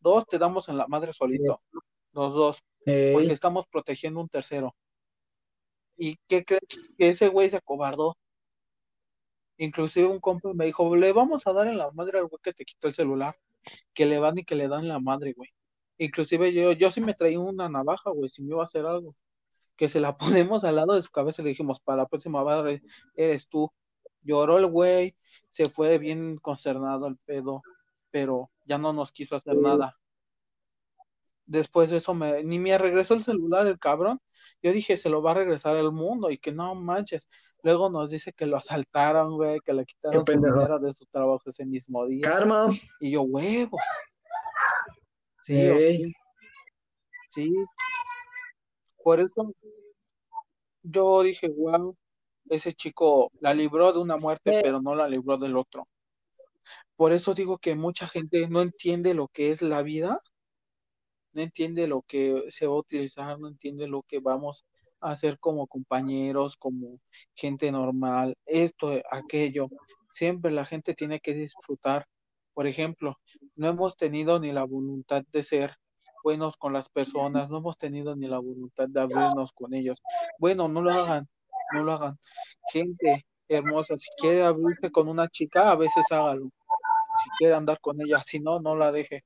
[0.00, 1.62] dos te damos en la madre solito,
[2.12, 4.74] los dos, porque estamos protegiendo un tercero.
[5.96, 6.62] ¿Y qué crees?
[6.96, 8.16] Que ese güey se acobardó.
[9.56, 12.52] Inclusive un compa me dijo, le vamos a dar en la madre al güey que
[12.52, 13.36] te quitó el celular,
[13.92, 15.50] que le van y que le dan la madre, güey.
[15.98, 19.16] Inclusive yo, yo sí me traía una navaja, güey, si me iba a hacer algo.
[19.76, 22.42] Que se la ponemos al lado de su cabeza y le dijimos, para la próxima
[22.62, 22.80] vez
[23.16, 23.70] eres tú
[24.22, 25.16] Lloró el güey,
[25.50, 27.62] se fue bien consternado el pedo,
[28.10, 29.96] pero ya no nos quiso hacer nada.
[31.46, 34.20] Después de eso, me, ni me regresó el celular el cabrón.
[34.62, 37.26] Yo dije, se lo va a regresar el mundo y que no manches.
[37.62, 41.42] Luego nos dice que lo asaltaron, güey, que le quitaron su dinero de su trabajo
[41.46, 42.28] ese mismo día.
[42.28, 42.68] Karma.
[43.00, 43.78] Y yo, huevo.
[45.42, 46.14] Sí,
[47.30, 47.54] sí.
[49.02, 49.54] Por eso
[50.82, 51.96] yo dije, wow,
[52.50, 55.86] ese chico la libró de una muerte, pero no la libró del otro.
[56.96, 60.20] Por eso digo que mucha gente no entiende lo que es la vida,
[61.32, 64.64] no entiende lo que se va a utilizar, no entiende lo que vamos
[65.00, 67.00] a hacer como compañeros, como
[67.34, 69.68] gente normal, esto, aquello.
[70.12, 72.06] Siempre la gente tiene que disfrutar.
[72.54, 73.16] Por ejemplo,
[73.54, 75.76] no hemos tenido ni la voluntad de ser
[76.24, 80.02] buenos con las personas, no hemos tenido ni la voluntad de abrirnos con ellos.
[80.38, 81.28] Bueno, no lo hagan,
[81.72, 82.18] no lo hagan.
[82.72, 86.50] Gente hermosa, si quiere abrirse con una chica, a veces hágalo.
[87.22, 89.24] Si quiere andar con ella, si no, no la deje.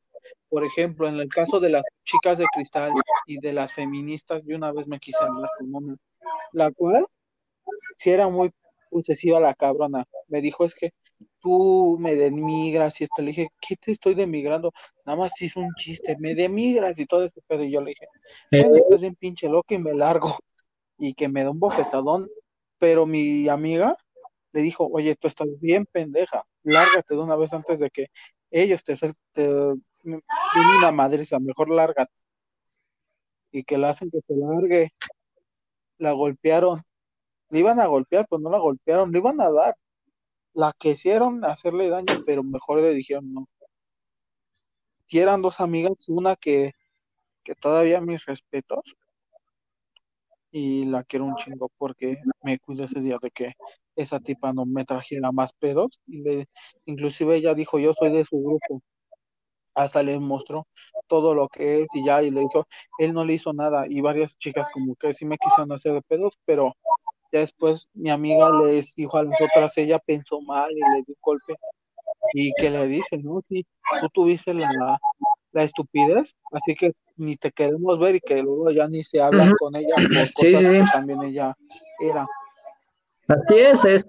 [0.49, 2.93] Por ejemplo, en el caso de las chicas de cristal
[3.27, 5.97] y de las feministas, yo una vez me quise andar con una,
[6.53, 7.07] la cual,
[7.97, 8.51] si era muy
[8.91, 10.93] posesiva la cabrona, me dijo es que
[11.41, 14.73] tú me demigras y esto, le dije, ¿qué te estoy demigrando?
[15.05, 18.07] Nada más hizo un chiste, me demigras y todo eso, pero yo le dije,
[18.51, 20.37] bueno, estás bien pinche loco y me largo,
[21.03, 22.31] y que me da un bofetadón,
[22.79, 23.97] pero mi amiga
[24.53, 28.07] le dijo, oye, tú estás bien pendeja, lárgate de una vez antes de que
[28.53, 28.95] ellos te,
[29.33, 29.75] te
[30.05, 32.13] una madre, a mejor lárgate.
[33.51, 34.93] Y que la hacen que se largue.
[35.99, 36.83] La golpearon.
[37.51, 39.77] Le iban a golpear, pues no la golpearon, le iban a dar.
[40.55, 43.49] La que hicieron hacerle daño, pero mejor le dijeron no.
[45.09, 46.73] Y eran dos amigas, una que,
[47.43, 48.97] que todavía mis respetos,
[50.53, 53.55] y la quiero un chingo porque me cuidó ese día de que
[53.97, 56.49] esa tipa no me trajera más pedos y le,
[56.85, 58.83] inclusive ella dijo yo soy de su grupo
[59.75, 60.67] hasta le mostró
[61.07, 62.67] todo lo que es y ya y le dijo
[62.99, 66.03] él no le hizo nada y varias chicas como que sí me quisieron hacer de
[66.03, 66.75] pedos pero
[67.33, 71.17] ya después mi amiga les dijo a las otras ella pensó mal y le dio
[71.23, 71.55] golpe.
[72.35, 73.67] Y que le dice no sí
[74.01, 74.99] tú tuviste la,
[75.53, 76.93] la estupidez así que
[77.23, 79.95] ni te queremos ver y que luego ya ni se habla con ella
[80.37, 80.81] sí, sí, sí.
[80.93, 81.57] también ella
[82.01, 82.27] era.
[83.29, 84.05] Así es, es,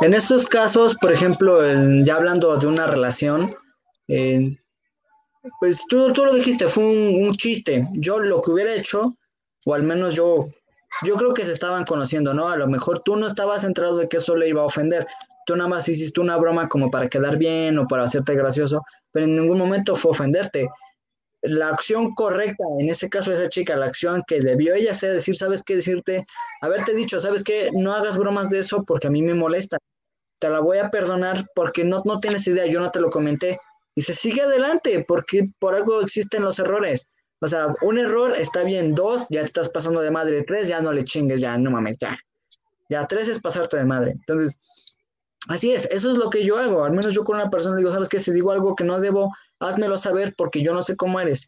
[0.00, 1.60] en estos casos, por ejemplo,
[2.04, 3.54] ya hablando de una relación,
[5.60, 7.88] pues tú, tú lo dijiste, fue un, chiste.
[7.92, 9.16] Yo lo que hubiera hecho,
[9.64, 10.48] o al menos yo,
[11.04, 12.48] yo creo que se estaban conociendo, ¿no?
[12.48, 15.06] A lo mejor tú no estabas centrado de que eso le iba a ofender.
[15.46, 18.82] Tú nada más hiciste una broma como para quedar bien o para hacerte gracioso,
[19.12, 20.68] pero en ningún momento fue ofenderte
[21.42, 25.36] la acción correcta, en ese caso esa chica, la acción que debió ella hacer, decir,
[25.36, 25.76] ¿sabes qué?
[25.76, 26.24] Decirte,
[26.60, 27.70] haberte dicho, ¿sabes qué?
[27.72, 29.78] No hagas bromas de eso porque a mí me molesta.
[30.38, 33.58] Te la voy a perdonar porque no, no tienes idea, yo no te lo comenté.
[33.94, 37.06] Y se sigue adelante porque por algo existen los errores.
[37.40, 40.80] O sea, un error está bien, dos, ya te estás pasando de madre, tres, ya
[40.80, 42.16] no le chingues, ya, no mames, ya.
[42.88, 44.12] Ya, tres es pasarte de madre.
[44.12, 44.60] Entonces,
[45.48, 46.84] así es, eso es lo que yo hago.
[46.84, 48.20] Al menos yo con una persona digo, ¿sabes qué?
[48.20, 49.30] Si digo algo que no debo,
[49.62, 51.46] házmelo saber porque yo no sé cómo eres.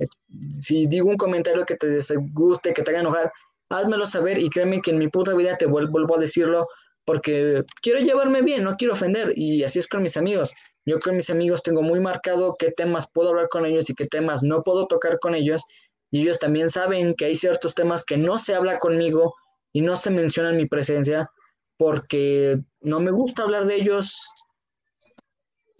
[0.60, 3.32] Si digo un comentario que te desguste, que te haga enojar,
[3.68, 6.68] házmelo saber y créeme que en mi puta vida te vuelvo a decirlo
[7.04, 10.54] porque quiero llevarme bien, no quiero ofender y así es con mis amigos.
[10.86, 14.06] Yo con mis amigos tengo muy marcado qué temas puedo hablar con ellos y qué
[14.06, 15.64] temas no puedo tocar con ellos
[16.10, 19.34] y ellos también saben que hay ciertos temas que no se habla conmigo
[19.72, 21.30] y no se menciona en mi presencia
[21.76, 24.16] porque no me gusta hablar de ellos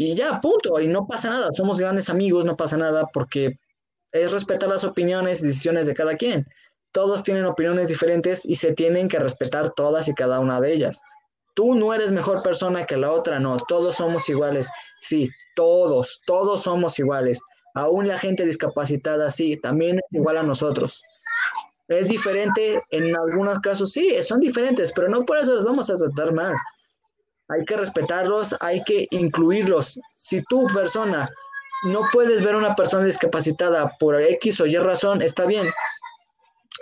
[0.04, 3.54] y ya, punto, y no pasa nada, somos grandes amigos, no pasa nada porque
[4.12, 6.46] es respetar las opiniones y decisiones de cada quien.
[6.92, 11.00] Todos tienen opiniones diferentes y se tienen que respetar todas y cada una de ellas.
[11.54, 14.68] Tú no eres mejor persona que la otra, no, todos somos iguales.
[15.00, 17.40] Sí, todos, todos somos iguales.
[17.74, 21.02] Aún la gente discapacitada, sí, también es igual a nosotros.
[21.88, 25.96] Es diferente en algunos casos, sí, son diferentes, pero no por eso los vamos a
[25.96, 26.54] tratar mal
[27.48, 30.00] hay que respetarlos, hay que incluirlos.
[30.10, 31.26] Si tu persona
[31.84, 35.68] no puedes ver a una persona discapacitada por X o Y razón, está bien.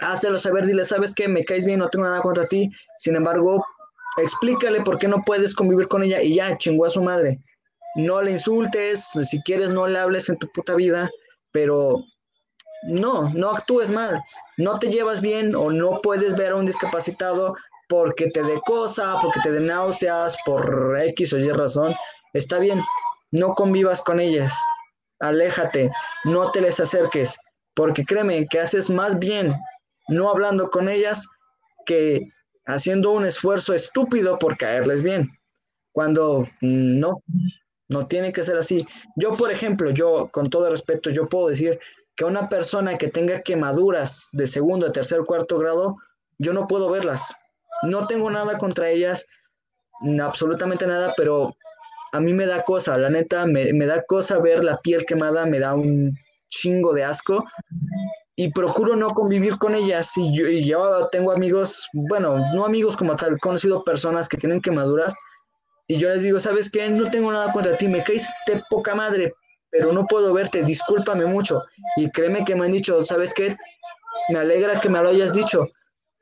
[0.01, 2.71] Hácelo saber, dile, sabes que me caes bien, no tengo nada contra ti.
[2.99, 3.65] Sin embargo,
[4.17, 7.41] explícale por qué no puedes convivir con ella y ya, chingó a su madre.
[7.97, 11.11] No le insultes, si quieres no le hables en tu puta vida,
[11.51, 12.05] pero
[12.85, 14.23] no, no actúes mal.
[14.57, 17.55] No te llevas bien o no puedes ver a un discapacitado,
[17.93, 21.95] porque te dé cosa, porque te dé náuseas, por X o Y razón,
[22.33, 22.83] está bien,
[23.33, 24.55] no convivas con ellas,
[25.21, 25.91] aléjate,
[26.25, 27.37] no te les acerques,
[27.75, 29.55] porque créeme que haces más bien
[30.09, 31.29] no hablando con ellas
[31.85, 32.31] que
[32.65, 35.29] haciendo un esfuerzo estúpido por caerles bien,
[35.93, 37.23] cuando no,
[37.91, 38.87] no tiene que ser así.
[39.17, 41.79] Yo, por ejemplo, yo, con todo respeto, yo puedo decir
[42.17, 45.97] que una persona que tenga quemaduras de segundo, tercer, cuarto grado,
[46.39, 47.35] yo no puedo verlas.
[47.83, 49.27] No tengo nada contra ellas,
[50.21, 51.55] absolutamente nada, pero
[52.13, 55.59] a mí me da cosa, la neta, me, da cosa ver la piel quemada, me
[55.59, 56.17] da un
[56.51, 57.45] chingo de asco
[58.37, 60.13] y procuro no convivir con ellas.
[60.17, 65.15] Y yo, tengo amigos, bueno, no amigos como tal, conocido personas que tienen quemaduras
[65.89, 66.89] Y yo les digo, ¿sabes qué?
[66.91, 68.29] No tengo nada contra ti, me caes
[68.69, 69.33] poca madre,
[69.71, 71.63] pero no puedo verte, discúlpame mucho.
[71.97, 73.57] Y créeme que me han dicho, ¿sabes qué?
[74.29, 75.67] Me alegra que me lo hayas dicho.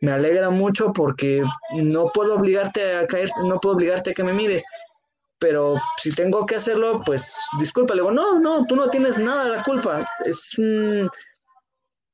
[0.01, 1.43] Me alegra mucho porque
[1.75, 4.65] no puedo obligarte a caer, no puedo obligarte a que me mires.
[5.39, 7.95] Pero si tengo que hacerlo, pues disculpa.
[7.95, 10.07] Le digo, no, no, tú no tienes nada la culpa.
[10.25, 11.09] Es un,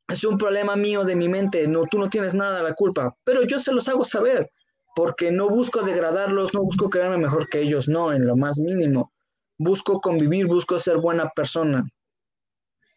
[0.09, 1.67] es un problema mío de mi mente.
[1.67, 3.17] No, tú no tienes nada la culpa.
[3.25, 4.51] Pero yo se los hago saber
[4.97, 9.13] porque no busco degradarlos, no busco crearme mejor que ellos, no, en lo más mínimo.
[9.59, 11.87] Busco convivir, busco ser buena persona.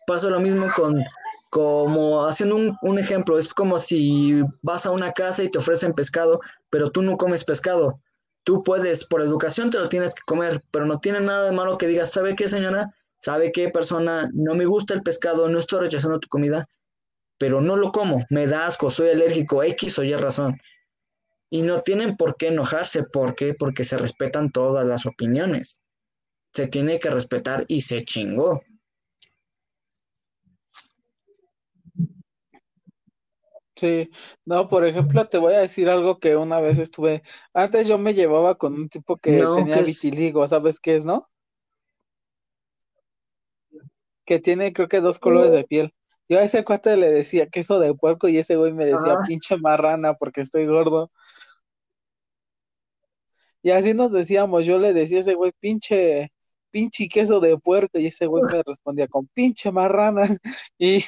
[0.08, 1.04] Pasa lo mismo con,
[1.50, 5.94] como haciendo un, un, ejemplo, es como si vas a una casa y te ofrecen
[5.94, 6.40] pescado,
[6.70, 8.00] pero tú no comes pescado.
[8.44, 11.78] Tú puedes, por educación te lo tienes que comer, pero no tiene nada de malo
[11.78, 12.96] que digas, ¿sabe qué, señora?
[13.20, 14.30] ¿Sabe qué, persona?
[14.34, 16.68] No me gusta el pescado, no estoy rechazando tu comida,
[17.38, 20.60] pero no lo como, me da asco, soy alérgico, X o Y razón
[21.50, 23.04] y no tienen por qué enojarse.
[23.04, 23.54] ¿Por qué?
[23.54, 25.82] Porque se respetan todas las opiniones.
[26.54, 28.62] Se tiene que respetar y se chingó.
[33.80, 34.10] Sí,
[34.44, 37.24] no, por ejemplo, te voy a decir algo que una vez estuve,
[37.54, 41.30] antes yo me llevaba con un tipo que tenía vitiligo, ¿sabes qué es, no?
[44.26, 45.94] Que tiene creo que dos colores de piel.
[46.28, 49.56] Yo a ese cuate le decía queso de puerco y ese güey me decía pinche
[49.56, 51.10] marrana porque estoy gordo.
[53.62, 56.34] Y así nos decíamos, yo le decía a ese güey, pinche,
[56.72, 60.28] pinche queso de puerco, y ese güey me respondía con pinche marrana.
[60.78, 61.00] Y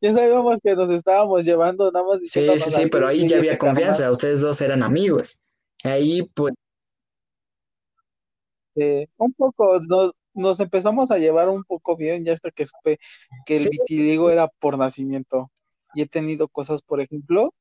[0.00, 3.58] ya sabíamos que nos estábamos llevando nada más Sí, sí, sí, pero ahí ya había
[3.58, 5.38] confianza, ustedes dos eran amigos.
[5.84, 6.54] Ahí pues.
[9.16, 12.98] un poco, nos, nos, empezamos a llevar un poco bien, ya hasta que supe
[13.46, 15.50] que el vitiligo era por nacimiento.
[15.94, 17.54] Y he tenido cosas, por ejemplo,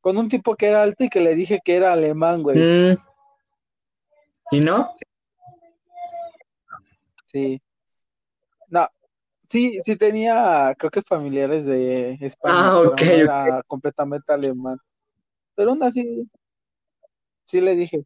[0.00, 2.58] con un tipo que era alto y que le dije que era alemán, güey.
[2.58, 2.96] Mm.
[4.50, 4.90] ¿Y no?
[7.28, 7.60] Sí.
[8.68, 8.88] No,
[9.48, 14.78] sí, sí tenía, creo que familiares de España, ah, pero no era completamente alemán.
[15.54, 16.26] Pero aún así,
[17.44, 18.04] sí le dije.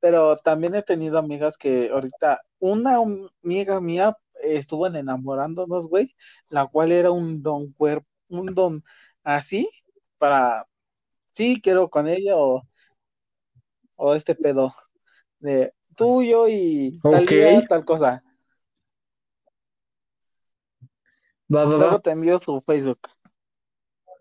[0.00, 2.96] Pero también he tenido amigas que ahorita, una
[3.42, 6.14] amiga mía estuvo en enamorándonos, güey,
[6.48, 8.82] la cual era un don cuerpo, un don
[9.22, 9.68] así,
[10.18, 10.66] para,
[11.32, 12.62] sí, quiero con ella o,
[13.96, 14.74] o este pedo
[15.38, 18.23] de tuyo y tal día, tal cosa.
[21.54, 23.00] Va, va, Luego te envío su Facebook.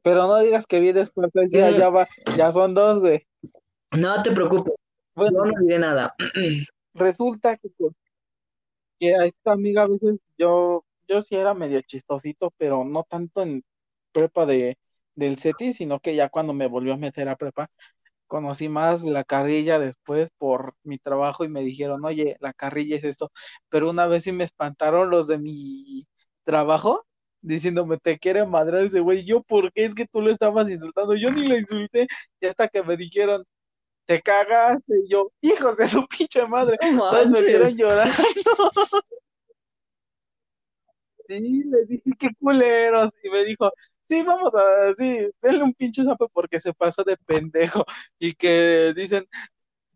[0.03, 3.25] Pero no digas que vi después, ya, ya va, ya son dos, güey.
[3.91, 4.73] No te preocupes.
[5.15, 6.13] Bueno, no diré nada.
[6.93, 7.93] Resulta que, pues,
[8.99, 13.41] que a esta amiga a veces yo, yo sí era medio chistosito, pero no tanto
[13.41, 13.63] en
[14.11, 14.77] prepa de,
[15.15, 17.69] del CETI, sino que ya cuando me volvió a meter a prepa,
[18.27, 23.03] conocí más la carrilla después por mi trabajo y me dijeron, oye, la carrilla es
[23.03, 23.31] esto,
[23.69, 26.07] pero una vez sí me espantaron los de mi
[26.43, 27.05] trabajo
[27.43, 31.15] diciéndome, te quiere madrar ese güey, yo, ¿por qué es que tú lo estabas insultando?
[31.15, 32.07] Yo ni le insulté,
[32.39, 33.43] y hasta que me dijeron,
[34.05, 38.13] te cagaste, y yo, hijos de su pinche madre, todos me vieron llorando.
[41.27, 43.71] sí, le dije, qué culeros, y me dijo,
[44.03, 47.85] sí, vamos a, sí, denle un pinche sapo porque se pasa de pendejo
[48.19, 49.27] y que dicen,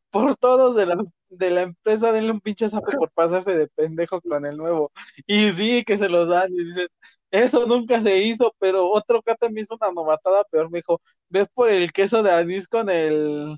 [0.10, 0.98] por todos de la,
[1.30, 4.92] de la empresa, denle un pinche sapo por pasarse de pendejo con el nuevo.
[5.26, 6.88] Y sí, que se los dan y dicen,
[7.32, 11.48] eso nunca se hizo, pero otro acá también hizo una novatada peor, me dijo, ves
[11.54, 13.58] por el queso de anís con el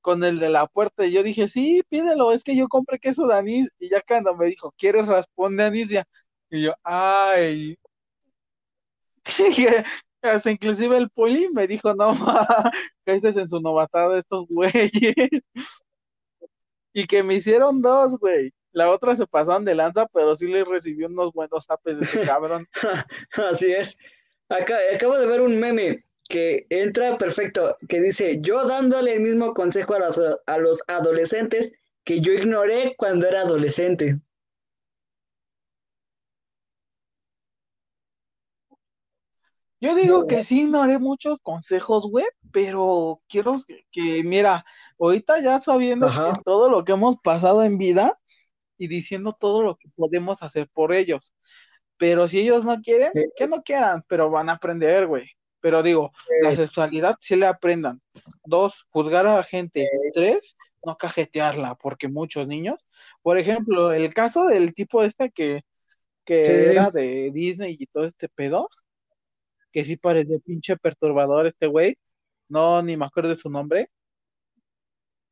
[0.00, 3.26] con el de la puerta, y yo dije, sí, pídelo, es que yo compré queso
[3.26, 5.88] de anís, y ya cuando me dijo, ¿quieres raspón de anís?
[5.90, 6.04] Ya,
[6.50, 7.76] y yo, ay,
[10.22, 12.12] hasta inclusive el poli me dijo, no,
[13.04, 15.30] que es en su novatada estos güeyes.
[16.96, 18.54] Y que me hicieron dos, güey.
[18.72, 22.22] La otra se pasaron de lanza, pero sí le recibió unos buenos apes de ese
[22.26, 22.66] cabrón.
[23.50, 23.98] Así es.
[24.48, 29.52] Acá, acabo de ver un meme que entra perfecto, que dice, yo dándole el mismo
[29.52, 34.18] consejo a los, a los adolescentes que yo ignoré cuando era adolescente.
[39.80, 43.56] Yo digo que sí, no haré muchos consejos, güey, pero quiero
[43.92, 44.64] que, mira,
[44.98, 46.08] ahorita ya sabiendo
[46.44, 48.18] todo lo que hemos pasado en vida
[48.78, 51.34] y diciendo todo lo que podemos hacer por ellos.
[51.96, 55.26] Pero si ellos no quieren, que no quieran, pero van a aprender, güey.
[55.60, 56.12] Pero digo,
[56.42, 58.00] la sexualidad sí le aprendan.
[58.44, 59.88] Dos, juzgar a la gente.
[60.12, 62.78] Tres, no cajetearla, porque muchos niños,
[63.22, 65.62] por ejemplo, el caso del tipo este que,
[66.24, 68.68] que era de Disney y todo este pedo,
[69.72, 71.98] que sí parece pinche perturbador este güey,
[72.48, 73.90] no, ni me acuerdo de su nombre,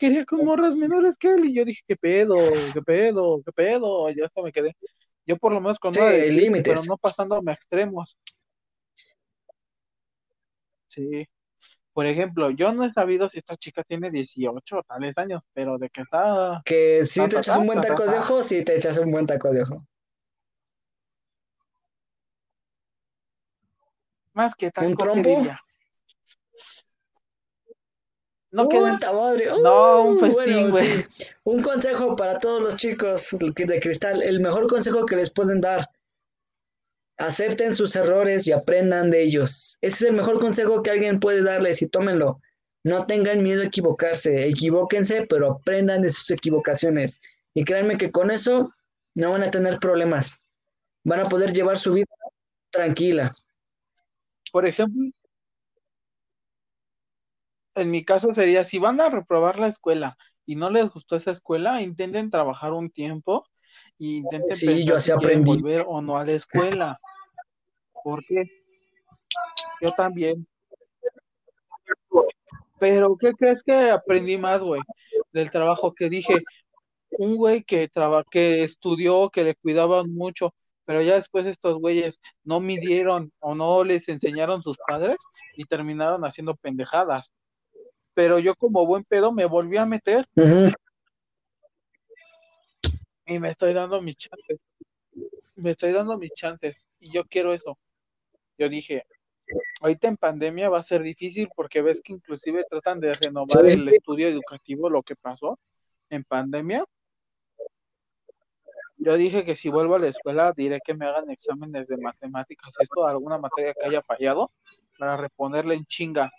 [0.09, 2.35] quería con morras menores que él y yo dije, ¿qué pedo?
[2.73, 3.43] ¿Qué pedo?
[3.45, 4.11] ¿Qué pedo?
[4.11, 4.77] Y ya hasta me quedé.
[5.27, 6.75] Yo por lo menos con Sí, una de límites.
[6.75, 8.17] pero no pasándome a extremos.
[10.89, 11.27] Sí.
[11.93, 15.79] Por ejemplo, yo no he sabido si esta chica tiene 18 o tales años, pero
[15.79, 18.19] de que está Que si Ta, te ta, echas un buen ta, taco ta, de
[18.19, 19.87] ojo, sí te echas un buen taco de ojo.
[24.35, 25.29] más que taco, ¿qué trompo?
[25.29, 25.61] diría?
[28.55, 29.47] No que ¡Puta madre!
[29.65, 31.03] No, un festín, güey.
[31.03, 31.25] sí.
[31.43, 34.23] Un consejo para todos los chicos de cristal.
[34.23, 35.89] El mejor consejo que les pueden dar.
[37.17, 39.77] Acepten sus errores y aprendan de ellos.
[39.81, 42.41] Ese es el mejor consejo que alguien puede darles y tómenlo.
[42.85, 44.47] No tengan miedo a equivocarse.
[44.47, 47.21] Equivóquense, pero aprendan de sus equivocaciones.
[47.55, 48.73] Y créanme que con eso
[49.15, 50.39] no van a tener problemas.
[51.03, 52.07] Van a poder llevar su vida
[52.71, 53.33] tranquila.
[54.53, 55.11] Por ejemplo,
[57.75, 61.31] en mi caso sería, si van a reprobar la escuela y no les gustó esa
[61.31, 63.47] escuela, intenten trabajar un tiempo
[63.99, 65.63] y intenten Sí, pensar yo así si quieren aprendí.
[65.63, 66.97] volver o no a la escuela.
[68.03, 68.45] ¿Por qué?
[69.81, 70.47] Yo también.
[72.79, 74.83] Pero, ¿qué crees que aprendí más, güey?
[75.33, 76.43] Del trabajo que dije,
[77.11, 82.21] un güey que traba, que estudió, que le cuidaban mucho, pero ya después estos güeyes
[82.43, 85.17] no midieron o no les enseñaron sus padres
[85.57, 87.31] y terminaron haciendo pendejadas.
[88.15, 90.27] Pero yo como buen pedo me volví a meter
[93.27, 94.59] y me estoy dando mis chances.
[95.57, 97.79] Me estoy dando mis chances y yo quiero eso.
[98.57, 99.05] Yo dije,
[99.81, 103.89] ahorita en pandemia va a ser difícil porque ves que inclusive tratan de renovar el
[103.89, 105.59] estudio educativo, lo que pasó
[106.11, 106.85] en pandemia.
[108.97, 112.73] Yo dije que si vuelvo a la escuela diré que me hagan exámenes de matemáticas,
[112.79, 114.51] esto, alguna materia que haya fallado,
[114.99, 116.31] para reponerla en chinga.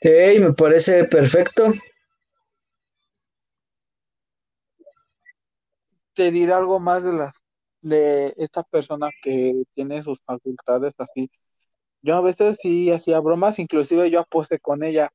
[0.00, 1.70] Sí, me parece perfecto.
[6.14, 7.42] Te diré algo más de las
[7.82, 11.30] de esta persona que tiene sus facultades así.
[12.02, 15.10] Yo a veces sí hacía bromas, inclusive yo aposté con ella.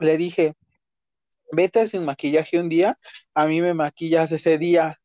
[0.00, 0.54] Le dije,
[1.52, 2.98] vete sin maquillaje un día,
[3.34, 4.98] a mí me maquillas ese día.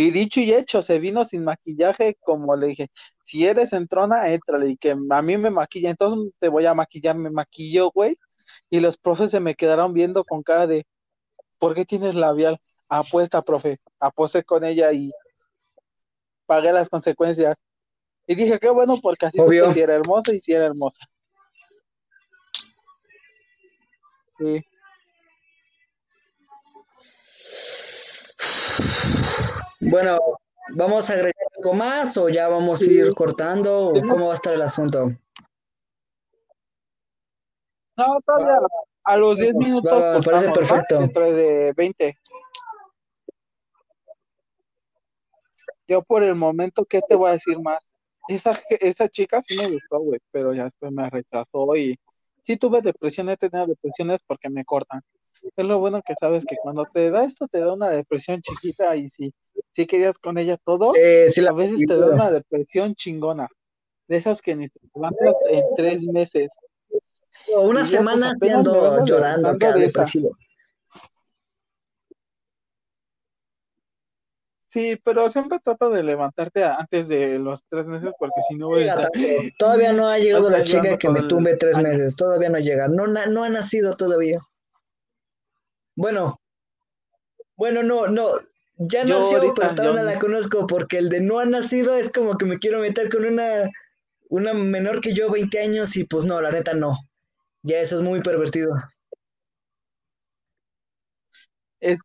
[0.00, 2.90] Y dicho y hecho, se vino sin maquillaje, como le dije,
[3.22, 7.16] si eres entrona, éntrale, y que a mí me maquilla, entonces te voy a maquillar,
[7.16, 8.16] me maquilló, güey.
[8.70, 10.86] Y los profes se me quedaron viendo con cara de,
[11.58, 12.58] ¿por qué tienes labial?
[12.88, 15.12] Apuesta, profe, aposté con ella y
[16.46, 17.56] pagué las consecuencias.
[18.26, 19.38] Y dije, qué bueno, porque así
[19.74, 21.04] si era hermosa y si era hermosa.
[24.38, 24.64] Sí.
[29.80, 30.18] Bueno,
[30.74, 32.92] ¿vamos a agregar algo más o ya vamos a Sí.
[32.92, 35.02] ir cortando o cómo va a estar el asunto?
[37.96, 38.58] No, todavía
[39.04, 40.98] a los 10 Vamos, minutos va, me parece perfecto.
[41.00, 42.18] Dentro de 20.
[45.88, 47.78] Yo por el momento, ¿qué te voy a decir más?
[48.28, 51.98] Esa, esa chica sí me gustó, güey, pero ya después me rechazó y
[52.42, 55.02] sí tuve depresión, he tenido depresiones porque me cortan.
[55.56, 58.94] Es lo bueno que sabes que cuando te da esto, te da una depresión chiquita
[58.94, 59.32] y si,
[59.72, 63.48] si querías con ella todo, Eh, sí, la- a veces te da una depresión chingona.
[64.08, 66.50] De esas que ni te levantas en tres meses.
[67.56, 70.36] una pues, semana ando llorando de depresivo.
[74.68, 78.82] Sí, pero siempre trata de levantarte antes de los tres meses porque si no voy
[78.82, 79.10] a Llega estar...
[79.10, 79.28] tanto.
[79.58, 83.08] Todavía no ha llegado la chica que me tumbe tres meses, todavía no llega, no,
[83.08, 84.40] na- no ha nacido todavía.
[85.96, 86.40] Bueno,
[87.56, 88.30] bueno, no, no,
[88.80, 92.10] ya Yo nació, ahorita, pero yo- la conozco porque el de no ha nacido es
[92.10, 93.68] como que me quiero meter con una,
[94.28, 96.96] una menor que yo, 20 años, y pues no, la neta no.
[97.62, 98.70] Ya eso es muy pervertido.
[101.80, 102.00] Es,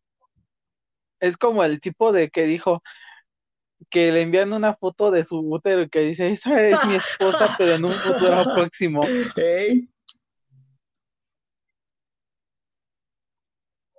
[1.20, 2.82] es como el tipo de que dijo
[3.90, 7.48] que le envían una foto de su útero y que dice, esa es mi esposa,
[7.58, 9.08] pero en un futuro próximo.
[9.36, 9.88] Ey,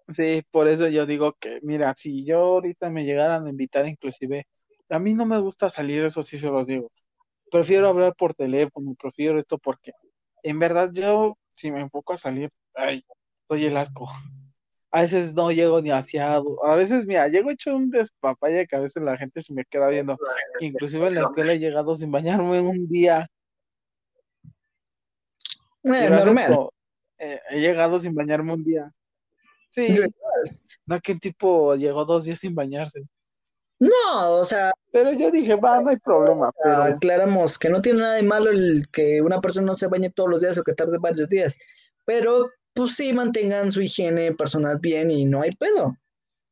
[0.08, 4.46] Sí, por eso yo digo que, mira, si yo ahorita me llegaran a invitar, inclusive,
[4.88, 6.92] a mí no me gusta salir, eso sí se los digo.
[7.50, 9.92] Prefiero hablar por teléfono, prefiero esto porque,
[10.44, 13.04] en verdad, yo, si me enfoco a salir, ay,
[13.48, 14.08] soy el asco.
[14.92, 18.80] A veces no llego ni aseado, a veces, mira, llego hecho un despapaya que a
[18.80, 20.16] veces la gente se me queda viendo.
[20.60, 23.28] Inclusive en la escuela he llegado sin bañarme un día.
[25.82, 26.68] eh, normal.
[27.18, 28.92] eh, he llegado sin bañarme un día.
[29.70, 30.02] Sí, Sí.
[30.86, 33.02] no que un tipo llegó dos días sin bañarse.
[33.78, 38.00] No, o sea, Pero yo dije, va, no hay problema, pero aclaramos que no tiene
[38.00, 40.72] nada de malo el que una persona no se bañe todos los días o que
[40.72, 41.58] tarde varios días,
[42.06, 45.94] pero pues sí mantengan su higiene personal bien y no hay pedo,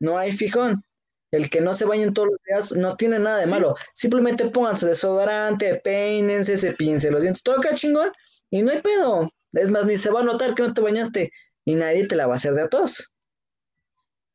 [0.01, 0.85] no hay fijón.
[1.31, 3.74] El que no se bañen todos los días no tiene nada de malo.
[3.95, 8.12] Simplemente pónganse desodorante, peínense, cepillense los dientes, todo acá chingón
[8.51, 9.31] y no hay pedo.
[9.53, 11.32] Es más, ni se va a notar que no te bañaste
[11.65, 13.11] y nadie te la va a hacer de a todos.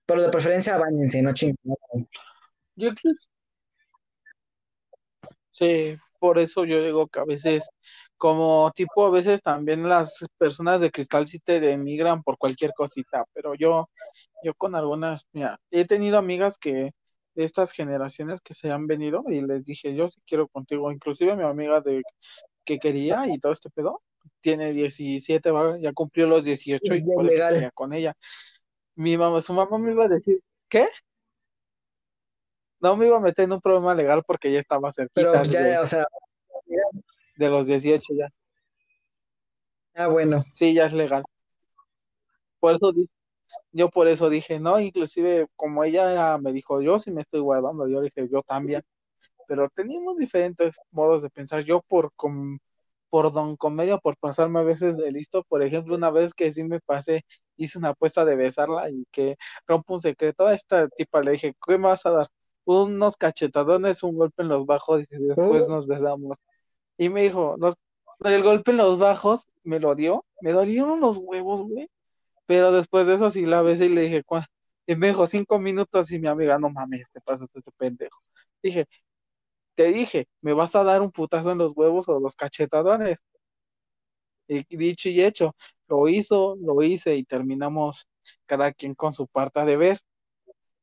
[0.05, 1.77] Pero de preferencia bañense, no chingón.
[2.75, 3.13] Yo creo
[5.51, 7.67] Sí, por eso yo digo que a veces,
[8.17, 13.25] como tipo, a veces también las personas de cristal sí te denigran por cualquier cosita,
[13.33, 13.89] pero yo,
[14.43, 16.91] yo con algunas, mira, he tenido amigas que
[17.35, 21.35] de estas generaciones que se han venido y les dije, yo sí quiero contigo, inclusive
[21.35, 22.03] mi amiga de
[22.65, 24.01] que quería y todo este pedo,
[24.41, 25.51] tiene 17,
[25.81, 28.15] ya cumplió los 18 y por eso con ella.
[28.95, 30.87] Mi mamá, su mamá me iba a decir, ¿qué?
[32.79, 35.31] no me iba a meter en un problema legal porque ya estaba cerquita.
[35.31, 36.05] Pero ya, o sea.
[37.35, 38.29] De los 18 ya.
[39.95, 40.43] Ah, bueno.
[40.53, 41.23] Sí, ya es legal.
[42.59, 42.93] Por eso
[43.71, 47.87] yo por eso dije, no, inclusive como ella me dijo, yo sí me estoy guardando,
[47.87, 48.81] yo dije, yo también.
[49.47, 51.63] Pero teníamos diferentes modos de pensar.
[51.63, 52.11] Yo por
[53.09, 56.63] por don comedia, por pasarme a veces de listo, por ejemplo, una vez que sí
[56.63, 57.25] me pasé,
[57.57, 59.37] hice una apuesta de besarla y que
[59.67, 62.27] rompo un secreto, a esta tipa le dije, ¿qué me vas a dar?
[62.65, 66.37] unos cachetadones, un golpe en los bajos y después nos besamos.
[66.97, 67.55] Y me dijo,
[68.23, 71.89] el golpe en los bajos me lo dio, me dolieron los huevos, güey.
[72.45, 74.45] Pero después de eso sí la besé y le dije, ¿cuál?
[74.85, 78.19] Y me dijo cinco minutos y mi amiga, no mames, te pasas este pendejo.
[78.61, 78.87] Dije,
[79.79, 83.17] te dije, ¿me vas a dar un putazo en los huevos o los cachetadones?
[84.47, 85.55] Y dicho y hecho,
[85.87, 88.05] lo hizo, lo hice y terminamos
[88.45, 89.99] cada quien con su parte de ver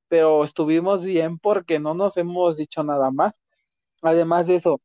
[0.09, 3.40] pero estuvimos bien porque no nos hemos dicho nada más.
[4.02, 4.81] Además de eso,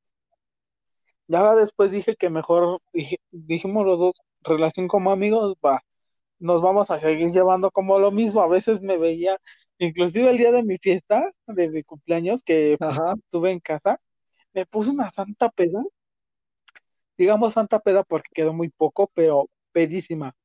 [1.27, 2.79] ya después dije que mejor,
[3.31, 5.81] dijimos los dos, relación como amigos, va,
[6.39, 8.41] nos vamos a seguir llevando como lo mismo.
[8.41, 9.37] A veces me veía,
[9.85, 12.77] inclusive el día de mi fiesta, de mi cumpleaños, que
[13.15, 13.99] estuve en casa,
[14.53, 15.83] me puse una santa peda,
[17.17, 20.35] digamos santa peda porque quedó muy poco, pero pedísima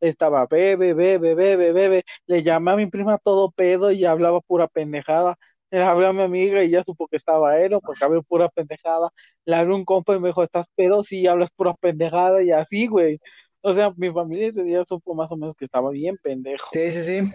[0.00, 4.68] estaba bebe, bebe, bebe, bebe, le llamé a mi prima todo pedo y hablaba pura
[4.68, 5.36] pendejada,
[5.70, 9.10] le hablé a mi amiga y ya supo que estaba él, porque hablé pura pendejada,
[9.44, 11.04] le hablé a un compa y me dijo, ¿estás pedo?
[11.04, 13.20] Sí, hablas pura pendejada y así, güey.
[13.60, 16.68] O sea, mi familia ese día supo más o menos que estaba bien pendejo.
[16.72, 17.32] Sí, sí, sí.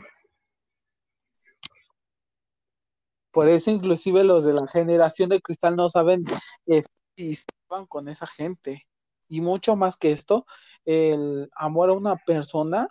[3.33, 6.23] Por eso inclusive los de la generación de cristal no saben
[6.67, 8.85] si estaban con esa gente.
[9.27, 10.45] Y mucho más que esto,
[10.85, 12.87] el amor a una persona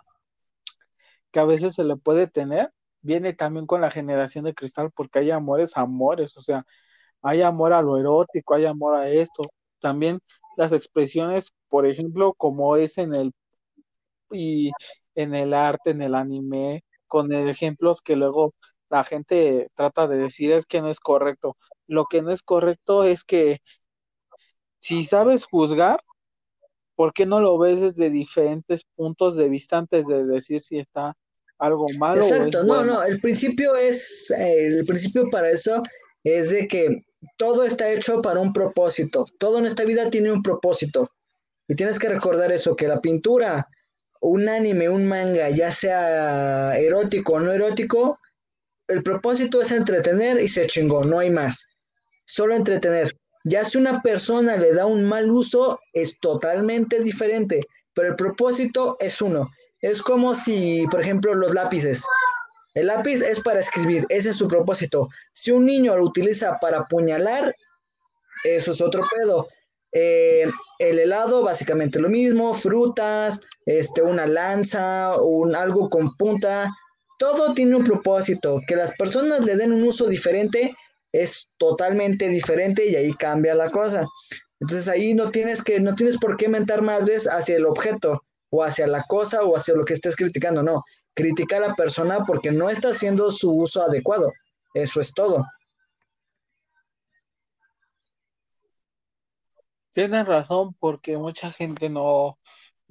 [1.31, 2.71] que a veces se le puede tener,
[3.01, 6.65] viene también con la generación de cristal, porque hay amores, amores, o sea,
[7.21, 9.43] hay amor a lo erótico, hay amor a esto.
[9.79, 10.19] También
[10.57, 13.31] las expresiones, por ejemplo, como es en el
[14.31, 14.71] y
[15.15, 18.53] en el arte, en el anime, con ejemplos que luego
[18.93, 21.57] la gente trata de decir es que no es correcto.
[21.87, 23.59] Lo que no es correcto es que
[24.81, 25.99] si sabes juzgar,
[26.95, 31.17] ¿por qué no lo ves desde diferentes puntos de vista antes de decir si está
[31.57, 32.21] algo malo?
[32.21, 35.81] Exacto, no, no, el principio es, eh, el principio para eso
[36.23, 37.03] es de que
[37.35, 41.09] todo está hecho para un propósito, todo en esta vida tiene un propósito.
[41.67, 43.67] Y tienes que recordar eso, que la pintura,
[44.21, 48.19] un anime, un manga, ya sea erótico o no erótico,
[48.87, 51.67] el propósito es entretener y se chingó, no hay más.
[52.25, 53.15] Solo entretener.
[53.45, 57.59] Ya si una persona le da un mal uso, es totalmente diferente,
[57.93, 59.49] pero el propósito es uno.
[59.81, 62.05] Es como si, por ejemplo, los lápices.
[62.73, 65.09] El lápiz es para escribir, ese es su propósito.
[65.31, 67.55] Si un niño lo utiliza para apuñalar,
[68.43, 69.47] eso es otro pedo.
[69.91, 70.49] Eh,
[70.79, 76.73] el helado, básicamente lo mismo, frutas, este, una lanza, un, algo con punta,
[77.23, 78.59] todo tiene un propósito.
[78.67, 80.75] Que las personas le den un uso diferente
[81.13, 84.05] es totalmente diferente y ahí cambia la cosa.
[84.59, 88.61] Entonces ahí no tienes que, no tienes por qué mentar madres hacia el objeto o
[88.61, 90.83] hacia la cosa o hacia lo que estés criticando, no.
[91.13, 94.33] Critica a la persona porque no está haciendo su uso adecuado.
[94.73, 95.45] Eso es todo.
[99.93, 102.37] Tienes razón porque mucha gente no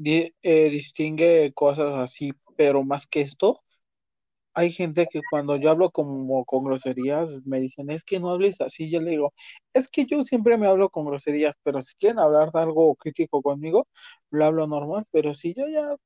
[0.02, 0.32] eh,
[0.70, 3.60] distingue cosas así, pero más que esto,
[4.55, 8.61] hay gente que cuando yo hablo como con groserías me dicen, es que no hables
[8.61, 9.33] así, yo le digo,
[9.73, 13.43] es que yo siempre me hablo con groserías, pero si quieren hablar de algo crítico
[13.43, 13.87] conmigo,
[14.31, 15.97] lo hablo normal, pero si yo ya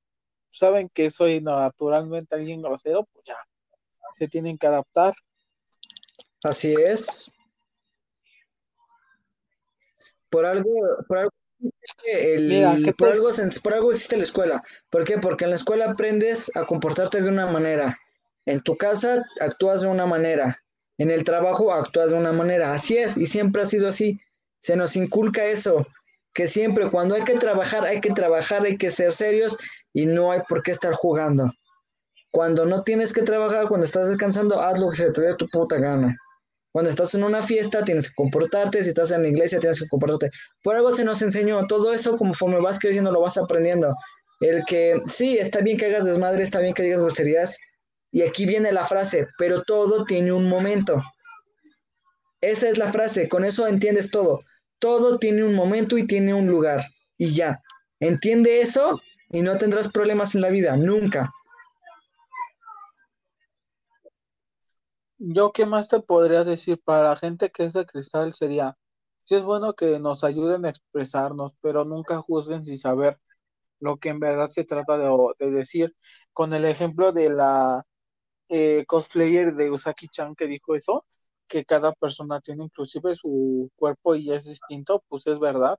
[0.51, 3.37] saben que soy naturalmente alguien grosero, pues ya,
[4.17, 5.15] se tienen que adaptar.
[6.43, 7.31] Así es.
[10.31, 10.71] Por algo,
[11.09, 11.31] por algo
[12.05, 13.29] El, por, algo,
[13.63, 14.63] por algo existe la escuela.
[14.91, 15.19] ¿Por qué?
[15.19, 17.97] Porque en la escuela aprendes a comportarte de una manera.
[18.47, 20.59] En tu casa actúas de una manera.
[20.99, 22.73] En el trabajo actúas de una manera.
[22.73, 24.19] Así es, y siempre ha sido así.
[24.61, 25.87] Se nos inculca eso,
[26.33, 29.57] que siempre cuando hay que trabajar, hay que trabajar, hay que ser serios
[29.93, 31.53] y no hay por qué estar jugando.
[32.31, 35.49] Cuando no tienes que trabajar, cuando estás descansando, haz lo que se te dé tu
[35.49, 36.17] puta gana.
[36.73, 38.83] Cuando estás en una fiesta, tienes que comportarte.
[38.83, 40.31] Si estás en la iglesia, tienes que comportarte.
[40.63, 41.67] Por algo se nos enseñó.
[41.67, 43.97] Todo eso, conforme vas creciendo, lo vas aprendiendo.
[44.41, 47.59] El que, sí, está bien que hagas desmadre, está bien que digas groserías.
[48.11, 51.03] Y aquí viene la frase, pero todo tiene un momento.
[52.41, 54.41] Esa es la frase, con eso entiendes todo.
[54.79, 56.85] Todo tiene un momento y tiene un lugar.
[57.19, 57.61] Y ya.
[57.99, 59.01] Entiende eso
[59.31, 61.33] y no tendrás problemas en la vida, nunca.
[65.19, 68.77] Yo qué más te podría decir para la gente que es de cristal sería,
[69.25, 73.19] si es bueno que nos ayuden a expresarnos, pero nunca juzguen sin saber
[73.81, 75.95] lo que en verdad se trata de, decir.
[76.33, 77.85] Con el ejemplo de la
[78.49, 81.05] eh, cosplayer de Usaki-chan que dijo eso,
[81.49, 85.79] que cada persona tiene inclusive su cuerpo y es distinto, pues es verdad.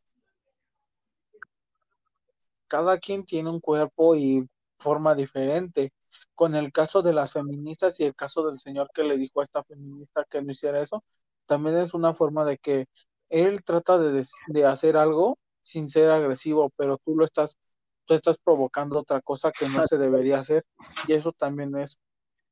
[2.68, 4.48] Cada quien tiene un cuerpo y
[4.80, 5.92] forma diferente
[6.36, 9.46] con el caso de las feministas y el caso del señor que le dijo a
[9.46, 11.04] esta feminista que no hiciera eso,
[11.46, 12.88] también es una forma de que
[13.30, 17.58] él trata de, de hacer algo sin ser agresivo, pero tú lo estás,
[18.06, 20.66] tú estás provocando otra cosa que no se debería hacer
[21.08, 21.98] y eso también es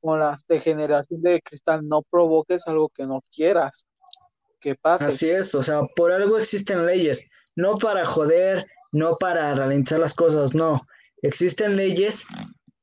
[0.06, 3.88] con las de generación de cristal, no provoques algo que no quieras
[4.60, 5.06] que pase.
[5.06, 10.14] Así es, o sea, por algo existen leyes, no para joder, no para ralentizar las
[10.14, 10.80] cosas, no.
[11.24, 12.28] Existen leyes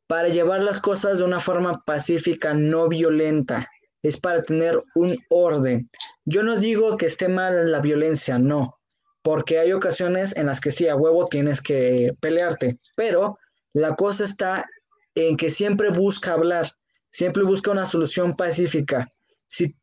[0.09, 3.70] para llevar las cosas de una forma pacífica, no violenta.
[4.03, 5.89] Es para tener un orden.
[6.24, 8.81] Yo no digo que esté mal la violencia, no,
[9.23, 13.39] porque hay ocasiones en las que sí, a huevo tienes que pelearte, pero
[13.74, 14.66] la cosa está
[15.15, 16.73] en que siempre busca hablar,
[17.12, 19.09] siempre busca una solución pacífica.
[19.47, 19.76] Si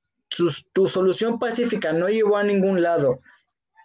[0.74, 3.22] tu solución pacífica no llevó a ningún lado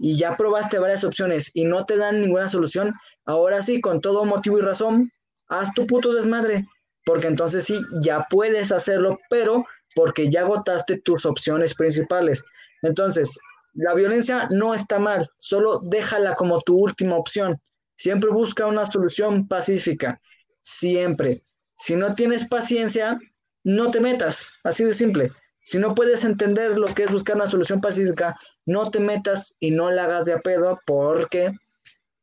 [0.01, 2.95] y ya probaste varias opciones y no te dan ninguna solución,
[3.25, 5.13] ahora sí, con todo motivo y razón,
[5.49, 6.67] haz tu puto desmadre,
[7.05, 9.65] porque entonces sí, ya puedes hacerlo, pero
[9.95, 12.43] porque ya agotaste tus opciones principales.
[12.83, 13.39] Entonces,
[13.75, 17.61] la violencia no está mal, solo déjala como tu última opción.
[17.97, 20.21] Siempre busca una solución pacífica,
[20.63, 21.45] siempre.
[21.79, 23.19] Si no tienes paciencia,
[23.65, 25.33] no te metas, así de simple.
[25.63, 29.71] Si no puedes entender lo que es buscar una solución pacífica, no te metas y
[29.71, 31.51] no la hagas de a pedo porque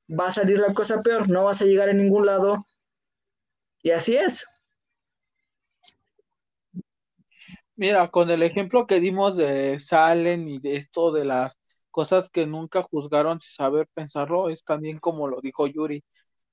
[0.08, 2.66] va a salir la cosa peor, no vas a llegar a ningún lado
[3.84, 4.46] y así es.
[7.76, 11.58] Mira, con el ejemplo que dimos de Salen y de esto de las
[11.90, 16.04] cosas que nunca juzgaron sin saber pensarlo, es también como lo dijo Yuri,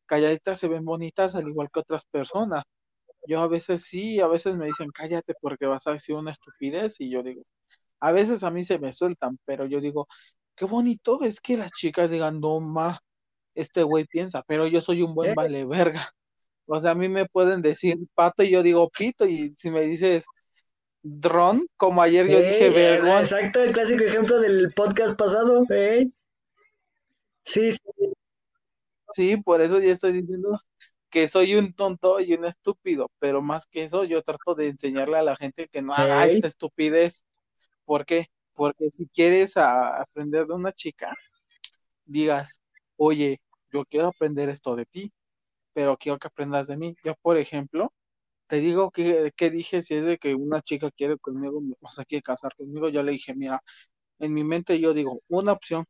[0.06, 2.65] calladitas se ven bonitas al igual que otras personas.
[3.26, 6.96] Yo a veces sí, a veces me dicen cállate porque vas a decir una estupidez
[6.98, 7.42] y yo digo,
[8.00, 10.08] a veces a mí se me sueltan, pero yo digo,
[10.54, 13.00] qué bonito es que las chicas digan, no, ma,
[13.54, 16.10] este güey piensa, pero yo soy un buen vale verga.
[16.66, 19.80] O sea, a mí me pueden decir pato y yo digo pito, y si me
[19.82, 20.24] dices
[21.02, 23.20] dron, como ayer yo dije vergón.
[23.20, 26.08] Exacto, el clásico ejemplo del podcast pasado, ¿eh?
[27.44, 27.78] Sí, sí.
[29.14, 30.60] Sí, por eso yo estoy diciendo
[31.10, 35.18] que soy un tonto y un estúpido, pero más que eso, yo trato de enseñarle
[35.18, 37.24] a la gente que no haga esta estupidez.
[37.85, 38.28] ¿Por qué?
[38.55, 41.14] Porque si quieres aprender de una chica,
[42.05, 42.60] digas,
[42.97, 43.40] oye,
[43.72, 45.12] yo quiero aprender esto de ti
[45.78, 46.97] pero quiero que aprendas de mí.
[47.05, 47.93] Yo, por ejemplo,
[48.48, 52.22] te digo que, dije si es de que una chica quiere conmigo, o sea, quiere
[52.22, 53.62] casar conmigo, yo le dije, mira,
[54.18, 55.85] en mi mente yo digo, una opción,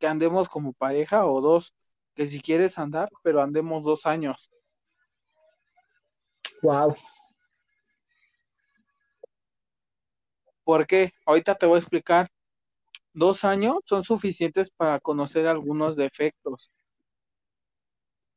[0.00, 1.72] que andemos como pareja o dos,
[2.14, 4.50] que si quieres andar, pero andemos dos años.
[6.62, 6.94] Wow.
[10.64, 11.12] ¿Por qué?
[11.26, 12.28] Ahorita te voy a explicar.
[13.12, 16.70] Dos años son suficientes para conocer algunos defectos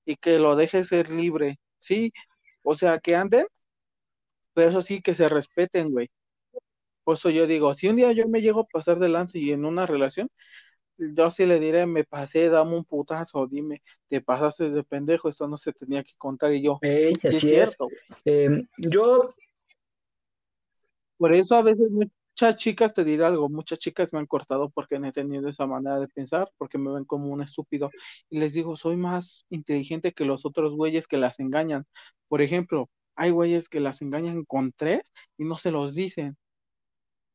[0.06, 2.12] y que lo deje ser libre, ¿sí?
[2.64, 3.46] O sea, que anden,
[4.54, 6.10] pero eso sí, que se respeten, güey.
[7.04, 9.52] Por eso yo digo, si un día yo me llego a pasar de lance y
[9.52, 10.30] en una relación,
[10.98, 15.48] yo sí le diré, me pasé, dame un putazo, dime, te pasaste de pendejo, esto
[15.48, 16.80] no se tenía que contar y yo.
[16.82, 17.88] sí es cierto,
[18.26, 19.30] em, yo.
[21.18, 25.00] Por eso a veces muchas chicas, te diré algo, muchas chicas me han cortado porque
[25.00, 27.90] no he tenido esa manera de pensar, porque me ven como un estúpido.
[28.30, 31.86] Y les digo, soy más inteligente que los otros güeyes que las engañan.
[32.28, 36.38] Por ejemplo, hay güeyes que las engañan con tres y no se los dicen.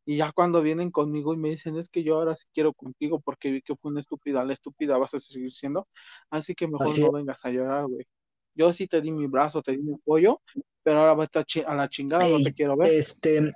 [0.04, 3.20] Y ya cuando vienen conmigo y me dicen, es que yo ahora sí quiero contigo
[3.20, 5.86] porque vi que fue una estúpida, la estúpida vas a seguir siendo,
[6.30, 8.06] así que mejor no vengas a llorar, güey.
[8.54, 10.40] Yo sí te di mi brazo, te di mi apoyo,
[10.82, 12.92] pero ahora va a estar a la chingada, no te quiero ver.
[12.92, 13.52] Este,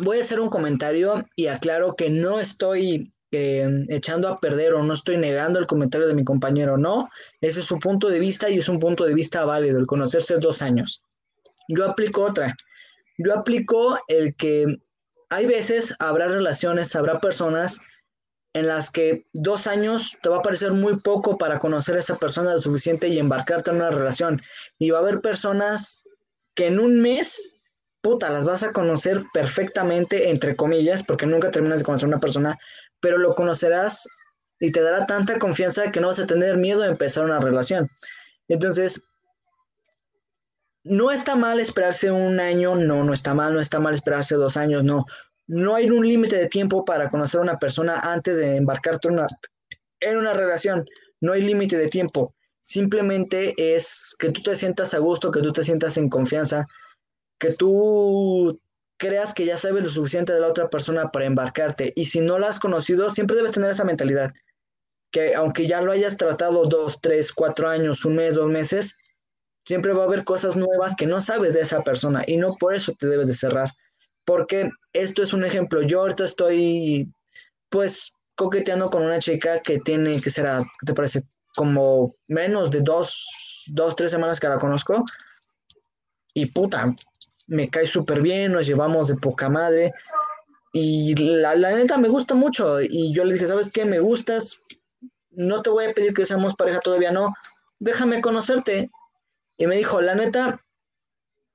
[0.00, 4.82] voy a hacer un comentario y aclaro que no estoy eh, echando a perder o
[4.82, 7.08] no estoy negando el comentario de mi compañero, no,
[7.40, 10.38] ese es su punto de vista y es un punto de vista válido, el conocerse
[10.38, 11.02] dos años.
[11.68, 12.54] Yo aplico otra,
[13.18, 14.78] yo aplico el que
[15.30, 17.80] hay veces, habrá relaciones, habrá personas
[18.54, 22.16] en las que dos años te va a parecer muy poco para conocer a esa
[22.16, 24.40] persona lo suficiente y embarcarte en una relación.
[24.78, 26.02] Y va a haber personas
[26.54, 27.52] que en un mes,
[28.00, 32.20] puta, las vas a conocer perfectamente, entre comillas, porque nunca terminas de conocer a una
[32.20, 32.58] persona,
[33.00, 34.08] pero lo conocerás
[34.58, 37.88] y te dará tanta confianza que no vas a tener miedo de empezar una relación.
[38.48, 39.02] Entonces,
[40.84, 44.56] no está mal esperarse un año, no, no está mal, no está mal esperarse dos
[44.56, 45.04] años, no.
[45.46, 49.26] No hay un límite de tiempo para conocer a una persona antes de embarcarte una,
[50.00, 50.84] en una relación.
[51.20, 52.34] No hay límite de tiempo.
[52.60, 56.66] Simplemente es que tú te sientas a gusto, que tú te sientas en confianza,
[57.38, 58.60] que tú
[58.98, 61.92] creas que ya sabes lo suficiente de la otra persona para embarcarte.
[61.96, 64.32] Y si no la has conocido, siempre debes tener esa mentalidad.
[65.10, 68.96] Que aunque ya lo hayas tratado dos, tres, cuatro años, un mes, dos meses,
[69.68, 72.74] siempre va a haber cosas nuevas que no sabes de esa persona y no por
[72.74, 73.70] eso te debes de cerrar.
[74.24, 75.82] Porque esto es un ejemplo.
[75.82, 77.12] Yo ahorita estoy,
[77.68, 81.24] pues, coqueteando con una chica que tiene, que será, ¿qué te parece?
[81.54, 83.26] Como menos de dos,
[83.66, 85.04] dos, tres semanas que la conozco.
[86.32, 86.94] Y puta,
[87.46, 89.92] me cae súper bien, nos llevamos de poca madre.
[90.72, 92.80] Y la, la, neta me gusta mucho.
[92.80, 93.84] Y yo le dije, ¿sabes qué?
[93.84, 94.62] Me gustas.
[95.30, 97.34] No te voy a pedir que seamos pareja todavía, no.
[97.78, 98.90] Déjame conocerte.
[99.58, 100.64] Y me dijo, la neta,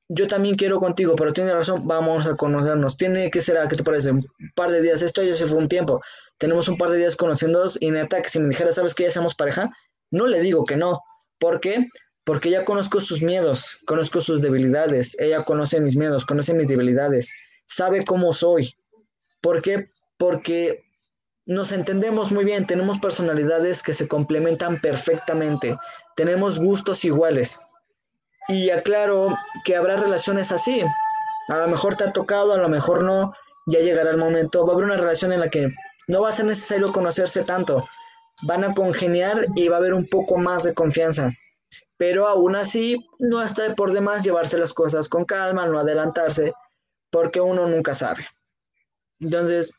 [0.10, 2.98] yo también quiero contigo, pero tiene razón, vamos a conocernos.
[2.98, 4.12] Tiene que ser, ¿qué te parece?
[4.12, 4.22] Un
[4.54, 6.02] par de días, esto ya se fue un tiempo.
[6.38, 9.12] Tenemos un par de días conociéndonos y neta, que si me dijera, ¿sabes que ya
[9.12, 9.72] somos pareja?
[10.12, 11.00] No le digo que no.
[11.40, 11.88] ¿Por qué?
[12.26, 15.18] Porque ya conozco sus miedos, conozco sus debilidades.
[15.20, 17.32] Ella conoce mis miedos, conoce mis debilidades,
[17.66, 18.76] sabe cómo soy.
[19.42, 19.90] ¿Por qué?
[20.18, 20.84] Porque
[21.46, 25.78] nos entendemos muy bien, tenemos personalidades que se complementan perfectamente,
[26.16, 27.60] tenemos gustos iguales.
[28.48, 30.84] Y aclaro que habrá relaciones así.
[31.50, 33.34] A lo mejor te ha tocado, a lo mejor no.
[33.66, 34.66] Ya llegará el momento.
[34.66, 35.70] Va a haber una relación en la que
[36.08, 37.88] no va a ser necesario conocerse tanto.
[38.44, 41.32] Van a congeniar y va a haber un poco más de confianza.
[41.98, 46.54] Pero aún así, no está por demás llevarse las cosas con calma, no adelantarse,
[47.10, 48.28] porque uno nunca sabe.
[49.20, 49.72] Entonces,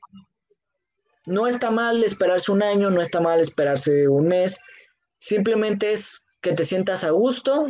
[1.26, 4.60] no está mal esperarse un año, no está mal esperarse un mes.
[5.18, 7.66] Simplemente es que te sientas a gusto,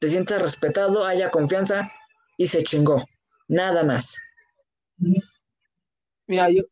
[0.00, 1.92] te sientas respetado, haya confianza
[2.36, 3.04] y se chingó.
[3.48, 4.18] Nada más.
[6.26, 6.62] Mira, yo,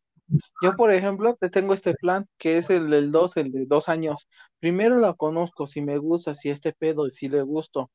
[0.61, 3.87] yo por ejemplo, te tengo este plan que es el del dos, el de dos
[3.87, 4.27] años.
[4.59, 7.91] Primero la conozco, si me gusta, si este pedo, si le gusto.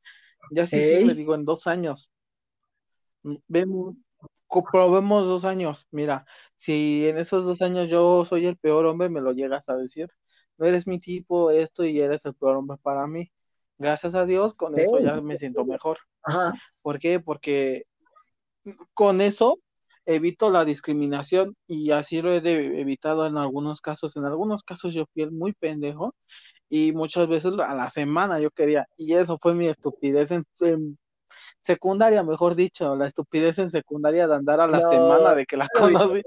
[0.52, 2.10] Ya sí, sí, le digo en dos años.
[3.48, 3.96] Vemos,
[4.70, 5.84] probemos dos años.
[5.90, 9.74] Mira, si en esos dos años yo soy el peor hombre, me lo llegas a
[9.74, 10.08] decir.
[10.58, 13.32] No eres mi tipo, esto y eres el peor hombre para mí.
[13.78, 15.98] Gracias a Dios, con eso ya me siento mejor.
[16.22, 16.54] Ajá.
[16.82, 17.20] ¿Por qué?
[17.20, 17.84] Porque
[18.94, 19.58] con eso
[20.06, 24.16] evito la discriminación y así lo he evitado en algunos casos.
[24.16, 26.14] En algunos casos yo fui muy pendejo
[26.68, 30.44] y muchas veces a la semana yo quería, y eso fue mi estupidez en,
[31.60, 35.68] secundaria, mejor dicho, la estupidez en secundaria de andar a la semana de que la
[35.74, 36.22] conocí.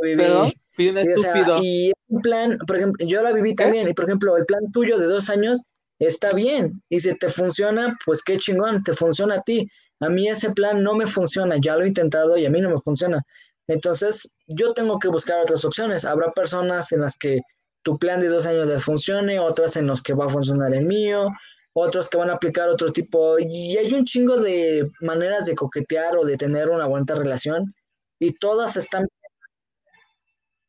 [0.00, 1.58] Pero fui un estúpido.
[1.62, 4.98] y un plan, por ejemplo, yo la viví también, y por ejemplo, el plan tuyo
[4.98, 5.62] de dos años
[6.06, 6.82] está bien.
[6.88, 9.70] Y si te funciona, pues qué chingón, te funciona a ti.
[10.00, 12.70] A mí ese plan no me funciona, ya lo he intentado y a mí no
[12.70, 13.22] me funciona.
[13.68, 16.04] Entonces, yo tengo que buscar otras opciones.
[16.04, 17.40] Habrá personas en las que
[17.82, 20.84] tu plan de dos años les funcione, otras en las que va a funcionar el
[20.84, 21.28] mío,
[21.74, 23.38] otros que van a aplicar otro tipo.
[23.38, 27.74] Y hay un chingo de maneras de coquetear o de tener una buena relación
[28.18, 29.06] y todas están.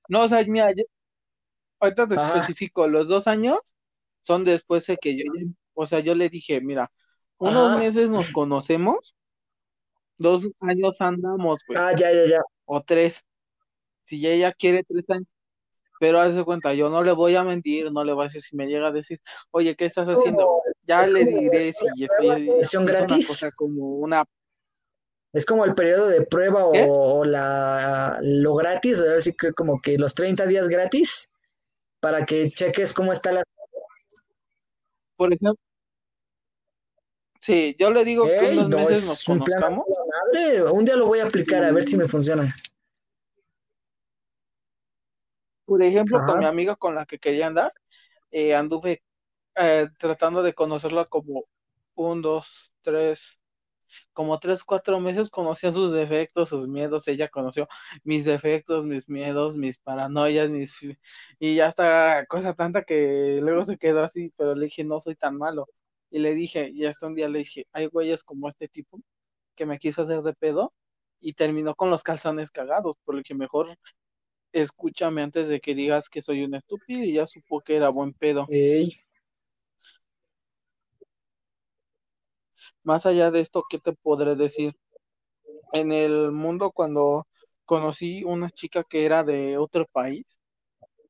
[0.10, 0.72] No, o sea, mira,
[1.80, 3.60] ahorita te especifico, los dos años
[4.22, 5.24] son después de que yo,
[5.74, 6.92] o sea, yo le dije, mira,
[7.38, 9.16] unos meses nos conocemos,
[10.18, 11.80] dos años andamos, pues.
[11.80, 12.42] Ah, ya, ya, ya.
[12.66, 13.26] O tres.
[14.04, 15.28] Si ella quiere tres años.
[16.00, 18.56] Pero hace cuenta, yo no le voy a mentir, no le voy a decir si
[18.56, 19.20] me llega a decir,
[19.52, 20.62] oye, ¿qué estás haciendo?
[20.84, 23.12] Ya le diré si estoy gratis.
[23.12, 24.26] Una cosa como una
[25.34, 29.98] es como el periodo de prueba o, la lo gratis, o decir que como que
[29.98, 31.30] los 30 días gratis
[32.00, 33.44] para que cheques cómo está la
[35.22, 35.56] por ejemplo,
[37.42, 39.86] sí, yo le digo que unos meses nos conozcamos.
[40.72, 42.52] un día lo voy a aplicar a ver si me funciona.
[45.64, 47.72] Por ejemplo, con mi amiga con la que quería andar,
[48.32, 49.04] eh, anduve
[49.54, 51.46] eh, tratando de conocerla como
[51.94, 53.22] un, dos, tres,
[54.14, 57.68] como tres, cuatro meses conocía sus defectos, sus miedos, ella conoció
[58.04, 60.74] mis defectos, mis miedos, mis paranoias, mis
[61.40, 65.16] y ya está cosa tanta que luego se quedó así, pero le dije, no soy
[65.16, 65.68] tan malo.
[66.10, 69.00] Y le dije, y hasta un día le dije, hay güeyes como este tipo
[69.56, 70.74] que me quiso hacer de pedo
[71.22, 73.78] y terminó con los calzones cagados, por lo que mejor
[74.54, 78.14] escúchame antes de que digas que soy un estúpido y ya supo que era buen
[78.14, 78.46] pedo.
[82.84, 84.76] Más allá de esto, ¿qué te podré decir?
[85.74, 87.28] En el mundo cuando
[87.66, 90.40] conocí una chica que era de otro país,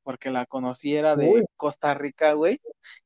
[0.02, 2.60] porque la conocí era de Costa Rica, güey,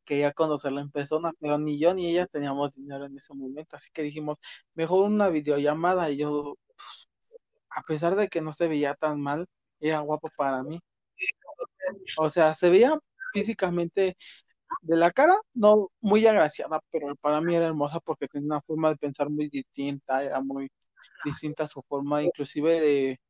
[0.05, 3.91] quería conocerla en persona, pero ni yo ni ella teníamos dinero en ese momento, así
[3.93, 4.39] que dijimos,
[4.75, 7.09] mejor una videollamada y yo, pues,
[7.71, 9.47] a pesar de que no se veía tan mal,
[9.81, 10.81] era guapo para mí.
[12.19, 12.99] O sea, se veía
[13.33, 14.17] físicamente
[14.82, 18.90] de la cara, no muy agraciada, pero para mí era hermosa porque tenía una forma
[18.90, 20.70] de pensar muy distinta, era muy
[21.24, 23.20] distinta su forma, inclusive de,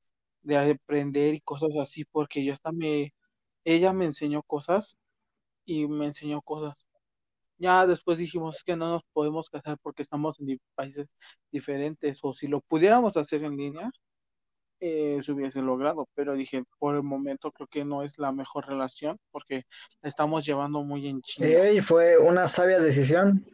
[0.43, 2.71] de aprender y cosas así, porque yo hasta
[3.65, 4.97] ella me enseñó cosas
[5.67, 6.75] y me enseñó cosas.
[7.59, 11.09] Ya después dijimos que no nos podemos casar porque estamos en países
[11.53, 13.91] diferentes, o si lo pudiéramos hacer en línea,
[14.81, 18.67] eh, se hubiese logrado, pero dije, por el momento creo que no es la mejor
[18.67, 19.65] relación porque
[20.03, 21.71] estamos llevando muy en China.
[21.71, 23.47] y fue una sabia decisión.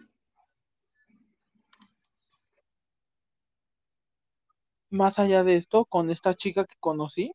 [4.90, 7.32] Más allá de esto, con esta chica que conocí,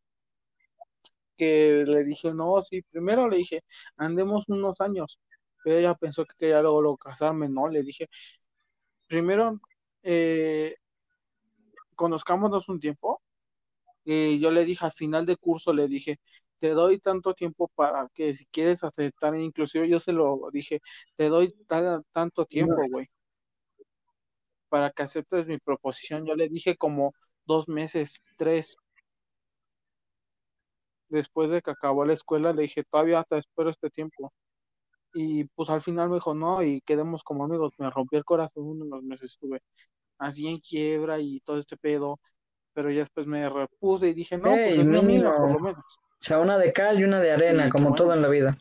[1.37, 3.63] que le dije, no, sí, primero le dije,
[3.95, 5.19] andemos unos años,
[5.63, 8.09] pero ella pensó que quería luego, casarme, no, le dije,
[9.07, 9.59] primero,
[10.03, 10.75] eh,
[11.95, 13.21] conozcámonos un tiempo,
[14.09, 16.19] y yo le dije al final de curso, le dije,
[16.59, 20.81] te doy tanto tiempo para que si quieres aceptar, inclusive yo se lo dije,
[21.17, 21.53] te doy
[22.13, 23.09] tanto tiempo, güey,
[24.69, 26.25] para que aceptes mi proposición.
[26.25, 27.13] Yo le dije como
[27.45, 28.77] dos meses, tres.
[31.09, 34.31] Después de que acabó la escuela, le dije, todavía hasta espero este tiempo.
[35.13, 37.73] Y pues al final me dijo, no, y quedemos como amigos.
[37.77, 39.61] Me rompió el corazón unos meses, estuve
[40.17, 42.19] así en quiebra y todo este pedo
[42.77, 45.83] pero ya después me repuse y dije, no, pues es por lo menos.
[45.83, 48.55] O sea, una de cal y una de arena, como todo en la vida.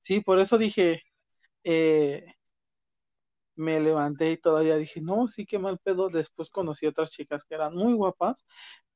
[0.00, 1.02] Sí, por eso dije,
[1.64, 2.24] eh,
[3.56, 6.08] me levanté y todavía dije, no, sí, qué mal pedo.
[6.08, 8.46] Después conocí otras chicas que eran muy guapas,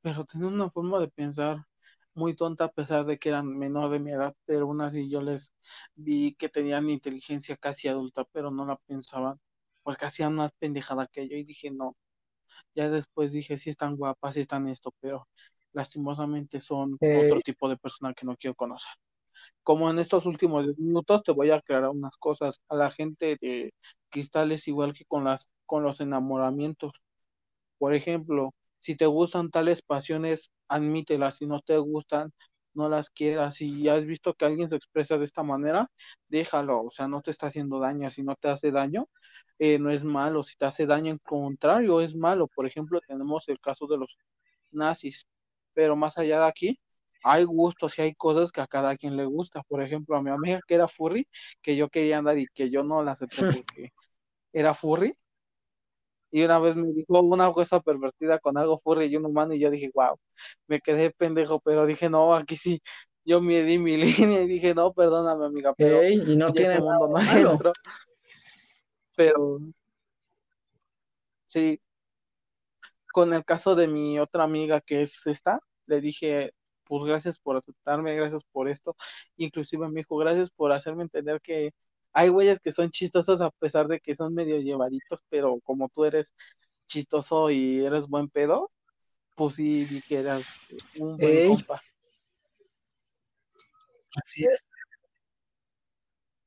[0.00, 1.66] pero tenían una forma de pensar
[2.14, 5.20] muy tonta a pesar de que eran menor de mi edad, pero aún así yo
[5.20, 5.52] les
[5.94, 9.38] vi que tenían inteligencia casi adulta, pero no la pensaban
[9.86, 11.94] porque hacían más pendejada que yo y dije, no.
[12.74, 15.28] Ya después dije, sí están guapas, sí están esto, pero
[15.72, 18.90] lastimosamente son otro tipo de persona que no quiero conocer.
[19.62, 22.60] Como en estos últimos minutos te voy a aclarar unas cosas.
[22.68, 23.72] A la gente de
[24.08, 26.92] cristales igual que con las con los enamoramientos.
[27.78, 31.36] Por ejemplo, si te gustan tales pasiones, admítelas.
[31.36, 32.32] Si no te gustan,
[32.76, 33.54] no las quieras.
[33.56, 35.90] Si has visto que alguien se expresa de esta manera,
[36.28, 36.84] déjalo.
[36.84, 38.10] O sea, no te está haciendo daño.
[38.10, 39.08] Si no te hace daño,
[39.58, 42.48] eh, no es malo, si te hace daño en contrario es malo.
[42.48, 44.16] Por ejemplo, tenemos el caso de los
[44.70, 45.26] nazis,
[45.74, 46.80] pero más allá de aquí,
[47.22, 49.62] hay gustos y hay cosas que a cada quien le gusta.
[49.64, 51.28] Por ejemplo, a mi amiga que era furry,
[51.62, 53.36] que yo quería andar y que yo no la acepté
[53.66, 53.92] porque
[54.52, 55.14] era furry.
[56.30, 59.60] Y una vez me dijo una cosa pervertida con algo furry y un humano y
[59.60, 60.16] yo dije, wow,
[60.66, 62.82] me quedé pendejo, pero dije, no, aquí sí,
[63.24, 63.96] yo me di mi
[64.32, 67.72] línea y dije, no, perdóname amiga, pero y no tiene mundo no entro
[69.16, 69.58] pero
[71.46, 71.80] sí,
[73.12, 76.52] con el caso de mi otra amiga que es esta, le dije,
[76.84, 78.94] pues gracias por aceptarme, gracias por esto.
[79.36, 81.72] Inclusive me dijo, gracias por hacerme entender que
[82.16, 86.06] hay güeyes que son chistosos a pesar de que son medio llevaditos, pero como tú
[86.06, 86.34] eres
[86.86, 88.72] chistoso y eres buen pedo,
[89.34, 90.42] pues sí que eras
[90.98, 91.82] un buen compa.
[94.14, 94.66] Así es.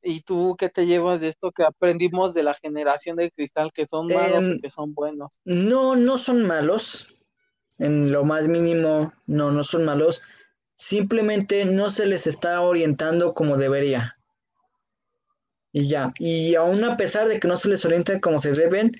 [0.01, 3.85] ¿Y tú qué te llevas de esto que aprendimos de la generación de cristal, que
[3.85, 5.37] son malos y em, que son buenos?
[5.45, 7.23] No, no son malos.
[7.77, 10.23] En lo más mínimo, no, no son malos.
[10.77, 14.18] Simplemente no se les está orientando como debería.
[15.71, 16.11] Y ya.
[16.19, 18.91] Y aún a pesar de que no se les orienta como se deben,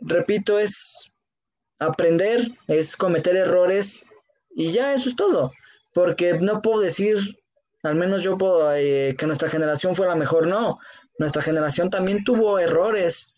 [0.00, 1.10] repito, es
[1.78, 4.06] aprender, es cometer errores
[4.50, 5.52] y ya eso es todo.
[5.92, 7.18] Porque no puedo decir
[7.82, 10.78] al menos yo puedo, eh, que nuestra generación fuera mejor, no.
[11.18, 13.36] Nuestra generación también tuvo errores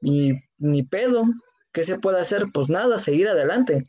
[0.00, 1.24] y ni pedo.
[1.72, 2.46] ¿Qué se puede hacer?
[2.52, 3.84] Pues nada, seguir adelante.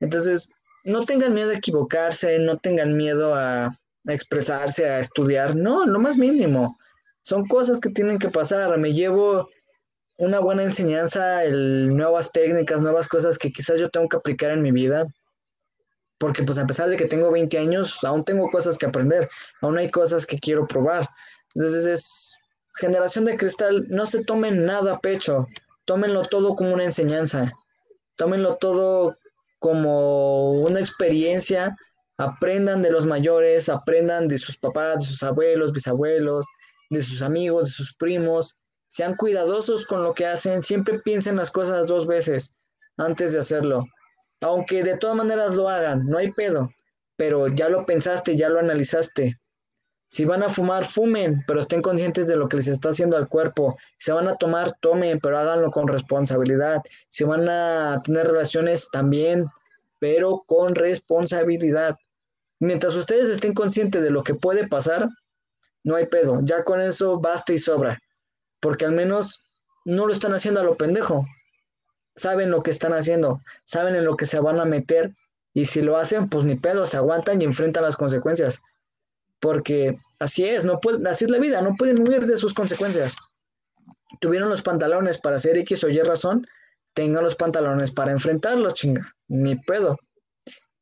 [0.00, 0.50] Entonces,
[0.84, 3.70] no tengan miedo a equivocarse, no tengan miedo a
[4.06, 6.78] expresarse, a estudiar, no, lo más mínimo.
[7.26, 8.78] Son cosas que tienen que pasar.
[8.78, 9.48] Me llevo
[10.16, 14.62] una buena enseñanza, el, nuevas técnicas, nuevas cosas que quizás yo tengo que aplicar en
[14.62, 15.08] mi vida.
[16.18, 19.28] Porque pues a pesar de que tengo 20 años, aún tengo cosas que aprender,
[19.60, 21.08] aún hay cosas que quiero probar.
[21.56, 22.36] Entonces es
[22.76, 25.48] generación de cristal, no se tomen nada a pecho,
[25.84, 27.52] tómenlo todo como una enseñanza,
[28.14, 29.18] tómenlo todo
[29.58, 31.76] como una experiencia,
[32.18, 36.46] aprendan de los mayores, aprendan de sus papás, de sus abuelos, bisabuelos,
[36.90, 38.58] de sus amigos, de sus primos,
[38.88, 42.52] sean cuidadosos con lo que hacen, siempre piensen las cosas dos veces
[42.96, 43.84] antes de hacerlo.
[44.40, 46.70] Aunque de todas maneras lo hagan, no hay pedo,
[47.16, 49.38] pero ya lo pensaste, ya lo analizaste.
[50.08, 53.28] Si van a fumar, fumen, pero estén conscientes de lo que les está haciendo al
[53.28, 53.76] cuerpo.
[53.98, 56.80] Si van a tomar, tomen, pero háganlo con responsabilidad.
[57.08, 59.46] Si van a tener relaciones, también,
[59.98, 61.96] pero con responsabilidad.
[62.60, 65.08] Mientras ustedes estén conscientes de lo que puede pasar,
[65.86, 66.40] no hay pedo.
[66.42, 67.98] Ya con eso basta y sobra
[68.66, 69.44] porque al menos
[69.84, 71.24] no lo están haciendo a lo pendejo.
[72.16, 75.14] Saben lo que están haciendo, saben en lo que se van a meter
[75.54, 78.60] y si lo hacen, pues ni pedo, se aguantan y enfrentan las consecuencias.
[79.38, 83.16] Porque así es, no pueden, así es la vida, no pueden huir de sus consecuencias.
[84.20, 86.46] Tuvieron los pantalones para hacer X o Y razón,
[86.92, 89.96] tengan los pantalones para enfrentarlos, chinga, ni pedo.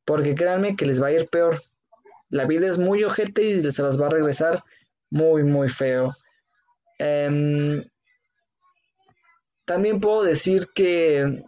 [0.06, 1.60] Porque créanme que les va a ir peor.
[2.30, 4.64] La vida es muy ojete y se las va a regresar
[5.10, 6.14] muy, muy feo.
[6.98, 7.84] Em,
[9.64, 11.42] también puedo decir que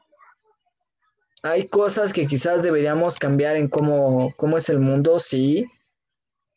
[1.42, 5.66] hay cosas que quizás deberíamos cambiar en cómo, cómo es el mundo, sí.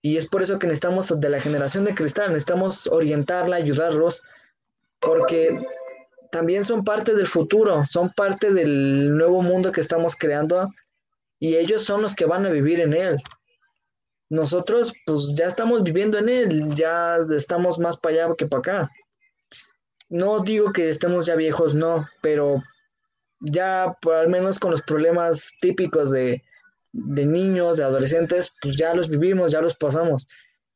[0.01, 4.23] Y es por eso que necesitamos de la generación de cristal, necesitamos orientarla, ayudarlos,
[4.99, 5.59] porque
[6.31, 10.69] también son parte del futuro, son parte del nuevo mundo que estamos creando
[11.39, 13.17] y ellos son los que van a vivir en él
[14.29, 18.91] nosotros pues ya estamos viviendo en él, ya estamos más para allá que para acá.
[20.07, 22.61] No digo que estemos ya viejos, no, pero
[23.39, 26.43] ya por al menos con los problemas típicos de,
[26.91, 30.27] de niños, de adolescentes, pues ya los vivimos, ya los pasamos.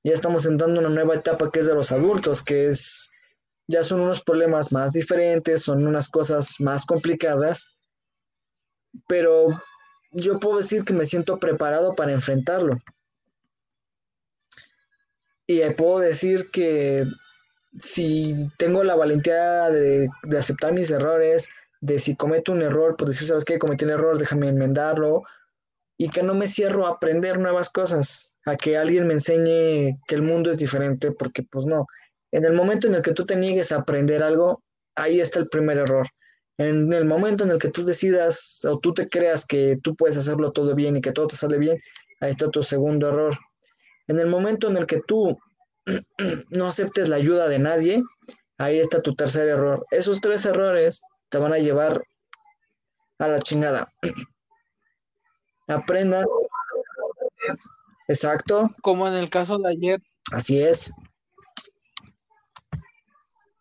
[0.04, 3.10] Ya estamos entrando en una nueva etapa que es de los adultos, que es,
[3.68, 7.70] ya son unos problemas más diferentes, son unas cosas más complicadas,
[9.08, 9.48] pero
[10.12, 12.78] yo puedo decir que me siento preparado para enfrentarlo.
[15.48, 17.06] Y puedo decir que
[17.80, 21.50] si tengo la valentía de, aceptar mis errores,
[21.82, 23.60] de si cometo un error, pues decir, ¿sabes qué?
[23.60, 25.24] Cometí un error, déjame enmendarlo.
[25.98, 30.16] Y que no me cierro a aprender nuevas cosas, a que alguien me enseñe que
[30.16, 31.88] el mundo es diferente, porque pues no.
[32.32, 34.64] En el momento en el que tú te niegues a aprender algo,
[34.96, 36.08] ahí está el primer error.
[36.58, 40.18] En el momento en el que tú decidas o tú te creas que tú puedes
[40.18, 41.80] hacerlo todo bien y que todo te sale bien,
[42.22, 43.38] ahí está tu segundo error.
[44.08, 45.40] En el momento en el que tú
[46.50, 48.04] no aceptes la ayuda de nadie,
[48.58, 49.86] ahí está tu tercer error.
[49.92, 52.04] Esos tres errores te van a llevar
[53.20, 53.88] a la chingada.
[55.68, 56.26] Aprenda.
[58.08, 58.70] Exacto.
[58.82, 60.02] Como en el caso de ayer.
[60.32, 60.92] Así es.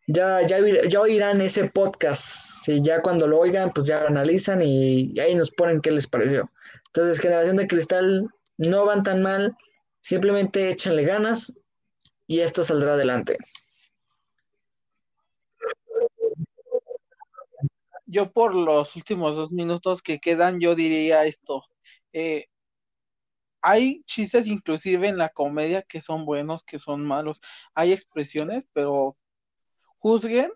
[0.09, 0.59] Ya, ya,
[0.89, 2.69] ya oirán ese podcast.
[2.69, 6.07] Y ya cuando lo oigan, pues ya lo analizan y ahí nos ponen qué les
[6.07, 6.51] pareció.
[6.87, 8.29] Entonces, generación de cristal,
[8.59, 9.57] no van tan mal.
[10.03, 11.55] Simplemente échenle ganas
[12.27, 13.39] y esto saldrá adelante.
[18.07, 21.65] Yo por los últimos dos minutos que quedan, yo diría esto.
[22.13, 22.47] Eh,
[23.63, 27.41] hay chistes inclusive en la comedia que son buenos, que son malos.
[27.75, 29.17] Hay expresiones, pero
[29.99, 30.51] juzguen,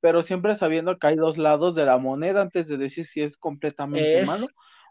[0.00, 3.38] pero siempre sabiendo que hay dos lados de la moneda antes de decir si es
[3.38, 4.46] completamente malo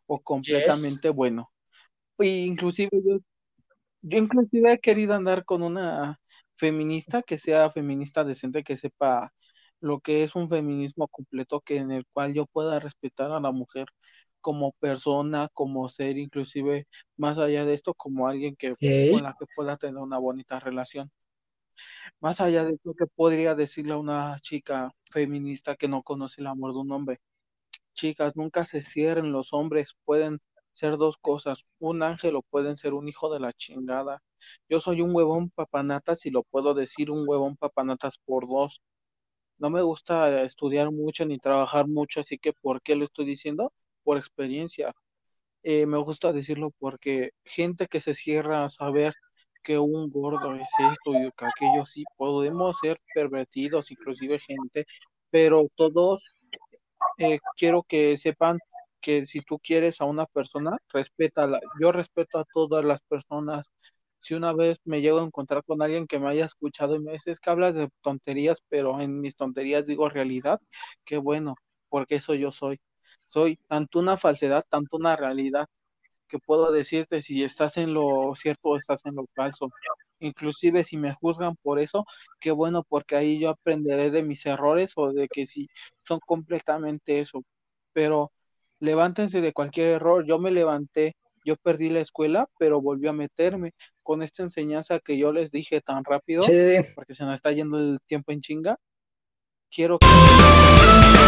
[0.07, 1.51] o completamente bueno.
[2.17, 3.19] inclusive yo
[4.01, 6.19] yo inclusive he querido andar con una
[6.57, 9.33] feminista que sea feminista decente, que sepa
[9.79, 13.51] lo que es un feminismo completo, que en el cual yo pueda respetar a la
[13.51, 13.87] mujer
[14.41, 16.87] como persona, como ser, inclusive
[17.17, 18.71] más allá de esto, como alguien que
[19.11, 21.11] con la que pueda tener una bonita relación.
[22.19, 26.47] Más allá de lo que podría decirle a una chica feminista que no conoce el
[26.47, 27.19] amor de un hombre.
[27.93, 30.39] Chicas, nunca se cierren los hombres, pueden
[30.73, 34.21] ser dos cosas, un ángel o pueden ser un hijo de la chingada.
[34.69, 38.81] Yo soy un huevón papanatas y lo puedo decir un huevón papanatas por dos.
[39.57, 43.73] No me gusta estudiar mucho ni trabajar mucho, así que ¿por qué lo estoy diciendo?
[44.03, 44.93] Por experiencia.
[45.63, 49.13] Eh, me gusta decirlo porque gente que se cierra a saber
[49.63, 54.87] que un gordo es esto y que aquello sí, podemos ser pervertidos, inclusive gente
[55.31, 56.35] pero todos
[57.17, 58.59] eh, quiero que sepan
[59.01, 61.59] que si tú quieres a una persona, respétala.
[61.79, 63.67] Yo respeto a todas las personas.
[64.19, 67.13] Si una vez me llego a encontrar con alguien que me haya escuchado y me
[67.13, 70.59] dice, es que hablas de tonterías, pero en mis tonterías digo realidad,
[71.05, 71.55] qué bueno,
[71.89, 72.79] porque eso yo soy.
[73.27, 75.67] Soy tanto una falsedad, tanto una realidad,
[76.27, 79.69] que puedo decirte si estás en lo cierto o estás en lo falso.
[80.19, 82.05] Inclusive si me juzgan por eso,
[82.39, 85.67] qué bueno, porque ahí yo aprenderé de mis errores o de que si
[86.03, 87.43] son completamente eso.
[87.93, 88.31] Pero
[88.81, 90.25] levántense de cualquier error.
[90.27, 93.71] Yo me levanté, yo perdí la escuela, pero volví a meterme
[94.03, 96.43] con esta enseñanza que yo les dije tan rápido,
[96.95, 98.77] porque se nos está yendo el tiempo en chinga.
[99.73, 100.07] Quiero que